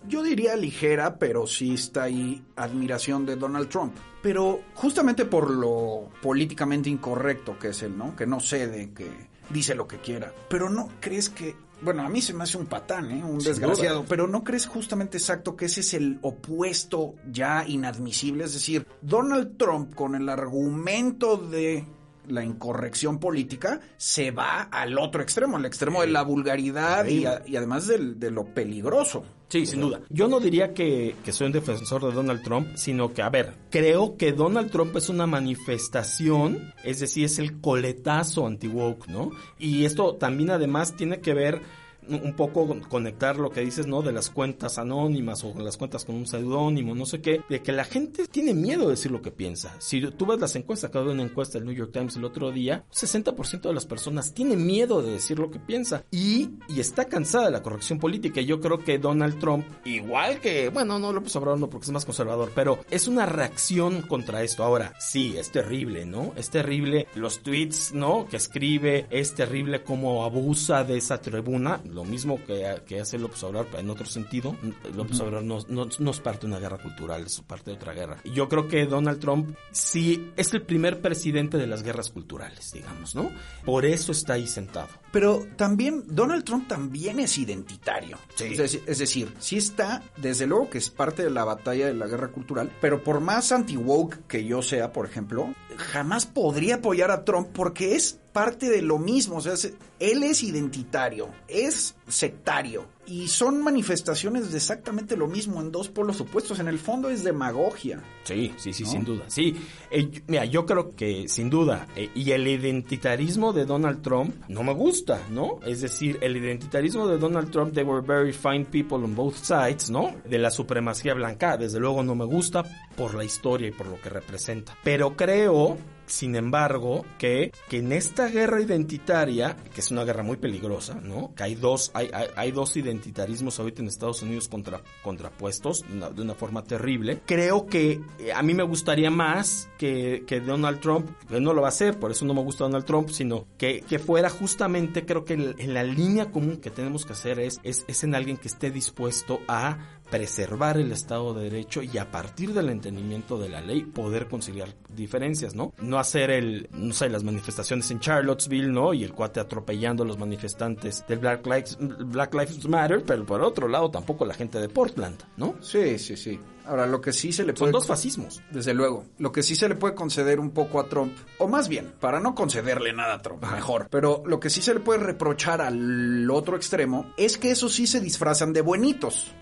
yo 0.08 0.22
diría 0.22 0.56
ligera, 0.56 1.18
pero 1.18 1.46
sí 1.46 1.74
está 1.74 2.04
ahí 2.04 2.44
admiración 2.54 3.26
de 3.26 3.36
Donald 3.36 3.68
Trump. 3.68 3.94
Pero 4.22 4.60
justamente 4.74 5.24
por 5.24 5.50
lo 5.50 6.10
políticamente 6.22 6.88
incorrecto 6.88 7.58
que 7.58 7.68
es 7.68 7.82
él, 7.82 7.96
¿no? 7.96 8.14
Que 8.14 8.26
no 8.26 8.40
cede, 8.40 8.92
que 8.92 9.06
dice 9.50 9.74
lo 9.74 9.86
que 9.86 9.98
quiera. 9.98 10.32
Pero 10.48 10.68
no 10.70 10.88
crees 11.00 11.28
que, 11.28 11.54
bueno, 11.82 12.02
a 12.02 12.08
mí 12.08 12.20
se 12.22 12.32
me 12.34 12.44
hace 12.44 12.56
un 12.58 12.66
patán, 12.66 13.10
¿eh? 13.10 13.22
Un 13.24 13.40
Sin 13.40 13.50
desgraciado. 13.52 13.98
duda. 13.98 14.06
Pero 14.08 14.26
no 14.26 14.42
crees 14.44 14.66
justamente 14.66 15.18
exacto 15.18 15.56
que 15.56 15.66
ese 15.66 15.80
es 15.80 15.94
el 15.94 16.18
opuesto 16.22 17.14
ya 17.30 17.64
inadmisible. 17.66 18.44
Es 18.44 18.52
decir, 18.54 18.86
Donald 19.02 19.56
Trump 19.56 19.94
con 19.94 20.14
el 20.14 20.28
argumento 20.28 21.36
de 21.36 21.84
la 22.28 22.42
incorrección 22.44 23.18
política 23.20 23.80
se 23.96 24.32
va 24.32 24.62
al 24.62 24.98
otro 24.98 25.22
extremo, 25.22 25.56
al 25.58 25.64
extremo 25.64 26.00
de 26.00 26.08
la 26.08 26.22
vulgaridad 26.22 27.06
y, 27.06 27.24
a- 27.24 27.42
y 27.46 27.54
además 27.54 27.86
del- 27.86 28.18
de 28.18 28.32
lo 28.32 28.46
peligroso. 28.46 29.22
Sí, 29.48 29.64
sin 29.64 29.80
duda. 29.80 30.00
Yo 30.10 30.26
no 30.26 30.40
diría 30.40 30.74
que, 30.74 31.14
que 31.24 31.32
soy 31.32 31.46
un 31.46 31.52
defensor 31.52 32.04
de 32.04 32.12
Donald 32.12 32.42
Trump, 32.42 32.74
sino 32.74 33.14
que, 33.14 33.22
a 33.22 33.28
ver, 33.28 33.54
creo 33.70 34.16
que 34.16 34.32
Donald 34.32 34.70
Trump 34.72 34.96
es 34.96 35.08
una 35.08 35.26
manifestación, 35.26 36.74
es 36.82 36.98
decir, 36.98 37.26
es 37.26 37.38
el 37.38 37.60
coletazo 37.60 38.46
anti-woke, 38.46 39.06
¿no? 39.06 39.30
Y 39.58 39.84
esto 39.84 40.16
también 40.16 40.50
además 40.50 40.96
tiene 40.96 41.20
que 41.20 41.32
ver 41.32 41.62
un 42.08 42.34
poco 42.34 42.66
con- 42.66 42.80
conectar 42.80 43.36
lo 43.38 43.50
que 43.50 43.60
dices, 43.60 43.86
¿no? 43.86 44.02
De 44.02 44.12
las 44.12 44.30
cuentas 44.30 44.78
anónimas 44.78 45.42
o 45.44 45.54
las 45.58 45.76
cuentas 45.76 46.04
con 46.04 46.16
un 46.16 46.26
seudónimo, 46.26 46.94
no 46.94 47.06
sé 47.06 47.20
qué, 47.20 47.42
de 47.48 47.62
que 47.62 47.72
la 47.72 47.84
gente 47.84 48.26
tiene 48.28 48.54
miedo 48.54 48.84
de 48.84 48.90
decir 48.90 49.10
lo 49.10 49.22
que 49.22 49.30
piensa. 49.30 49.74
Si 49.78 50.00
tú 50.12 50.26
ves 50.26 50.40
las 50.40 50.54
encuestas, 50.56 50.90
acabo 50.90 51.06
de 51.06 51.12
una 51.14 51.22
encuesta 51.22 51.58
del 51.58 51.66
New 51.66 51.74
York 51.76 51.92
Times 51.92 52.16
el 52.16 52.24
otro 52.24 52.52
día, 52.52 52.84
60% 52.92 53.60
de 53.62 53.74
las 53.74 53.86
personas 53.86 54.32
tiene 54.34 54.56
miedo 54.56 55.02
de 55.02 55.12
decir 55.12 55.38
lo 55.38 55.50
que 55.50 55.58
piensa 55.58 56.04
y, 56.10 56.50
y 56.68 56.80
está 56.80 57.06
cansada 57.06 57.46
de 57.46 57.52
la 57.52 57.62
corrección 57.62 57.98
política. 57.98 58.40
Yo 58.40 58.60
creo 58.60 58.78
que 58.78 58.98
Donald 58.98 59.38
Trump, 59.38 59.66
igual 59.84 60.40
que, 60.40 60.68
bueno, 60.68 60.98
no 60.98 61.12
López 61.12 61.34
Obrador 61.36 61.58
no 61.60 61.70
porque 61.70 61.86
es 61.86 61.92
más 61.92 62.04
conservador, 62.04 62.52
pero 62.54 62.78
es 62.90 63.08
una 63.08 63.26
reacción 63.26 64.02
contra 64.02 64.42
esto. 64.42 64.64
Ahora, 64.64 64.92
sí, 64.98 65.34
es 65.36 65.50
terrible, 65.50 66.04
¿no? 66.06 66.32
Es 66.36 66.50
terrible 66.50 67.06
los 67.14 67.40
tweets, 67.40 67.92
¿no? 67.92 68.26
Que 68.28 68.36
escribe, 68.36 69.06
es 69.10 69.34
terrible 69.34 69.82
cómo 69.82 70.24
abusa 70.24 70.84
de 70.84 70.96
esa 70.98 71.20
tribuna, 71.20 71.80
lo 71.96 72.04
mismo 72.04 72.38
que, 72.44 72.82
que 72.86 73.00
hace 73.00 73.18
López 73.18 73.42
Obrador, 73.42 73.68
pero 73.70 73.80
en 73.80 73.88
otro 73.88 74.04
sentido. 74.04 74.54
López 74.94 75.18
Obrador 75.20 75.44
no, 75.44 75.58
no, 75.68 75.88
no 75.98 76.10
es 76.10 76.20
parte 76.20 76.42
de 76.42 76.48
una 76.48 76.60
guerra 76.60 76.76
cultural, 76.76 77.24
es 77.24 77.40
parte 77.40 77.70
de 77.70 77.76
otra 77.76 77.94
guerra. 77.94 78.18
Yo 78.24 78.50
creo 78.50 78.68
que 78.68 78.84
Donald 78.84 79.18
Trump 79.18 79.56
sí 79.72 80.30
es 80.36 80.52
el 80.52 80.60
primer 80.60 81.00
presidente 81.00 81.56
de 81.56 81.66
las 81.66 81.82
guerras 81.82 82.10
culturales, 82.10 82.70
digamos, 82.72 83.14
¿no? 83.14 83.30
Por 83.64 83.86
eso 83.86 84.12
está 84.12 84.34
ahí 84.34 84.46
sentado. 84.46 84.88
Pero 85.10 85.46
también, 85.56 86.04
Donald 86.06 86.44
Trump 86.44 86.68
también 86.68 87.18
es 87.18 87.38
identitario. 87.38 88.18
Sí. 88.34 88.48
Es, 88.50 88.58
decir, 88.58 88.82
es 88.86 88.98
decir, 88.98 89.34
sí 89.38 89.56
está, 89.56 90.02
desde 90.18 90.46
luego 90.46 90.68
que 90.68 90.76
es 90.76 90.90
parte 90.90 91.24
de 91.24 91.30
la 91.30 91.44
batalla 91.44 91.86
de 91.86 91.94
la 91.94 92.06
guerra 92.06 92.28
cultural, 92.28 92.70
pero 92.78 93.02
por 93.02 93.20
más 93.20 93.52
anti-woke 93.52 94.26
que 94.26 94.44
yo 94.44 94.60
sea, 94.60 94.92
por 94.92 95.06
ejemplo, 95.06 95.54
jamás 95.78 96.26
podría 96.26 96.76
apoyar 96.76 97.10
a 97.10 97.24
Trump 97.24 97.48
porque 97.54 97.94
es 97.94 98.20
parte 98.36 98.68
de 98.68 98.82
lo 98.82 98.98
mismo. 98.98 99.36
O 99.36 99.40
sea, 99.40 99.54
él 99.98 100.22
es 100.22 100.42
identitario, 100.42 101.30
es 101.48 101.96
sectario. 102.06 102.84
Y 103.06 103.28
son 103.28 103.62
manifestaciones 103.62 104.50
de 104.50 104.58
exactamente 104.58 105.16
lo 105.16 105.26
mismo 105.26 105.62
en 105.62 105.72
dos 105.72 105.88
polos 105.88 106.20
opuestos. 106.20 106.58
En 106.58 106.68
el 106.68 106.78
fondo 106.78 107.08
es 107.08 107.24
demagogia. 107.24 108.02
Sí, 108.24 108.52
sí, 108.58 108.74
sí, 108.74 108.82
¿No? 108.82 108.90
sin 108.90 109.04
duda. 109.04 109.24
Sí, 109.28 109.56
Eh, 109.90 110.10
mira, 110.26 110.44
yo 110.44 110.66
creo 110.66 110.94
que 110.94 111.28
sin 111.28 111.48
duda, 111.48 111.86
eh, 111.96 112.10
y 112.14 112.32
el 112.32 112.46
identitarismo 112.46 113.54
de 113.54 113.64
Donald 113.64 114.02
Trump 114.02 114.34
no 114.48 114.62
me 114.62 114.74
gusta, 114.74 115.18
¿no? 115.30 115.60
Es 115.64 115.80
decir, 115.80 116.18
el 116.20 116.36
identitarismo 116.36 117.06
de 117.08 117.16
Donald 117.16 117.50
Trump, 117.50 117.72
they 117.72 117.84
were 117.84 118.06
very 118.06 118.34
fine 118.34 118.66
people 118.66 118.98
on 118.98 119.14
both 119.14 119.36
sides, 119.36 119.88
¿no? 119.88 120.14
De 120.28 120.36
la 120.38 120.50
supremacía 120.50 121.14
blanca, 121.14 121.56
desde 121.56 121.80
luego 121.80 122.02
no 122.02 122.14
me 122.14 122.26
gusta 122.26 122.64
por 122.96 123.14
la 123.14 123.24
historia 123.24 123.68
y 123.68 123.72
por 123.72 123.86
lo 123.86 123.98
que 123.98 124.10
representa. 124.10 124.76
Pero 124.84 125.16
creo 125.16 125.78
sin 126.06 126.36
embargo, 126.36 127.04
que, 127.18 127.52
que 127.68 127.78
en 127.78 127.92
esta 127.92 128.28
guerra 128.28 128.60
identitaria, 128.60 129.56
que 129.74 129.80
es 129.80 129.90
una 129.90 130.04
guerra 130.04 130.22
muy 130.22 130.36
peligrosa, 130.36 130.94
¿no? 130.94 131.34
Que 131.34 131.44
hay 131.44 131.54
dos, 131.54 131.90
hay, 131.94 132.10
hay, 132.12 132.28
hay 132.36 132.52
dos 132.52 132.76
identitarismos 132.76 133.58
ahorita 133.58 133.82
en 133.82 133.88
Estados 133.88 134.22
Unidos 134.22 134.48
contra, 134.48 134.80
contrapuestos 135.02 135.84
de 135.88 136.22
una, 136.22 136.34
forma 136.34 136.62
terrible. 136.62 137.20
Creo 137.24 137.66
que 137.66 138.00
eh, 138.18 138.32
a 138.32 138.42
mí 138.42 138.54
me 138.54 138.62
gustaría 138.62 139.10
más 139.10 139.68
que, 139.78 140.24
que 140.26 140.40
Donald 140.40 140.80
Trump, 140.80 141.10
que 141.28 141.40
no 141.40 141.52
lo 141.52 141.62
va 141.62 141.68
a 141.68 141.70
hacer, 141.70 141.98
por 141.98 142.10
eso 142.10 142.24
no 142.24 142.34
me 142.34 142.42
gusta 142.42 142.64
Donald 142.64 142.84
Trump, 142.84 143.08
sino 143.10 143.46
que, 143.58 143.80
que 143.80 143.98
fuera 143.98 144.30
justamente, 144.30 145.06
creo 145.06 145.24
que 145.24 145.34
en, 145.34 145.54
en 145.58 145.74
la 145.74 145.82
línea 145.82 146.30
común 146.30 146.58
que 146.58 146.70
tenemos 146.70 147.06
que 147.06 147.12
hacer 147.12 147.40
es, 147.40 147.60
es, 147.62 147.84
es 147.88 148.04
en 148.04 148.14
alguien 148.14 148.36
que 148.36 148.48
esté 148.48 148.70
dispuesto 148.70 149.40
a 149.48 149.78
preservar 150.10 150.78
el 150.78 150.92
Estado 150.92 151.34
de 151.34 151.44
Derecho 151.44 151.82
y 151.82 151.98
a 151.98 152.10
partir 152.10 152.52
del 152.52 152.70
entendimiento 152.70 153.38
de 153.38 153.48
la 153.48 153.60
ley 153.60 153.82
poder 153.82 154.28
conciliar 154.28 154.68
diferencias, 154.94 155.54
¿no? 155.54 155.72
No 155.78 155.98
hacer 155.98 156.30
el, 156.30 156.68
no 156.72 156.92
sé, 156.92 157.08
las 157.08 157.24
manifestaciones 157.24 157.90
en 157.90 158.00
Charlottesville, 158.00 158.72
¿no? 158.72 158.94
Y 158.94 159.04
el 159.04 159.12
cuate 159.12 159.40
atropellando 159.40 160.04
a 160.04 160.06
los 160.06 160.18
manifestantes 160.18 161.04
del 161.08 161.18
Black 161.18 161.46
Lives, 161.46 161.78
Black 161.80 162.34
Lives 162.34 162.68
Matter, 162.68 163.02
pero 163.04 163.24
por 163.24 163.42
otro 163.42 163.68
lado 163.68 163.90
tampoco 163.90 164.24
la 164.24 164.34
gente 164.34 164.60
de 164.60 164.68
Portland, 164.68 165.22
¿no? 165.36 165.56
Sí, 165.60 165.98
sí, 165.98 166.16
sí. 166.16 166.38
Ahora, 166.66 166.86
lo 166.86 167.00
que 167.00 167.12
sí 167.12 167.32
se 167.32 167.44
le 167.44 167.52
Son 167.52 167.58
puede... 167.58 167.72
dos 167.72 167.86
fascismos. 167.86 168.42
Desde 168.50 168.74
luego. 168.74 169.04
Lo 169.18 169.32
que 169.32 169.42
sí 169.42 169.54
se 169.56 169.68
le 169.68 169.74
puede 169.74 169.94
conceder 169.94 170.40
un 170.40 170.50
poco 170.50 170.80
a 170.80 170.88
Trump, 170.88 171.16
o 171.38 171.48
más 171.48 171.68
bien, 171.68 171.92
para 172.00 172.20
no 172.20 172.34
concederle 172.34 172.92
nada 172.92 173.14
a 173.14 173.22
Trump, 173.22 173.42
mejor. 173.52 173.88
Pero 173.90 174.22
lo 174.26 174.40
que 174.40 174.50
sí 174.50 174.60
se 174.62 174.74
le 174.74 174.80
puede 174.80 174.98
reprochar 175.00 175.60
al 175.60 176.30
otro 176.30 176.56
extremo 176.56 177.12
es 177.16 177.38
que 177.38 177.50
esos 177.50 177.72
sí 177.74 177.86
se 177.86 178.00
disfrazan 178.00 178.52
de 178.52 178.60
buenitos. 178.62 179.32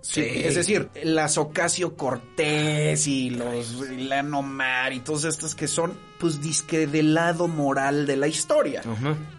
Sí, 0.00 0.20
es 0.20 0.56
decir, 0.56 0.88
las 1.04 1.38
Ocasio 1.38 1.96
Cortés 1.96 3.06
y 3.06 3.30
los 3.30 3.80
Lano 3.90 4.42
Mar 4.42 4.92
y 4.92 4.98
todas 5.00 5.24
estas 5.24 5.54
que 5.54 5.68
son, 5.68 5.92
pues, 6.18 6.40
disque 6.40 6.88
del 6.88 7.14
lado 7.14 7.46
moral 7.46 8.04
de 8.06 8.16
la 8.16 8.26
historia. 8.26 8.82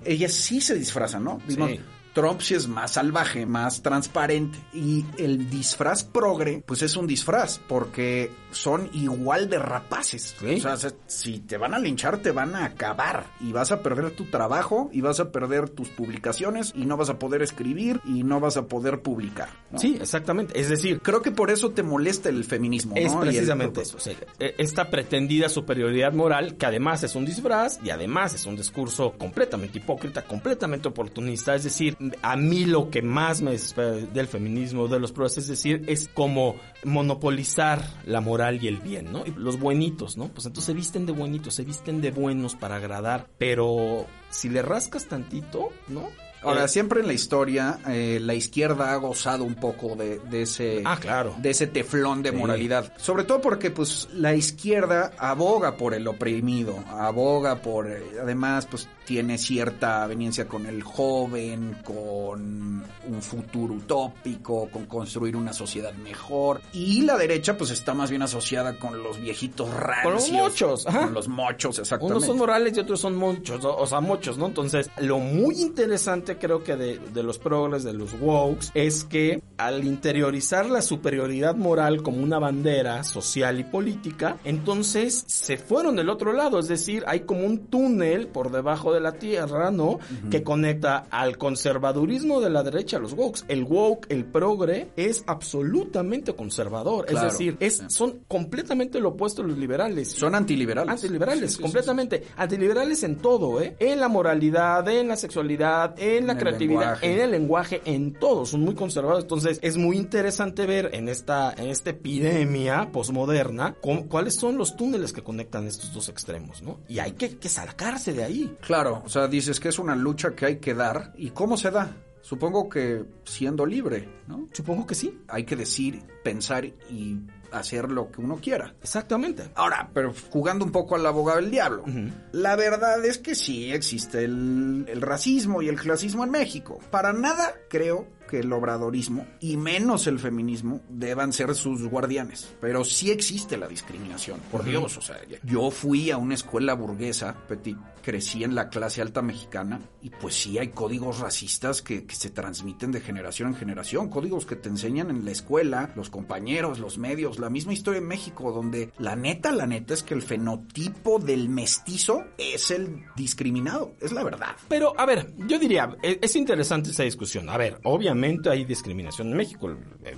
Ellas 0.06 0.32
sí 0.34 0.62
se 0.62 0.76
disfrazan, 0.76 1.24
¿no? 1.24 1.42
Digamos, 1.48 1.72
Sí. 1.78 1.80
Trump 2.14 2.42
sí 2.42 2.54
es 2.54 2.68
más 2.68 2.92
salvaje, 2.92 3.46
más 3.46 3.82
transparente. 3.82 4.60
Y 4.74 5.06
el 5.18 5.50
disfraz 5.50 6.04
progre, 6.04 6.64
pues 6.66 6.82
es 6.84 6.96
un 6.96 7.08
disfraz, 7.08 7.60
porque 7.68 8.32
son 8.52 8.90
igual 8.94 9.50
de 9.50 9.58
rapaces. 9.60 10.36
Sí. 10.40 10.56
O 10.56 10.60
sea, 10.60 10.78
se- 10.78 10.96
si 11.08 11.40
te 11.40 11.58
van 11.58 11.74
a 11.74 11.80
linchar, 11.80 12.20
te 12.20 12.32
van 12.32 12.54
a 12.56 12.66
acabar. 12.66 13.26
Y 13.42 13.52
vas 13.52 13.72
a 13.72 13.82
perder 13.82 14.12
tu 14.12 14.26
trabajo, 14.26 14.90
y 14.94 15.02
vas 15.02 15.20
a 15.20 15.32
perder 15.32 15.70
tus 15.70 15.90
publicaciones, 15.90 16.72
y 16.76 16.86
no 16.86 16.98
vas 16.98 17.10
a 17.10 17.18
poder 17.18 17.42
escribir, 17.42 18.00
y 18.06 18.24
no 18.24 18.40
vas 18.40 18.58
a 18.58 18.68
poder 18.68 19.02
publicar. 19.02 19.50
¿no? 19.72 19.80
Sí, 19.80 19.98
exactamente. 20.00 20.60
Es 20.60 20.70
decir, 20.70 21.00
Creo 21.02 21.22
que 21.22 21.32
por 21.32 21.50
eso 21.50 21.72
te 21.72 21.82
molesta 21.84 22.30
el 22.30 22.44
feminismo, 22.44 22.94
Es 22.96 23.12
¿no? 23.14 23.26
Y 23.26 23.28
el- 23.30 23.34
precisamente 23.34 23.82
eso. 23.82 23.98
o 23.98 24.00
sea, 24.00 24.14
e- 24.40 24.56
esta 24.60 24.90
pretendida 24.90 25.50
superioridad 25.50 26.14
moral, 26.14 26.56
que 26.58 26.66
además 26.68 27.04
es 27.04 27.16
un 27.16 27.26
disfraz 27.26 27.80
y 27.84 27.90
además 27.90 28.34
es 28.36 28.46
un 28.46 28.56
discurso 28.56 29.14
completamente 29.18 29.80
hipócrita, 29.80 30.24
completamente 30.24 30.88
oportunista. 30.88 31.56
Es 31.56 31.64
decir, 31.64 31.98
a 32.22 32.36
mí 32.36 32.66
lo 32.66 32.90
que 32.90 33.02
más 33.02 33.42
me 33.42 33.54
espera 33.54 33.92
del 33.92 34.28
feminismo, 34.28 34.88
de 34.88 35.00
los 35.00 35.12
progres, 35.12 35.38
es 35.38 35.48
decir, 35.48 35.84
es 35.88 36.10
como 36.14 36.56
monopolizar 36.84 37.84
la 38.06 38.22
moral 38.22 38.64
y 38.64 38.68
el 38.68 38.78
bien, 38.78 39.12
¿no? 39.12 39.24
Los 39.38 39.60
buenitos, 39.60 40.18
¿no? 40.18 40.30
Pues 40.30 40.46
entonces 40.46 40.66
se 40.66 40.74
visten 40.74 41.06
de 41.06 41.14
buenitos, 41.14 41.56
se 41.56 41.64
visten 41.64 42.02
de 42.02 42.12
buenos 42.12 42.56
para 42.56 42.78
agradar, 42.78 43.28
pero 43.38 44.06
si 44.30 44.50
le 44.50 44.62
rascas 44.62 45.08
tantito, 45.08 45.70
¿no? 45.88 46.10
Ahora, 46.44 46.66
Eh, 46.66 46.68
siempre 46.68 47.02
en 47.02 47.08
la 47.08 47.14
historia, 47.14 47.80
eh, 47.88 48.20
la 48.22 48.34
izquierda 48.34 48.94
ha 48.94 48.96
gozado 48.98 49.44
un 49.44 49.56
poco 49.56 49.96
de, 49.96 50.20
de 50.20 50.44
ese, 50.44 50.82
Ah, 50.86 50.98
claro. 51.00 51.36
de 51.38 51.50
ese 51.50 51.68
teflón 51.68 52.22
de 52.24 52.32
Sí. 52.32 52.36
moralidad. 52.36 52.94
Sobre 52.98 53.24
todo 53.24 53.42
porque, 53.42 53.72
pues, 53.72 54.08
la 54.14 54.34
izquierda 54.36 55.12
aboga 55.18 55.78
por 55.78 55.94
el 55.94 56.08
oprimido, 56.08 56.84
aboga 56.90 57.62
por, 57.62 57.90
eh, 57.90 58.02
además, 58.22 58.66
pues, 58.66 58.88
tiene 59.06 59.38
cierta 59.38 60.04
aveniencia 60.04 60.48
con 60.48 60.66
el 60.66 60.82
joven, 60.82 61.78
con 61.84 62.84
un 63.06 63.22
futuro 63.22 63.74
utópico, 63.74 64.70
con 64.70 64.86
construir 64.86 65.36
una 65.36 65.52
sociedad 65.54 65.94
mejor. 65.94 66.62
Y 66.72 67.02
la 67.02 67.18
derecha, 67.18 67.58
pues, 67.58 67.70
está 67.72 67.94
más 67.94 68.10
bien 68.10 68.22
asociada 68.22 68.78
con 68.80 69.04
los 69.04 69.20
viejitos 69.20 69.70
rancios. 69.74 70.04
Con 70.04 70.14
los 70.14 70.32
mochos, 70.32 70.88
ajá. 70.88 71.04
Con 71.06 71.14
los 71.14 71.28
mochos, 71.28 71.80
exactamente. 71.80 72.18
Unos 72.18 72.28
son 72.28 72.38
morales 72.38 72.78
y 72.78 72.80
otros 72.80 73.00
son 73.00 73.16
muchos, 73.18 73.64
o 73.66 73.86
sea, 73.86 74.00
muchos, 74.00 74.38
¿no? 74.38 74.48
Entonces, 74.48 74.90
lo 75.00 75.20
muy 75.20 75.56
interesante 75.62 76.33
creo 76.38 76.64
que 76.64 76.76
de, 76.76 77.00
de 77.00 77.24
los 77.24 77.38
progres, 77.40 77.84
de 77.84 77.94
los 77.94 78.14
wokes, 78.20 78.68
es 78.74 79.04
que 79.04 79.42
al 79.58 79.84
interiorizar 79.84 80.70
la 80.70 80.82
superioridad 80.82 81.56
moral 81.56 82.02
como 82.04 82.22
una 82.24 82.40
bandera 82.40 83.04
social 83.04 83.60
y 83.60 83.64
política, 83.64 84.38
entonces 84.44 85.24
se 85.28 85.58
fueron 85.58 85.96
del 85.96 86.10
otro 86.10 86.34
lado, 86.34 86.60
es 86.60 86.68
decir, 86.68 87.04
hay 87.08 87.22
como 87.22 87.46
un 87.46 87.68
túnel 87.68 88.28
por 88.28 88.52
debajo 88.52 88.94
de 88.94 89.00
la 89.00 89.14
tierra, 89.14 89.72
¿no? 89.72 90.00
Que 90.30 90.44
conecta 90.44 91.06
al 91.10 91.38
conservadurismo 91.38 92.42
de 92.42 92.50
la 92.50 92.64
derecha 92.64 92.98
a 92.98 93.00
los 93.00 93.14
wokes. 93.14 93.42
El 93.48 93.64
woke, 93.64 94.08
el 94.10 94.26
progre, 94.26 94.90
es 94.96 95.24
absolutamente 95.28 96.34
conservador, 96.34 97.06
Claro. 97.06 97.28
es 97.28 97.34
decir, 97.34 97.58
es, 97.60 97.84
son 97.88 98.20
completamente 98.28 99.00
lo 99.00 99.10
opuesto 99.10 99.42
a 99.42 99.46
los 99.46 99.58
liberales. 99.58 100.12
Son 100.12 100.36
antiliberales. 100.36 100.92
Antiliberales, 100.92 101.42
Sí, 101.44 101.48
sí, 101.48 101.56
sí, 101.58 101.62
completamente. 101.62 102.24
Antiliberales 102.38 103.04
en 103.04 103.18
todo, 103.18 103.62
¿eh? 103.62 103.76
En 103.80 104.00
la 104.00 104.08
moralidad, 104.08 104.88
en 104.88 105.08
la 105.08 105.16
sexualidad, 105.18 105.96
en 105.98 106.23
la 106.28 106.34
En 106.34 106.40
el 106.40 106.44
creatividad, 106.44 107.04
en 107.04 107.20
el 107.20 107.32
lenguaje, 107.32 107.82
en 107.86 108.14
todo. 108.14 108.46
Son 108.46 108.62
muy 108.62 108.76
conservadores. 108.76 109.24
Entonces, 109.24 109.60
es 109.62 109.78
muy 109.78 109.98
interesante 109.98 110.66
ver 110.66 110.92
en 110.94 111.10
esta, 111.10 111.54
en 111.54 111.70
esta 111.70 111.92
epidemia 111.92 112.90
posmoderna 112.92 113.76
cuáles 114.08 114.36
son 114.36 114.58
los 114.58 114.76
túneles 114.76 115.14
que 115.14 115.24
conectan 115.24 115.68
estos 115.68 115.94
dos 115.94 116.10
extremos, 116.10 116.62
¿no? 116.62 116.80
Y 116.88 117.00
hay 117.00 117.14
que, 117.14 117.38
que 117.38 117.50
sacarse 117.50 118.14
de 118.14 118.24
ahí. 118.24 118.58
Claro, 118.62 119.02
o 119.06 119.10
sea, 119.10 119.28
dices 119.28 119.60
que 119.60 119.70
es 119.70 119.80
una 119.80 119.96
lucha 119.96 120.36
que 120.36 120.46
hay 120.46 120.58
que 120.58 120.74
dar. 120.74 121.14
¿Y 121.18 121.32
cómo 121.32 121.58
se 121.58 121.72
da? 121.72 121.96
Supongo 122.22 122.70
que 122.70 123.04
siendo 123.26 123.66
libre, 123.66 124.08
¿no? 124.28 124.48
Supongo 124.54 124.88
que 124.88 124.96
sí. 124.96 125.20
Hay 125.28 125.44
que 125.44 125.58
decir, 125.58 126.02
pensar 126.24 126.66
y 126.66 127.20
hacer 127.54 127.92
lo 127.92 128.12
que 128.12 128.22
uno 128.22 128.38
quiera. 128.42 128.74
Exactamente. 128.82 129.44
Ahora, 129.56 129.90
pero 129.94 130.14
jugando 130.30 130.66
un 130.66 130.72
poco 130.72 130.96
al 130.96 131.06
abogado 131.06 131.40
del 131.40 131.52
diablo, 131.52 131.84
la 132.32 132.56
verdad 132.56 133.04
es 133.06 133.18
que 133.18 133.36
sí 133.36 133.72
existe 133.72 134.24
el, 134.24 134.86
el 134.88 135.02
racismo 135.02 135.62
y 135.62 135.70
el 135.70 135.80
clasismo 135.80 136.24
en 136.24 136.32
México. 136.32 136.80
Para 136.92 137.14
nada 137.14 137.54
creo 137.70 138.08
que 138.34 138.40
el 138.40 138.52
obradorismo 138.52 139.28
y 139.40 139.58
menos 139.58 140.08
el 140.08 140.18
feminismo 140.18 140.82
deban 140.90 141.34
ser 141.34 141.54
sus 141.54 141.88
guardianes. 141.88 142.52
Pero 142.60 142.84
sí 142.84 143.12
existe 143.12 143.58
la 143.58 143.68
discriminación, 143.68 144.40
por 144.52 144.64
Dios. 144.64 144.98
O 144.98 145.02
sea, 145.02 145.18
yo 145.44 145.70
fui 145.70 146.10
a 146.10 146.18
una 146.18 146.34
escuela 146.34 146.74
burguesa, 146.74 147.36
petit, 147.48 147.78
crecí 148.02 148.44
en 148.44 148.56
la 148.56 148.70
clase 148.70 149.04
alta 149.04 149.22
mexicana 149.22 149.82
y 150.02 150.10
pues 150.10 150.34
sí 150.34 150.58
hay 150.58 150.70
códigos 150.70 151.20
racistas 151.20 151.84
que, 151.84 152.06
que 152.08 152.16
se 152.16 152.32
transmiten 152.32 152.92
de 152.92 153.02
generación 153.02 153.50
en 153.50 153.56
generación, 153.56 154.10
códigos 154.10 154.48
que 154.48 154.56
te 154.56 154.68
enseñan 154.68 155.12
en 155.12 155.26
la 155.26 155.32
escuela, 155.32 155.94
los 155.96 156.10
compañeros, 156.10 156.80
los 156.80 156.98
medios, 156.98 157.38
la 157.38 157.52
misma 157.52 157.74
historia 157.74 158.00
en 158.00 158.08
México, 158.08 158.52
donde 158.52 158.92
la 158.98 159.16
neta, 159.16 159.52
la 159.52 159.68
neta 159.68 159.94
es 159.94 160.02
que 160.02 160.16
el 160.16 160.24
fenotipo 160.24 161.20
del 161.20 161.50
mestizo 161.50 162.24
es 162.40 162.72
el 162.72 163.06
discriminado, 163.16 163.94
es 164.02 164.12
la 164.12 164.24
verdad. 164.24 164.56
Pero, 164.70 165.00
a 165.00 165.06
ver, 165.06 165.32
yo 165.48 165.60
diría, 165.60 165.96
e- 166.02 166.18
es 166.20 166.36
interesante 166.36 166.90
esa 166.90 167.04
discusión. 167.04 167.48
A 167.48 167.58
ver, 167.58 167.80
obviamente 167.84 168.23
hay 168.46 168.66
discriminación 168.66 169.30
en 169.30 169.38
México. 169.38 169.70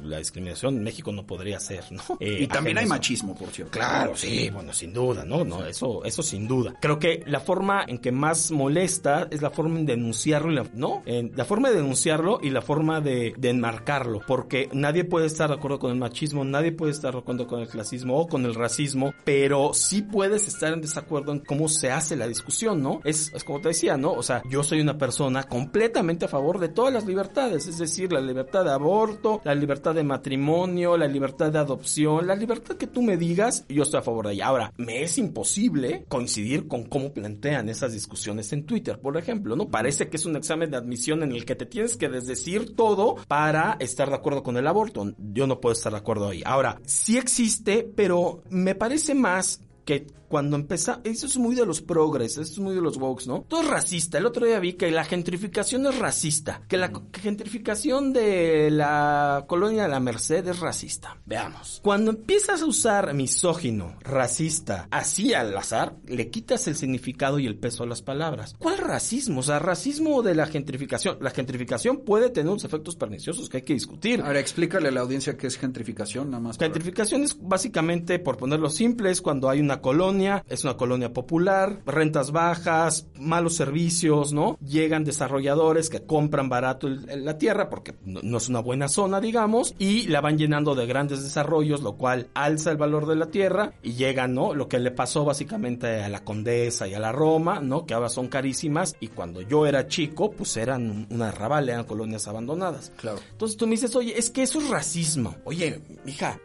La 0.04 0.18
discriminación 0.18 0.78
en 0.78 0.84
México 0.84 1.12
no 1.12 1.26
podría 1.26 1.60
ser, 1.60 1.84
¿no? 1.91 2.02
Eh, 2.20 2.44
Y 2.44 2.48
también 2.48 2.78
hay 2.78 2.86
machismo, 2.86 3.36
por 3.36 3.50
cierto. 3.50 3.72
Claro, 3.74 4.15
sí, 4.15 4.50
bueno, 4.50 4.72
sin 4.74 4.94
duda, 4.94 5.26
¿no? 5.26 5.44
No, 5.44 5.65
eso, 5.65 6.04
eso 6.06 6.24
sin 6.24 6.48
duda. 6.48 6.76
Creo 6.82 6.98
que 6.98 7.24
la 7.28 7.39
forma 7.39 7.84
en 7.88 7.98
que 8.00 8.12
más 8.12 8.52
molesta 8.52 9.28
es 9.32 9.41
la 9.41 9.50
forma 9.50 9.80
en 9.80 9.86
denunciarlo 9.86 10.52
y 10.52 10.56
la, 10.56 10.65
¿no? 10.74 11.04
En 11.06 11.32
la 11.36 11.46
forma 11.46 11.70
de 11.70 11.76
denunciarlo 11.76 12.39
y 12.41 12.50
la 12.50 12.62
forma 12.62 13.02
de, 13.02 13.34
de 13.38 13.50
enmarcarlo, 13.50 14.22
porque 14.26 14.70
nadie 14.74 15.04
puede 15.04 15.28
estar 15.28 15.50
de 15.50 15.56
acuerdo 15.56 15.80
con 15.80 15.91
el 15.91 15.98
machismo, 15.98 16.44
nadie 16.46 16.72
puede 16.72 16.91
estar 16.94 17.13
de 17.13 17.20
acuerdo 17.20 17.48
con 17.48 17.60
el 17.62 17.68
clasismo 17.68 18.18
o 18.20 18.28
con 18.28 18.46
el 18.46 18.56
racismo, 18.56 19.13
pero 19.24 19.74
sí 19.74 20.02
puedes 20.02 20.48
estar 20.48 20.74
en 20.74 20.82
desacuerdo 20.82 21.32
en 21.34 21.39
cómo 21.39 21.68
se 21.68 21.91
hace 21.91 22.15
la 22.15 22.28
discusión, 22.28 22.82
¿no? 22.82 23.02
Es, 23.04 23.32
es 23.34 23.44
como 23.44 23.60
te 23.62 23.70
decía, 23.70 23.98
¿no? 23.98 24.13
O 24.13 24.24
sea, 24.24 24.41
yo 24.50 24.63
soy 24.63 24.80
una 24.82 24.98
persona 24.98 25.44
completamente 25.44 26.26
a 26.26 26.28
favor 26.28 26.60
de 26.60 26.70
todas 26.70 26.94
las 26.94 27.06
libertades, 27.06 27.68
es 27.68 27.78
decir, 27.78 27.95
la 28.04 28.22
libertad 28.22 28.64
de 28.64 28.72
aborto, 28.72 29.42
la 29.44 29.56
libertad 29.56 29.96
de 29.96 30.04
matrimonio, 30.04 30.98
la 30.98 31.08
libertad 31.08 31.52
de 31.52 31.60
adopción, 31.60 32.28
la 32.28 32.36
libertad 32.36 32.76
que 32.76 32.88
tú 32.88 33.02
me 33.02 33.18
digas, 33.18 33.66
yo 33.70 33.84
estoy 33.84 34.00
a 34.00 34.04
favor 34.04 34.28
de 34.28 34.34
ella. 34.34 34.48
Ahora, 34.48 34.74
me 34.78 35.04
es 35.04 35.18
imposible 35.18 36.06
coincidir 36.08 36.68
con 36.68 36.84
cómo 36.84 37.14
plantean 37.14 37.70
esas 37.70 37.94
discusiones 37.94 38.52
en 38.54 38.66
Twitter, 38.66 39.00
por 39.00 39.18
ejemplo, 39.18 39.56
¿no? 39.56 39.70
Parece 39.70 40.10
que 40.10 40.18
es 40.18 40.26
un 40.26 40.36
examen 40.36 40.72
de 40.72 40.78
admisión 40.78 41.24
en 41.24 41.32
el 41.32 41.46
que 41.46 41.56
te 41.56 41.66
tienes 41.66 41.98
que 41.98 42.10
desdecir 42.10 42.76
todo 42.76 43.16
para 43.28 43.78
estar 43.80 44.10
de 44.10 44.16
acuerdo 44.16 44.44
con 44.44 44.58
el 44.58 44.68
aborto. 44.68 45.14
Yo 45.18 45.48
no 45.48 45.62
puedo 45.62 45.74
estar 45.74 45.94
de 45.94 46.00
acuerdo 46.00 46.30
ahí. 46.30 46.44
Ahora, 46.46 46.82
sí 46.86 47.18
existe, 47.18 47.90
pero 47.96 48.44
me 48.50 48.76
parece 48.76 49.16
más 49.16 49.62
que 49.86 50.08
cuando 50.28 50.56
empieza, 50.56 51.02
eso 51.04 51.26
es 51.26 51.38
muy 51.38 51.56
de 51.56 51.66
los 51.66 51.82
progres, 51.82 52.34
eso 52.34 52.42
es 52.54 52.60
muy 52.60 52.76
de 52.76 52.82
los 52.82 52.98
wokes, 52.98 53.28
¿no? 53.28 53.46
Todo 53.48 53.62
es 53.62 53.68
racista. 53.68 54.18
El 54.18 54.26
otro 54.26 54.46
día 54.46 54.60
vi 54.60 54.74
que 54.74 54.92
la 54.92 55.04
gentrificación 55.06 55.86
es 55.88 55.98
racista, 55.98 56.62
que 56.68 56.78
la 56.78 56.92
co- 56.92 57.04
gentrificación 57.14 58.14
de 58.14 58.70
la 58.72 59.46
colonia 59.48 59.84
de 59.84 59.90
la 59.90 60.00
Merced 60.00 60.48
es 60.48 60.60
racista. 60.60 61.18
Veamos. 61.26 61.80
Cuando 61.84 62.12
empiezas 62.12 62.62
a 62.62 62.66
usar 62.66 63.14
misógino, 63.14 63.96
racista, 64.02 64.88
así 64.92 65.34
al 65.34 65.56
azar, 65.58 65.96
le 66.08 66.30
quitas 66.30 66.68
el 66.68 66.76
significado 66.76 67.40
y 67.40 67.46
el 67.48 67.58
peso 67.58 67.84
a 67.84 67.88
las 67.88 68.02
palabras. 68.02 68.56
¿Cuál 68.58 68.78
racismo? 68.78 69.40
O 69.40 69.44
sea, 69.44 69.60
racismo 69.60 70.22
de 70.22 70.36
la 70.36 70.48
gentrificación. 70.48 71.18
La 71.22 71.30
gentrificación 71.32 72.02
puede 72.06 72.30
tener 72.30 72.50
unos 72.50 72.64
efectos 72.66 72.96
perniciosos 72.96 73.50
que 73.50 73.58
hay 73.58 73.64
que 73.64 73.74
discutir. 73.74 74.22
Ahora, 74.22 74.40
explícale 74.40 74.90
a 74.90 74.92
la 74.92 75.02
audiencia 75.02 75.38
qué 75.38 75.48
es 75.48 75.58
gentrificación, 75.58 76.30
nada 76.32 76.42
más. 76.42 76.58
para- 76.58 76.68
Gentrificación 76.68 77.24
es 77.24 77.38
básicamente, 77.40 78.20
por 78.20 78.38
ponerlo 78.38 78.70
simple, 78.70 79.12
es 79.12 79.22
cuando 79.22 79.50
hay 79.50 79.60
una 79.60 79.82
colonia, 79.82 80.25
es 80.50 80.64
una 80.64 80.78
colonia 80.78 81.14
popular, 81.14 81.82
rentas 81.86 82.32
bajas, 82.32 83.08
malos 83.20 83.56
servicios, 83.56 84.34
¿no? 84.34 84.58
Llegan 84.66 85.04
desarrolladores 85.04 85.90
que 85.90 86.02
compran 86.06 86.50
barato 86.50 86.88
el- 86.88 87.24
la 87.26 87.38
tierra 87.38 87.70
porque 87.70 87.94
no, 88.06 88.20
no 88.24 88.38
es 88.38 88.50
una 88.50 88.60
buena 88.60 88.88
zona, 88.88 89.20
digamos, 89.22 89.74
y 89.80 90.08
la 90.08 90.22
van 90.22 90.38
llenando 90.38 90.76
de 90.76 90.86
grandes 90.86 91.24
desarrollos, 91.24 91.82
lo 91.82 91.94
cual 91.96 92.28
alza 92.34 92.72
el 92.72 92.78
valor 92.78 93.06
de 93.08 93.16
la 93.16 93.28
tierra 93.28 93.74
y 93.84 93.94
llegan, 93.94 94.34
¿no? 94.34 94.54
Lo 94.54 94.68
que 94.68 94.80
le 94.80 94.92
pasó 94.92 95.26
básicamente 95.26 96.02
a 96.04 96.10
la 96.10 96.24
Condesa 96.24 96.88
y 96.88 96.94
a 96.94 97.00
la 97.00 97.12
Roma, 97.12 97.60
¿no? 97.60 97.86
Que 97.86 97.94
ahora 97.94 98.10
son 98.10 98.28
carísimas 98.28 98.96
y 99.00 99.08
cuando 99.10 99.42
yo 99.42 99.66
era 99.66 99.88
chico, 99.88 100.32
pues 100.32 100.58
eran 100.58 100.90
un- 100.90 101.08
una 101.10 101.30
arrabal, 101.30 101.70
eran 101.70 101.86
colonias 101.86 102.28
abandonadas. 102.28 102.92
Claro. 102.98 103.20
Entonces 103.32 103.58
tú 103.58 103.66
me 103.68 103.72
dices, 103.72 103.96
oye, 103.96 104.18
es 104.18 104.30
que 104.30 104.44
eso 104.44 104.60
es 104.60 104.70
racismo. 104.70 105.36
Oye, 105.46 105.82
hija, 106.06 106.40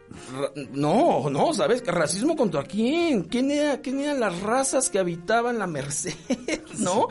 no, 0.73 1.29
no, 1.29 1.53
¿sabes? 1.53 1.83
¿Racismo 1.85 2.35
contra 2.35 2.63
quién? 2.63 3.23
¿Quién, 3.23 3.51
era, 3.61 3.81
¿Quién 3.81 3.99
eran 4.01 4.19
las 4.19 4.41
razas 4.41 4.89
que 4.89 4.99
habitaban 4.99 5.59
la 5.59 5.67
Merced? 5.67 6.13
¿No? 6.79 7.07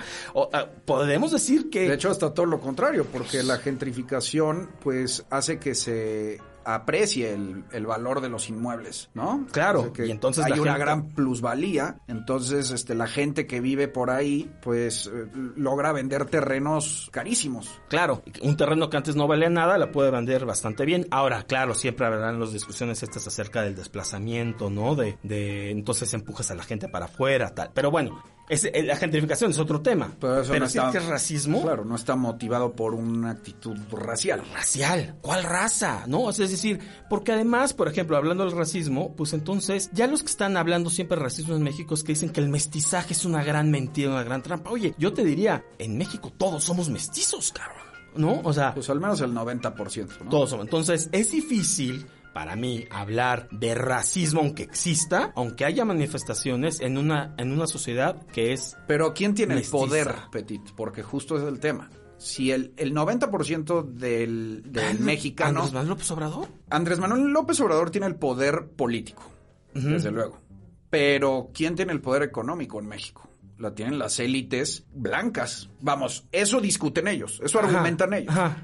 Ah, 0.53 0.67
podemos 0.85 1.33
decir 1.33 1.71
que... 1.71 1.89
De 1.89 1.95
hecho, 1.95 2.11
hasta 2.11 2.35
todo 2.35 2.47
lo 2.47 2.61
contrario, 2.61 3.07
porque 3.11 3.43
la 3.43 3.59
gentrificación, 3.59 4.71
pues, 4.83 5.25
hace 5.31 5.59
que 5.59 5.75
se 5.75 6.41
aprecie 6.65 7.33
el, 7.33 7.65
el 7.73 7.87
valor 7.87 8.21
de 8.21 8.29
los 8.29 8.49
inmuebles, 8.49 9.11
¿no? 9.15 9.47
Claro, 9.53 9.81
O 9.81 9.85
sea, 9.85 9.93
que 9.93 10.07
y 10.07 10.11
entonces 10.11 10.45
hay 10.45 10.53
la 10.53 10.61
una 10.63 10.71
gente- 10.73 10.85
gran 10.85 11.09
plusvalía, 11.09 11.99
entonces 12.09 12.71
este 12.71 12.95
la 12.95 13.07
gente 13.07 13.47
que 13.47 13.61
vive 13.61 13.89
por 13.89 14.11
ahí 14.11 14.51
pues 14.63 15.07
eh, 15.13 15.27
logra 15.57 15.93
vender 15.93 16.27
terrenos 16.27 17.09
carísimos. 17.13 17.81
Claro, 17.89 18.23
un 18.43 18.57
terreno 18.57 18.91
que 18.91 18.97
antes 18.97 19.17
no 19.17 19.27
valía 19.27 19.51
nada 19.51 19.79
la 19.79 19.91
puede 19.93 20.11
vender 20.11 20.45
bastante 20.47 20.85
bien. 20.85 21.07
Ahora, 21.11 21.43
claro, 21.45 21.75
siempre 21.75 22.07
habrán 22.07 22.39
las 22.41 22.53
discusiones 22.53 23.03
estas 23.03 23.27
acerca 23.27 23.63
del 23.63 23.75
desplazamiento, 23.77 24.71
¿no? 24.71 24.95
De, 24.95 25.19
de 25.23 25.71
entonces 25.71 26.13
empujas 26.15 26.51
a 26.51 26.55
la 26.55 26.63
gente 26.63 26.89
para 26.89 27.07
afuera, 27.07 27.55
tal. 27.55 27.71
Pero 27.75 27.91
bueno, 27.91 28.23
es, 28.51 28.65
eh, 28.65 28.83
la 28.85 28.97
gentrificación 28.97 29.51
es 29.53 29.59
otro 29.59 29.81
tema. 29.81 30.13
Pero 30.21 30.43
eso 30.43 30.55
no 30.59 30.65
está- 30.67 30.91
que 30.91 30.99
es 30.99 31.07
racismo. 31.07 31.63
Claro, 31.63 31.85
no 31.87 31.95
está 31.97 32.17
motivado 32.17 32.73
por 32.73 32.95
una 32.95 33.31
actitud 33.31 33.77
racial. 33.93 34.43
racial. 34.53 35.17
¿Cuál 35.23 35.45
raza? 35.45 36.05
¿No? 36.07 36.23
O 36.25 36.33
sea, 36.33 36.45
es 36.45 36.51
decir, 36.51 36.81
porque 37.09 37.33
además, 37.33 37.73
por 37.73 37.89
ejemplo, 37.89 38.17
hablando 38.17 38.45
del 38.45 38.57
racismo, 38.57 39.15
pues 39.17 39.33
entonces, 39.33 39.89
ya 39.93 40.07
los 40.07 40.23
que 40.23 40.31
están 40.31 40.57
hablando 40.57 40.91
siempre 40.91 41.17
de 41.17 41.23
racismo 41.23 41.55
en 41.57 41.63
México 41.63 41.95
es 41.95 42.03
que 42.03 42.13
dicen 42.13 42.31
que 42.31 42.41
el 42.41 42.49
mestizaje 42.49 43.13
es 43.15 43.25
una 43.25 43.43
gran 43.43 43.71
mentira, 43.71 44.11
una 44.11 44.23
gran 44.25 44.43
trampa. 44.43 44.71
Oye, 44.71 44.95
yo 44.99 45.13
te 45.13 45.25
diría, 45.25 45.65
en 45.79 45.97
México 45.97 46.33
todos 46.37 46.65
somos 46.65 46.91
mestizos, 46.91 47.53
cabrón. 47.53 47.79
¿no? 48.17 48.41
O 48.43 48.53
sea, 48.53 48.75
Pues 48.75 48.91
al 48.91 48.99
menos 48.99 49.21
el 49.21 49.33
90%, 49.33 50.25
¿no? 50.25 50.31
todos 50.31 50.51
somos. 50.51 50.67
Entonces, 50.67 51.09
es 51.13 51.31
difícil 51.31 52.05
para 52.33 52.57
mí 52.57 52.87
hablar 52.91 53.49
de 53.51 53.75
racismo 53.75 54.41
aunque 54.41 54.63
exista, 54.63 55.33
aunque 55.35 55.65
haya 55.65 55.85
manifestaciones 55.85 56.81
en 56.81 56.97
una 56.99 57.35
en 57.39 57.53
una 57.53 57.67
sociedad 57.67 58.25
que 58.33 58.53
es 58.53 58.77
Pero 58.87 59.13
¿quién 59.15 59.35
tiene 59.35 59.55
Mestiza. 59.57 59.77
el 59.77 59.89
poder, 59.89 60.15
Petit? 60.31 60.63
Porque 60.77 61.03
justo 61.03 61.37
es 61.37 61.43
el 61.45 61.59
tema. 61.61 61.91
Si 62.19 62.51
el, 62.53 62.75
el 62.77 62.95
90% 62.95 63.83
del, 63.95 64.63
del 64.67 65.01
mexicano... 65.01 65.61
Andrés 65.61 65.73
Manuel 65.73 65.89
López 65.89 66.11
Obrador. 66.11 66.49
Andrés 66.69 66.99
Manuel 66.99 67.23
López 67.33 67.59
Obrador 67.61 67.91
tiene 67.91 68.07
el 68.09 68.17
poder 68.17 68.67
político, 68.77 69.23
desde 69.73 70.11
luego. 70.11 70.39
Pero 70.91 71.51
¿quién 71.55 71.77
tiene 71.77 71.93
el 71.93 72.01
poder 72.03 72.23
económico 72.23 72.79
en 72.79 72.89
México? 72.89 73.27
La 73.59 73.75
tienen 73.75 73.99
las 73.99 74.19
élites 74.21 74.85
blancas. 74.93 75.71
Vamos, 75.81 76.27
eso 76.31 76.61
discuten 76.61 77.09
ellos, 77.09 77.41
eso 77.43 77.59
Ajá, 77.59 77.69
argumentan 77.69 78.13
ellos. 78.13 78.31
ajá. 78.31 78.57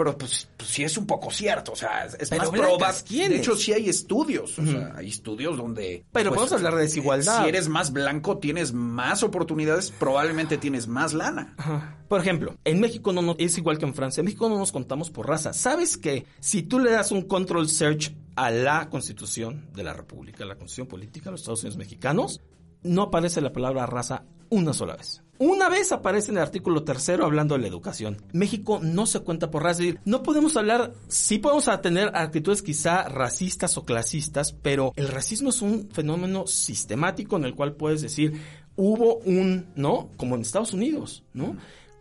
Pero 0.00 0.16
pues, 0.16 0.48
pues 0.56 0.70
sí 0.70 0.82
es 0.82 0.96
un 0.96 1.06
poco 1.06 1.30
cierto, 1.30 1.72
o 1.72 1.76
sea, 1.76 2.06
es, 2.06 2.30
Pero 2.30 2.44
más 2.44 2.50
blancas. 2.50 3.04
¿quiénes? 3.06 3.28
De 3.28 3.36
hecho, 3.36 3.54
sí 3.54 3.74
hay 3.74 3.90
estudios, 3.90 4.58
o 4.58 4.64
sea, 4.64 4.94
hay 4.96 5.08
estudios 5.08 5.58
donde... 5.58 6.06
Pero 6.10 6.30
pues, 6.30 6.38
vamos 6.38 6.52
a 6.52 6.54
hablar 6.54 6.74
de 6.76 6.80
desigualdad. 6.84 7.42
Si 7.42 7.48
eres 7.50 7.68
más 7.68 7.92
blanco, 7.92 8.38
tienes 8.38 8.72
más 8.72 9.22
oportunidades, 9.22 9.90
probablemente 9.90 10.56
tienes 10.56 10.88
más 10.88 11.12
lana. 11.12 11.54
Ajá. 11.58 11.98
Por 12.08 12.18
ejemplo, 12.18 12.56
en 12.64 12.80
México 12.80 13.12
no 13.12 13.20
nos, 13.20 13.36
es 13.38 13.58
igual 13.58 13.76
que 13.76 13.84
en 13.84 13.92
Francia. 13.92 14.22
En 14.22 14.24
México 14.24 14.48
no 14.48 14.56
nos 14.56 14.72
contamos 14.72 15.10
por 15.10 15.28
raza. 15.28 15.52
¿Sabes 15.52 15.98
que 15.98 16.24
si 16.40 16.62
tú 16.62 16.78
le 16.78 16.90
das 16.90 17.12
un 17.12 17.20
control 17.20 17.68
search 17.68 18.16
a 18.36 18.50
la 18.50 18.88
Constitución 18.88 19.68
de 19.74 19.82
la 19.82 19.92
República, 19.92 20.44
a 20.44 20.46
la 20.46 20.54
Constitución 20.54 20.86
Política 20.86 21.26
de 21.26 21.32
los 21.32 21.42
Estados 21.42 21.60
Unidos 21.62 21.76
Mexicanos, 21.76 22.40
no 22.82 23.02
aparece 23.02 23.42
la 23.42 23.52
palabra 23.52 23.84
raza 23.84 24.24
una 24.50 24.72
sola 24.72 24.96
vez? 24.96 25.22
Una 25.38 25.70
vez 25.70 25.90
aparece 25.90 26.30
en 26.30 26.36
el 26.36 26.42
artículo 26.42 26.84
tercero 26.84 27.24
hablando 27.24 27.54
de 27.54 27.62
la 27.62 27.68
educación. 27.68 28.18
México 28.34 28.78
no 28.82 29.06
se 29.06 29.20
cuenta 29.20 29.50
por 29.50 29.62
raza. 29.62 29.82
No 30.04 30.22
podemos 30.22 30.54
hablar, 30.58 30.92
sí 31.08 31.38
podemos 31.38 31.66
tener 31.80 32.10
actitudes 32.14 32.60
quizá 32.60 33.08
racistas 33.08 33.78
o 33.78 33.86
clasistas, 33.86 34.52
pero 34.52 34.92
el 34.96 35.08
racismo 35.08 35.48
es 35.48 35.62
un 35.62 35.88
fenómeno 35.92 36.46
sistemático 36.46 37.38
en 37.38 37.46
el 37.46 37.54
cual 37.54 37.72
puedes 37.72 38.02
decir, 38.02 38.38
hubo 38.76 39.16
un, 39.20 39.68
¿no? 39.76 40.10
Como 40.18 40.34
en 40.34 40.42
Estados 40.42 40.74
Unidos, 40.74 41.24
¿no? 41.32 41.56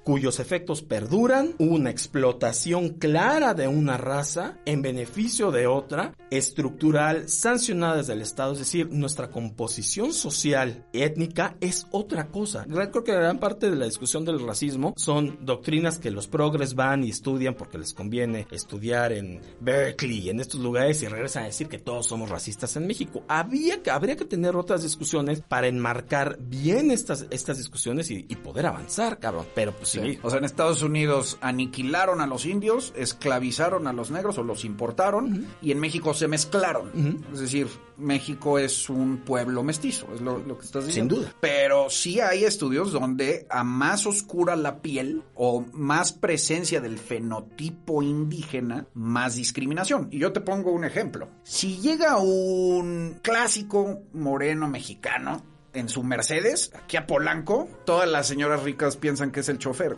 Cuyos 0.10 0.40
efectos 0.40 0.82
perduran, 0.82 1.54
una 1.60 1.92
explotación 1.92 2.90
clara 2.90 3.54
de 3.54 3.68
una 3.68 3.96
raza 3.96 4.58
en 4.66 4.82
beneficio 4.82 5.52
de 5.52 5.68
otra, 5.68 6.16
estructural, 6.32 7.30
sancionada 7.30 7.98
desde 7.98 8.14
el 8.14 8.24
Estado, 8.24 8.54
es 8.54 8.58
decir, 8.58 8.90
nuestra 8.90 9.30
composición 9.30 10.12
social 10.12 10.88
étnica 10.94 11.58
es 11.62 11.86
otra 11.92 12.30
cosa. 12.30 12.66
Creo 12.66 13.04
que 13.04 13.14
gran 13.14 13.38
parte 13.38 13.70
de 13.70 13.76
la 13.76 13.86
discusión 13.86 14.26
del 14.26 14.44
racismo 14.44 14.96
son 14.98 15.46
doctrinas 15.46 16.00
que 16.00 16.10
los 16.10 16.26
progres 16.26 16.74
van 16.74 17.04
y 17.04 17.12
estudian 17.12 17.54
porque 17.54 17.78
les 17.78 17.94
conviene 17.94 18.48
estudiar 18.50 19.14
en 19.14 19.40
Berkeley 19.60 20.32
en 20.32 20.40
estos 20.40 20.60
lugares 20.60 21.04
y 21.04 21.08
regresan 21.08 21.44
a 21.44 21.48
decir 21.48 21.68
que 21.68 21.78
todos 21.78 22.08
somos 22.08 22.30
racistas 22.30 22.76
en 22.78 22.88
México. 22.88 23.24
Había 23.28 23.84
que, 23.84 23.92
habría 23.92 24.16
que 24.16 24.26
tener 24.26 24.56
otras 24.56 24.82
discusiones 24.82 25.42
para 25.42 25.68
enmarcar 25.68 26.40
bien 26.40 26.90
estas, 26.90 27.28
estas 27.30 27.60
discusiones 27.60 28.10
y, 28.10 28.26
y 28.28 28.36
poder 28.38 28.66
avanzar, 28.66 29.20
cabrón. 29.20 29.46
Pero 29.54 29.72
pues 29.72 29.99
sí. 30.02 30.20
O 30.22 30.30
sea, 30.30 30.40
en 30.40 30.46
Estados 30.46 30.82
Unidos 30.82 31.38
aniquilaron 31.42 32.22
a 32.22 32.28
los 32.28 32.46
indios, 32.46 32.94
esclavizaron 32.96 33.88
a 33.88 33.94
los 33.94 34.12
negros 34.12 34.38
o 34.38 34.44
los 34.44 34.66
importaron 34.66 35.48
y 35.62 35.72
en 35.72 35.80
México 35.80 36.14
se 36.14 36.28
mezclaron. 36.28 37.24
Es 37.34 37.40
decir, 37.40 37.68
México 37.98 38.58
es 38.60 38.90
un 38.90 39.18
pueblo 39.18 39.64
mestizo, 39.64 40.08
es 40.14 40.22
lo, 40.22 40.40
lo 40.40 40.58
que 40.58 40.66
estás 40.66 40.88
diciendo. 40.88 41.18
duda. 41.18 41.34
Pero 41.40 41.90
sí 41.90 42.20
hay 42.20 42.46
estudios 42.46 42.92
donde 42.92 43.46
a 43.50 43.64
más 43.64 44.06
oscura 44.06 44.56
la 44.56 44.82
piel 44.82 45.24
o 45.36 45.66
más 45.74 46.14
presencia 46.14 46.82
del 46.82 46.98
fenotipo 46.98 48.02
indígena, 48.02 48.88
más 48.94 49.36
discriminación. 49.36 50.08
Y 50.12 50.20
yo 50.20 50.32
te 50.32 50.42
pongo 50.42 50.72
un 50.72 50.86
ejemplo. 50.86 51.30
Si 51.44 51.78
llega 51.80 52.18
un 52.18 53.20
clásico 53.22 54.04
moreno 54.14 54.68
mexicano, 54.68 55.44
en 55.74 55.90
su 55.90 56.04
Mercedes, 56.04 56.72
aquí 56.76 56.98
a 56.98 57.06
Polanco, 57.06 57.70
todas 57.86 58.10
las 58.10 58.28
señoras 58.28 58.64
ricas 58.64 58.98
piensan 58.98 59.32
que 59.32 59.42
es 59.42 59.50
el 59.50 59.60
chofer. 59.60 59.96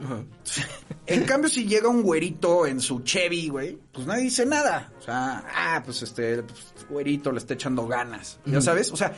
En 1.08 1.24
cambio, 1.26 1.50
si 1.50 1.66
llega 1.66 1.90
un 1.90 2.04
güerito 2.04 2.66
en 2.66 2.80
su 2.80 3.02
Chevy, 3.02 3.50
güey, 3.50 3.78
pues 3.92 4.06
nadie 4.08 4.24
dice 4.24 4.46
nada. 4.46 4.92
O 5.00 5.02
sea, 5.02 5.44
ah, 5.56 5.82
pues 5.84 6.04
este 6.04 6.44
pues, 6.44 6.88
güerito 6.90 7.32
le 7.32 7.40
está 7.40 7.54
echando 7.56 7.88
ganas. 7.88 8.40
¿Ya 8.46 8.62
sabes? 8.62 8.92
O 8.92 8.98
sea, 8.98 9.14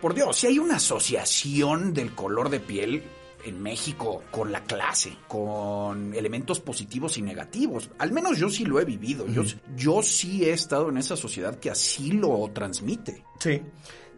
por 0.00 0.14
Dios, 0.14 0.36
si 0.36 0.48
hay 0.48 0.58
una 0.58 0.76
asociación 0.76 1.94
del 1.94 2.14
color 2.14 2.50
de 2.50 2.60
piel 2.60 3.02
en 3.44 3.62
México 3.62 4.22
con 4.30 4.52
la 4.52 4.64
clase, 4.64 5.16
con 5.28 6.14
elementos 6.14 6.60
positivos 6.60 7.18
y 7.18 7.22
negativos. 7.22 7.90
Al 7.98 8.12
menos 8.12 8.38
yo 8.38 8.48
sí 8.48 8.64
lo 8.64 8.80
he 8.80 8.84
vivido. 8.84 9.26
yo, 9.28 9.42
yo 9.76 10.02
sí 10.02 10.44
he 10.44 10.52
estado 10.52 10.88
en 10.88 10.98
esa 10.98 11.16
sociedad 11.16 11.58
que 11.58 11.70
así 11.70 12.12
lo 12.12 12.50
transmite. 12.52 13.24
Sí. 13.38 13.62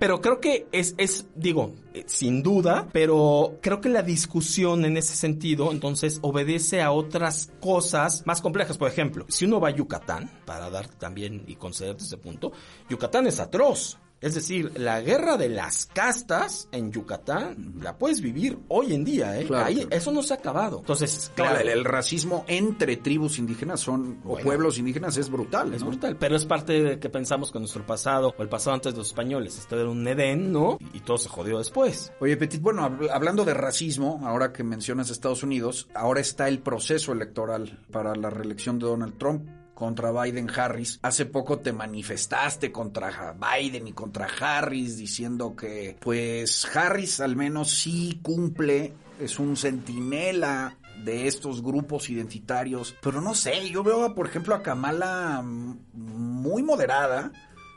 Pero 0.03 0.21
creo 0.21 0.41
que 0.41 0.67
es, 0.73 0.97
es, 0.99 1.27
digo, 1.37 1.75
eh, 1.95 2.03
sin 2.09 2.43
duda, 2.43 2.89
pero 2.93 3.61
creo 3.63 3.81
que 3.81 3.89
la 3.89 4.03
discusión 4.03 4.85
en 4.85 4.97
ese 4.97 5.15
sentido, 5.15 5.71
entonces, 5.71 6.19
obedece 6.23 6.83
a 6.83 6.91
otras 6.91 7.53
cosas 7.61 8.27
más 8.27 8.41
complejas. 8.41 8.79
Por 8.79 8.89
ejemplo, 8.89 9.27
si 9.29 9.45
uno 9.45 9.61
va 9.61 9.69
a 9.69 9.77
Yucatán, 9.77 10.29
para 10.45 10.71
dar 10.71 10.89
también 10.89 11.45
y 11.47 11.55
concederte 11.55 12.03
ese 12.03 12.17
punto, 12.17 12.51
Yucatán 12.91 13.29
es 13.29 13.39
atroz. 13.39 14.01
Es 14.23 14.35
decir, 14.35 14.73
la 14.79 15.01
guerra 15.01 15.37
de 15.37 15.49
las 15.51 15.87
castas 15.87 16.69
en 16.73 16.93
Yucatán 16.93 17.75
la 17.83 17.99
puedes 17.99 18.21
vivir 18.21 18.59
hoy 18.69 18.95
en 18.95 19.05
día, 19.05 19.39
¿eh? 19.39 19.45
Claro, 19.47 19.67
Ahí- 19.67 19.75
claro. 19.81 19.91
Eso 19.91 20.13
no 20.13 20.23
se 20.23 20.33
ha 20.33 20.37
acabado. 20.37 20.79
Entonces, 20.79 21.31
Claro, 21.35 21.57
claro, 21.57 21.69
el, 21.69 21.79
el 21.79 21.85
racismo 21.85 22.45
entre 22.49 22.97
tribus 22.97 23.39
indígenas 23.39 23.81
son 23.81 24.21
o 24.25 24.39
pueblos 24.39 24.79
indígenas 24.79 25.17
es 25.17 25.29
brutal. 25.31 25.75
Es 25.75 25.81
¿no? 25.83 25.89
brutal, 25.89 26.17
pero 26.19 26.37
es 26.37 26.47
parte 26.47 26.83
de 26.83 26.99
que 26.99 27.11
pensamos 27.11 27.51
que 27.53 27.59
nuestro 27.59 27.85
pasado 27.85 28.35
o 28.39 28.43
el 28.43 28.49
pasado 28.49 28.75
antes 28.75 28.93
de 28.93 28.99
los 28.99 29.09
españoles, 29.09 29.59
esto 29.59 29.79
era 29.79 29.91
un 29.91 30.07
Edén, 30.07 30.53
¿no? 30.53 30.79
Y 30.95 31.01
todo 31.01 31.19
se 31.19 31.29
jodió 31.29 31.59
después. 31.59 32.13
Oye, 32.21 32.37
Petit, 32.37 32.63
bueno, 32.63 32.83
hab- 32.83 33.11
hablando 33.13 33.45
de 33.45 33.55
racismo, 33.55 34.21
ahora 34.25 34.53
que 34.53 34.63
mencionas 34.63 35.11
Estados 35.11 35.43
Unidos, 35.43 35.89
ahora 35.95 36.21
está 36.21 36.47
el 36.49 36.61
proceso 36.61 37.13
electoral 37.13 37.81
para 37.91 38.15
la 38.15 38.31
reelección 38.31 38.79
de 38.79 38.87
Donald 38.87 39.19
Trump 39.19 39.49
contra 39.75 40.13
Biden 40.13 40.49
Harris. 40.51 40.99
Hace 41.03 41.27
poco 41.27 41.59
te 41.59 41.73
manifestaste 41.73 42.71
contra 42.71 43.35
Biden 43.35 43.89
y 43.89 43.93
contra 43.93 44.27
Harris 44.27 44.97
diciendo 44.97 45.57
que 45.57 45.97
pues 46.01 46.65
Harris 46.77 47.21
al 47.21 47.37
menos 47.37 47.71
sí 47.71 48.21
cumple, 48.23 48.93
es 49.21 49.39
un 49.39 49.57
centinela 49.57 50.77
de 51.05 51.27
estos 51.27 51.63
grupos 51.63 52.11
identitarios, 52.11 52.95
pero 53.03 53.21
no 53.21 53.35
sé, 53.35 53.69
yo 53.71 53.83
veo 53.83 54.15
por 54.15 54.27
ejemplo 54.27 54.55
a 54.55 54.63
Kamala 54.63 55.43
muy 55.43 56.63
moderada, 56.63 57.33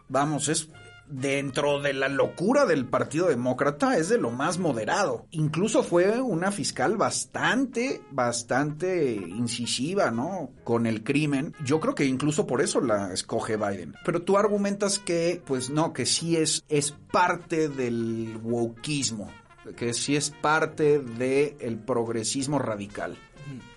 vamos, 0.08 0.48
es 0.50 0.70
dentro 1.08 1.82
de 1.82 1.94
la 1.94 2.10
locura 2.10 2.66
del 2.66 2.86
Partido 2.86 3.28
Demócrata 3.28 3.98
es 3.98 4.10
de 4.10 4.18
lo 4.18 4.32
más 4.32 4.58
moderado. 4.58 5.28
Incluso 5.32 5.84
fue 5.84 6.22
una 6.22 6.52
fiscal 6.52 6.98
bastante, 6.98 8.02
bastante 8.12 9.14
incisiva, 9.14 10.12
¿no? 10.12 10.52
Con 10.64 10.86
el 10.86 11.04
crimen. 11.04 11.54
Yo 11.64 11.80
creo 11.80 11.96
que 11.96 12.06
incluso 12.06 12.48
por 12.48 12.62
eso 12.62 12.82
la 12.82 13.14
escoge 13.14 13.58
Biden. 13.58 13.96
Pero 14.04 14.22
tú 14.22 14.38
argumentas 14.38 15.00
que, 15.00 15.42
pues 15.46 15.70
no, 15.70 15.94
que 15.94 16.06
sí 16.06 16.36
es, 16.38 16.64
es 16.70 16.92
parte 17.12 17.70
del 17.70 18.40
wokismo. 18.44 19.32
Que 19.76 19.94
sí 19.94 20.16
es 20.16 20.30
parte 20.30 21.00
del 21.00 21.80
progresismo 21.80 22.60
radical. 22.60 23.18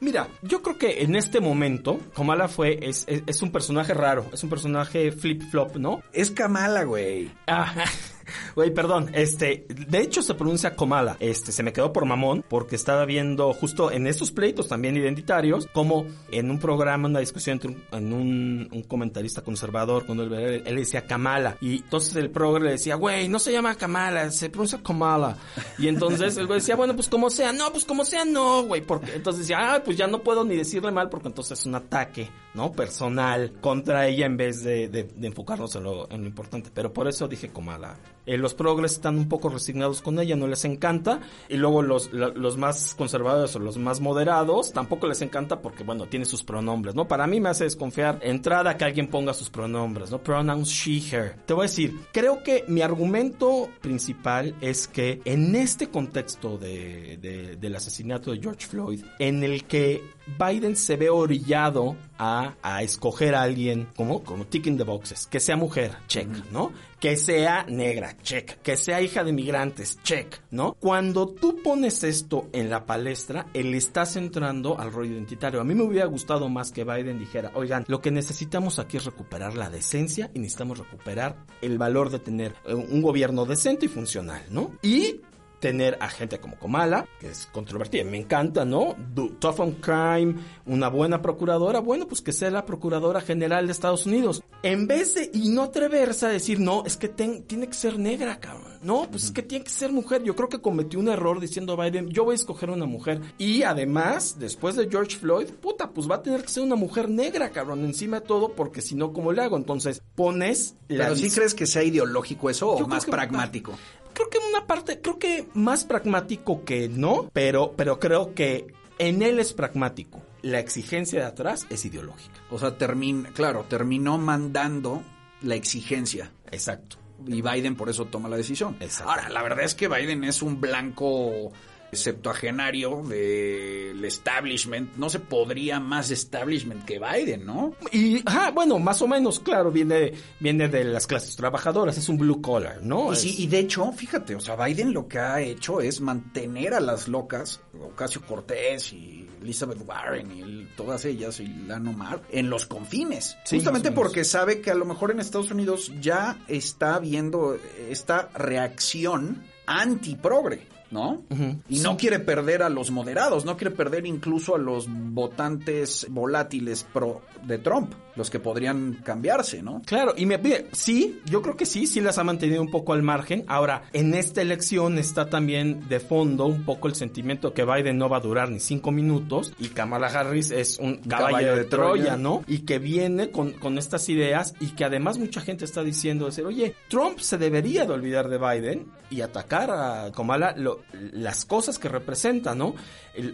Mira, 0.01 0.29
yo 0.43 0.63
creo 0.63 0.79
que 0.79 1.03
en 1.03 1.17
este 1.17 1.41
momento, 1.41 2.01
Kamala 2.15 2.49
fue, 2.49 2.79
es, 2.83 3.05
es, 3.07 3.23
es 3.27 3.43
un 3.43 3.53
personaje 3.53 3.95
raro, 3.95 4.27
es 4.33 4.43
un 4.43 4.51
personaje 4.51 5.13
flip-flop, 5.13 5.77
¿no? 5.77 6.03
Es 6.13 6.31
Kamala, 6.31 6.85
güey. 6.85 7.31
Ah, 7.47 7.75
güey, 8.55 8.73
perdón, 8.73 9.11
este, 9.13 9.67
de 9.69 10.01
hecho 10.01 10.23
se 10.23 10.35
pronuncia 10.35 10.75
Komala, 10.77 11.17
este, 11.21 11.53
se 11.53 11.63
me 11.63 11.73
quedó 11.73 11.93
por 11.93 12.05
mamón, 12.05 12.45
porque 12.49 12.77
estaba 12.77 13.05
viendo 13.05 13.53
justo 13.53 13.91
en 13.91 14.07
estos 14.07 14.31
pleitos 14.31 14.69
también 14.69 14.97
identitarios, 14.97 15.69
como 15.73 16.07
en 16.31 16.51
un 16.51 16.59
programa, 16.59 17.09
una 17.09 17.21
discusión 17.21 17.55
entre 17.55 17.71
un, 17.93 18.69
un, 18.73 18.83
comentarista 18.83 19.43
conservador, 19.43 20.07
cuando 20.07 20.25
él, 20.25 20.33
él, 20.35 20.63
él 20.65 20.77
decía 20.77 21.07
Kamala, 21.07 21.57
y 21.61 21.79
entonces 21.79 22.17
el 22.17 22.31
progre 22.31 22.65
le 22.65 22.71
decía, 22.73 22.95
güey, 22.95 23.29
no 23.29 23.39
se 23.39 23.53
llama 23.53 23.75
Kamala, 23.75 24.31
se 24.31 24.51
pronuncia 24.51 24.83
Komala, 24.83 25.37
y 25.79 25.89
entonces 25.89 26.37
el 26.37 26.47
güey 26.47 26.61
decía, 26.61 26.77
bueno, 26.77 26.95
pues 26.95 27.09
como 27.09 27.31
sea, 27.31 27.53
no, 27.53 27.71
pues 27.73 27.85
como 27.85 28.05
sea, 28.05 28.25
no, 28.25 28.63
güey, 28.63 28.83
porque 28.83 29.15
entonces 29.15 29.47
decía, 29.47 29.75
ah, 29.75 29.83
pues 29.85 29.97
ya 29.97 30.07
no 30.07 30.23
puedo 30.23 30.45
ni 30.45 30.57
decirle 30.57 30.91
mal, 30.91 31.09
porque 31.09 31.29
entonces 31.29 31.59
es 31.59 31.67
un 31.67 31.75
ataque, 31.75 32.29
¿no? 32.55 32.73
Personal 32.73 33.53
contra 33.61 34.07
ella 34.07 34.27
en 34.27 34.37
vez 34.37 34.63
de, 34.63 34.89
de, 34.89 35.05
de 35.05 35.27
enfocarnos 35.27 35.75
en 35.77 35.85
lo, 35.85 36.11
en 36.11 36.23
lo 36.23 36.27
importante, 36.27 36.71
pero 36.73 36.93
por 36.93 37.09
eso 37.09 37.29
dije 37.29 37.49
Komala. 37.49 37.97
Eh, 38.27 38.37
los 38.37 38.55
progres 38.55 38.93
están 38.93 39.17
un 39.17 39.29
poco 39.29 39.49
resignados 39.49 40.03
con 40.03 40.19
ella, 40.19 40.37
no 40.37 40.47
les 40.47 40.65
encanta, 40.65 41.21
y 41.49 41.57
luego 41.57 41.83
los, 41.83 42.13
los 42.13 42.57
más 42.57 42.95
conservadores 42.95 43.55
o 43.57 43.59
los 43.59 43.79
más 43.79 44.01
moderados 44.01 44.73
tampoco 44.73 45.07
les 45.07 45.23
encanta 45.23 45.61
porque, 45.63 45.85
bueno, 45.85 46.07
tiene 46.07 46.25
sus 46.25 46.43
pronombres, 46.45 46.95
¿no? 46.95 47.09
Para 47.09 47.27
mí 47.27 47.41
me 47.41 47.49
hace 47.49 47.65
desconfiar 47.65 48.19
entrada 48.23 48.77
que 48.77 48.85
alguien 48.85 49.09
ponga 49.09 49.33
sus 49.35 49.51
pronombres, 49.51 50.11
¿no? 50.11 50.19
Pronouns 50.23 50.69
she, 50.69 51.01
her. 51.11 51.37
Te 51.47 51.55
voy 51.55 51.63
a 51.65 51.69
decir, 51.69 51.95
creo 52.13 52.43
que 52.43 52.65
mi 52.69 52.83
argumento 52.83 53.69
principal 53.81 54.55
es 54.61 54.87
que 54.89 55.21
en 55.25 55.55
este 55.57 55.89
contexto 55.89 56.59
de, 56.59 57.17
de- 57.19 57.57
del 57.57 57.77
asesinato 57.77 58.31
de 58.33 58.41
George 58.41 58.67
Floyd, 58.67 59.05
en 59.19 59.43
el 59.45 59.65
que 59.65 60.03
Biden 60.39 60.77
se 60.77 60.97
ve 60.97 61.11
orillado 61.11 61.97
a, 62.19 62.55
a 62.63 62.83
escoger 62.83 63.35
a 63.35 63.43
alguien 63.43 63.89
como, 63.97 64.23
como 64.23 64.47
ticking 64.47 64.77
the 64.77 64.85
boxes, 64.85 65.27
que 65.27 65.41
sea 65.41 65.57
mujer, 65.57 65.97
check, 66.07 66.29
¿no? 66.51 66.73
Que 67.01 67.17
sea 67.17 67.65
negra, 67.69 68.17
check. 68.23 68.61
Que 68.63 68.77
sea 68.77 69.01
hija 69.01 69.23
de 69.23 69.33
migrantes, 69.33 70.03
check, 70.03 70.41
¿no? 70.51 70.75
Cuando 70.75 71.29
tú 71.29 71.63
pones 71.63 72.03
esto 72.03 72.49
en 72.53 72.71
la 72.71 72.87
palestra, 72.87 73.47
él 73.55 73.73
está 73.75 74.05
centrando 74.05 74.79
al 74.81 74.93
rol 74.93 75.07
identitario. 75.07 75.61
A 75.61 75.65
mí 75.65 75.75
me 75.75 75.85
hubiera 75.85 76.07
gustado 76.07 76.49
más 76.49 76.73
que 76.73 76.83
Biden 76.83 77.21
dijera, 77.21 77.53
oigan, 77.55 77.85
lo 77.87 78.01
que 78.01 78.11
necesitamos 78.11 78.81
aquí 78.81 78.97
es 78.97 79.05
recuperar 79.05 79.55
la 79.55 79.71
decencia 79.71 80.31
y 80.35 80.41
necesitamos 80.41 80.79
recuperar 80.79 81.37
el 81.63 81.79
valor 81.79 82.11
de 82.11 82.19
tener 82.19 82.55
eh, 82.67 82.75
un 82.75 83.01
gobierno 83.01 83.45
decente 83.45 83.87
y 83.87 83.89
funcional, 83.89 84.43
¿no? 84.51 84.73
Y 84.83 85.21
tener 85.61 85.97
a 86.01 86.09
gente 86.09 86.39
como 86.39 86.57
Kamala, 86.57 87.07
que 87.21 87.29
es 87.31 87.47
controvertida, 87.53 88.05
me 88.05 88.19
encanta, 88.19 88.65
¿no? 88.65 88.95
Do- 89.15 89.31
tough 89.39 89.61
on 89.61 89.73
crime, 89.73 90.37
una 90.67 90.89
buena 90.89 91.21
procuradora, 91.21 91.81
bueno, 91.81 92.07
pues 92.07 92.23
que 92.23 92.33
sea 92.33 92.51
la 92.51 92.65
procuradora 92.65 93.21
general 93.21 93.67
de 93.67 93.73
Estados 93.73 94.07
Unidos. 94.07 94.43
En 94.63 94.87
vez 94.87 95.15
de, 95.15 95.31
y 95.33 95.49
no 95.51 95.63
atreverse 95.65 96.27
a 96.27 96.29
decir, 96.31 96.61
no, 96.61 96.85
es 96.85 96.97
que 96.97 97.09
ten- 97.09 97.43
tiene 97.45 97.67
que 97.67 97.75
ser 97.75 97.99
negra, 97.99 98.39
cabrón. 98.41 98.79
No, 98.83 99.09
pues 99.11 99.25
es 99.25 99.31
que 99.33 99.43
tiene 99.43 99.65
que 99.65 99.71
ser 99.71 99.91
mujer. 99.93 100.23
Yo 100.23 100.37
creo 100.37 100.49
que 100.49 100.61
cometió 100.61 101.01
un 101.01 101.09
error 101.09 101.41
diciendo 101.41 101.73
a 101.73 101.85
Biden, 101.85 102.09
yo 102.11 102.25
voy 102.25 102.33
a 102.33 102.37
escoger 102.37 102.71
una 102.71 102.87
mujer. 102.87 103.21
Y 103.37 103.65
además, 103.65 104.37
después 104.39 104.77
de 104.77 104.89
George 104.89 105.17
Floyd, 105.17 105.49
puta, 105.61 105.91
pues 105.91 106.09
va 106.09 106.17
a 106.17 106.23
tener 106.23 106.43
que 106.43 106.49
ser 106.49 106.63
una 106.63 106.77
mujer 106.77 107.09
negra, 107.09 107.51
cabrón, 107.51 107.85
encima 107.85 108.21
de 108.21 108.27
todo, 108.27 108.53
porque 108.53 108.81
si 108.81 108.95
no, 108.95 109.13
¿cómo 109.13 109.33
le 109.33 109.43
hago? 109.43 109.57
Entonces, 109.57 110.01
pones 110.15 110.77
la 110.89 111.05
Pero 111.07 111.17
sí 111.17 111.31
crees 111.31 111.55
que 111.55 111.67
sea 111.67 111.83
ideológico 111.83 112.51
eso 112.51 112.71
o 112.71 112.87
más 112.87 113.05
pragmático. 113.05 113.73
Creo 114.19 114.31
que 114.31 114.39
una 114.49 114.67
parte, 114.67 115.01
creo 115.01 115.19
que 115.19 115.49
más 115.55 115.85
pragmático 115.85 116.65
que 116.65 116.89
no, 116.89 117.31
pero, 117.33 117.75
pero 117.77 118.01
creo 118.01 118.35
que 118.35 118.67
en 118.99 119.23
él 119.23 119.39
es 119.39 119.53
pragmático. 119.53 120.21
La 120.43 120.59
exigencia 120.59 121.21
de 121.21 121.27
atrás 121.27 121.67
es 121.71 121.85
ideológica. 121.85 122.41
O 122.51 122.59
sea, 122.59 122.77
termina, 122.77 123.31
claro, 123.31 123.65
terminó 123.69 124.19
mandando 124.19 125.03
la 125.43 125.55
exigencia. 125.55 126.33
Exacto. 126.51 126.97
Y 127.27 127.43
Biden 127.43 127.77
por 127.77 127.89
eso 127.89 128.07
toma 128.07 128.29
la 128.29 128.37
decisión. 128.37 128.77
Exacto. 128.81 129.11
Ahora, 129.11 129.29
la 129.29 129.43
verdad 129.43 129.65
es 129.65 129.75
que 129.75 129.89
Biden 129.89 130.25
es 130.25 130.43
un 130.43 130.61
blanco 130.61 131.53
septuagenario 131.93 133.03
del 133.07 134.05
establishment. 134.05 134.97
No 134.97 135.09
se 135.11 135.21
podría 135.21 135.81
más 135.81 136.11
establishment 136.11 136.85
que 136.85 136.99
Biden, 136.99 137.47
¿no? 137.47 137.75
Y, 137.93 138.23
ajá, 138.29 138.51
bueno, 138.51 138.79
más 138.79 139.01
o 139.03 139.09
menos, 139.09 139.41
claro, 139.41 139.71
viene, 139.71 140.13
viene 140.41 140.69
de 140.69 140.85
las 140.85 141.07
clases 141.07 141.37
trabajadoras, 141.37 141.97
es 141.99 142.09
un 142.09 142.19
blue 142.19 142.41
collar, 142.43 142.81
¿no? 142.83 143.11
Y, 143.11 143.15
Es- 143.15 143.21
sí, 143.23 143.35
y 143.39 143.47
de 143.47 143.61
hecho, 143.61 143.91
fíjate, 143.93 144.35
o 144.35 144.41
sea, 144.41 144.57
Biden 144.57 144.93
lo 144.93 145.09
que 145.09 145.19
ha 145.19 145.41
hecho 145.41 145.81
es 145.81 146.01
mantener 146.01 146.75
a 146.75 146.81
las 146.81 147.09
locas, 147.09 147.61
Ocasio 147.81 148.23
Cortés 148.27 148.93
y 148.93 149.29
Elizabeth 149.43 149.79
Warren 149.87 150.31
y 150.37 150.41
el- 150.43 150.69
todas 150.77 151.05
ellas, 151.05 151.41
y 151.41 151.47
Lano 151.47 151.93
Mar, 151.93 152.23
en 152.31 152.51
los 152.51 152.67
confines. 152.67 153.37
Sí, 153.45 153.57
Justamente 153.57 153.93
porque 153.93 154.25
sabe 154.25 154.61
que 154.61 154.71
a 154.71 154.75
lo 154.75 154.85
mejor 154.85 155.11
en 155.11 155.21
Estados 155.21 155.51
Unidos 155.51 155.93
ya 156.01 156.39
está 156.49 156.95
habiendo 156.97 157.57
esta 157.89 158.29
reacción 158.35 159.43
anti-progre. 159.67 160.67
¿No? 160.91 161.23
Y 161.69 161.81
no 161.81 161.97
quiere 161.99 162.19
perder 162.19 162.63
a 162.63 162.71
los 162.71 162.91
moderados, 162.91 163.45
no 163.45 163.57
quiere 163.59 163.75
perder 163.75 164.07
incluso 164.07 164.55
a 164.55 164.59
los 164.59 164.87
votantes 164.89 166.07
volátiles 166.09 166.85
pro 166.85 167.21
de 167.45 167.59
Trump, 167.59 167.93
los 168.19 168.29
que 168.29 168.39
podrían 168.41 168.95
cambiarse, 169.05 169.63
¿no? 169.63 169.81
Claro, 169.87 170.13
y 170.17 170.27
me 170.27 170.39
pide, 170.39 170.67
sí, 170.73 171.21
yo 171.25 171.41
creo 171.41 171.57
que 171.57 171.65
sí, 171.65 171.87
sí 171.87 172.01
las 172.03 172.19
ha 172.19 172.25
mantenido 172.25 172.61
un 172.61 172.71
poco 172.71 172.93
al 172.93 173.03
margen. 173.03 173.45
Ahora, 173.47 173.85
en 173.95 174.13
esta 174.13 174.43
elección 174.43 174.99
está 174.99 175.31
también 175.31 175.89
de 175.89 176.01
fondo 176.01 176.45
un 176.45 176.65
poco 176.65 176.89
el 176.89 176.95
sentimiento 176.95 177.55
que 177.55 177.65
Biden 177.65 177.97
no 177.97 178.09
va 178.11 178.19
a 178.19 178.21
durar 178.21 178.51
ni 178.51 178.61
cinco 178.61 178.91
minutos 178.91 179.55
y 179.59 179.69
Kamala 179.69 180.09
Harris 180.09 180.51
es 180.51 180.79
un 180.79 180.97
caballo, 180.97 181.27
caballo 181.29 181.53
de, 181.53 181.59
de 181.59 181.65
Troya, 181.65 182.03
Troya. 182.05 182.17
¿no? 182.19 182.43
Y 182.47 182.59
que 182.67 182.79
viene 182.79 183.31
con, 183.31 183.53
con 183.53 183.79
estas 183.79 184.09
ideas 184.09 184.55
y 184.61 184.69
que 184.71 184.85
además 184.85 185.17
mucha 185.19 185.41
gente 185.41 185.65
está 185.65 185.83
diciendo, 185.85 186.27
decir, 186.27 186.45
oye, 186.45 186.75
Trump 186.89 187.21
se 187.21 187.39
debería 187.39 187.87
de 187.87 187.93
olvidar 187.93 188.29
de 188.29 188.39
Biden 188.39 188.87
y 189.11 189.21
atacar 189.21 189.71
a 189.71 190.11
Kamala 190.13 190.55
lo- 190.57 190.81
las 191.13 191.45
cosas 191.45 191.79
que 191.79 191.89
representa, 191.89 192.55
¿no? 192.55 192.75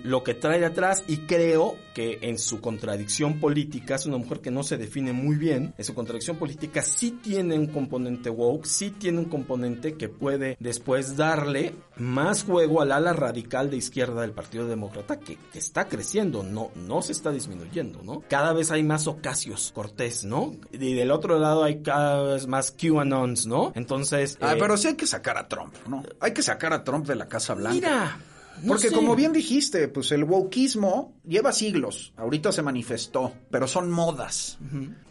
Lo 0.04 0.22
que 0.22 0.34
trae 0.34 0.60
de 0.60 0.66
atrás 0.66 1.04
y 1.06 1.18
creo 1.18 1.76
que 1.94 2.18
en 2.22 2.38
su 2.38 2.60
contradicción 2.60 3.38
política 3.38 3.94
es 3.94 4.06
una 4.06 4.18
mujer 4.18 4.40
que 4.40 4.50
no 4.50 4.62
se 4.62 4.76
define 4.76 5.12
muy 5.12 5.36
bien, 5.36 5.74
en 5.76 5.84
su 5.84 5.94
contradicción 5.94 6.36
política 6.36 6.82
sí 6.82 7.12
tiene 7.22 7.58
un 7.58 7.68
componente 7.68 8.30
woke, 8.30 8.66
sí 8.66 8.90
tiene 8.90 9.18
un 9.20 9.26
componente 9.26 9.94
que 9.94 10.08
puede 10.08 10.56
después 10.58 11.16
darle 11.16 11.74
más 11.96 12.44
juego 12.44 12.82
al 12.82 12.92
ala 12.92 13.12
radical 13.12 13.70
de 13.70 13.76
izquierda 13.76 14.22
del 14.22 14.32
Partido 14.32 14.66
Demócrata 14.66 15.18
que, 15.20 15.38
que 15.52 15.58
está 15.58 15.86
creciendo, 15.86 16.42
no, 16.42 16.70
no 16.74 17.02
se 17.02 17.12
está 17.12 17.30
disminuyendo, 17.30 18.02
¿no? 18.02 18.22
Cada 18.28 18.52
vez 18.52 18.70
hay 18.70 18.82
más 18.82 19.06
Ocasios 19.06 19.72
Cortés, 19.74 20.24
¿no? 20.24 20.54
Y 20.72 20.94
del 20.94 21.10
otro 21.10 21.38
lado 21.38 21.62
hay 21.62 21.82
cada 21.82 22.34
vez 22.34 22.46
más 22.46 22.72
QAnons, 22.72 23.46
¿no? 23.46 23.72
Entonces... 23.74 24.38
Ah, 24.40 24.54
eh, 24.54 24.56
pero 24.58 24.76
sí 24.76 24.88
hay 24.88 24.94
que 24.94 25.06
sacar 25.06 25.38
a 25.38 25.48
Trump, 25.48 25.74
¿no? 25.86 26.02
Hay 26.20 26.32
que 26.32 26.42
sacar 26.42 26.72
a 26.72 26.82
Trump 26.82 27.06
de 27.06 27.14
la 27.14 27.28
Casa 27.28 27.54
Blanca. 27.54 27.74
Mira. 27.74 28.18
No 28.62 28.68
Porque 28.68 28.88
sé. 28.88 28.94
como 28.94 29.16
bien 29.16 29.32
dijiste, 29.32 29.88
pues 29.88 30.12
el 30.12 30.24
wokismo 30.24 31.14
lleva 31.26 31.52
siglos, 31.52 32.12
ahorita 32.16 32.52
se 32.52 32.62
manifestó, 32.62 33.32
pero 33.50 33.66
son 33.66 33.90
modas. 33.90 34.58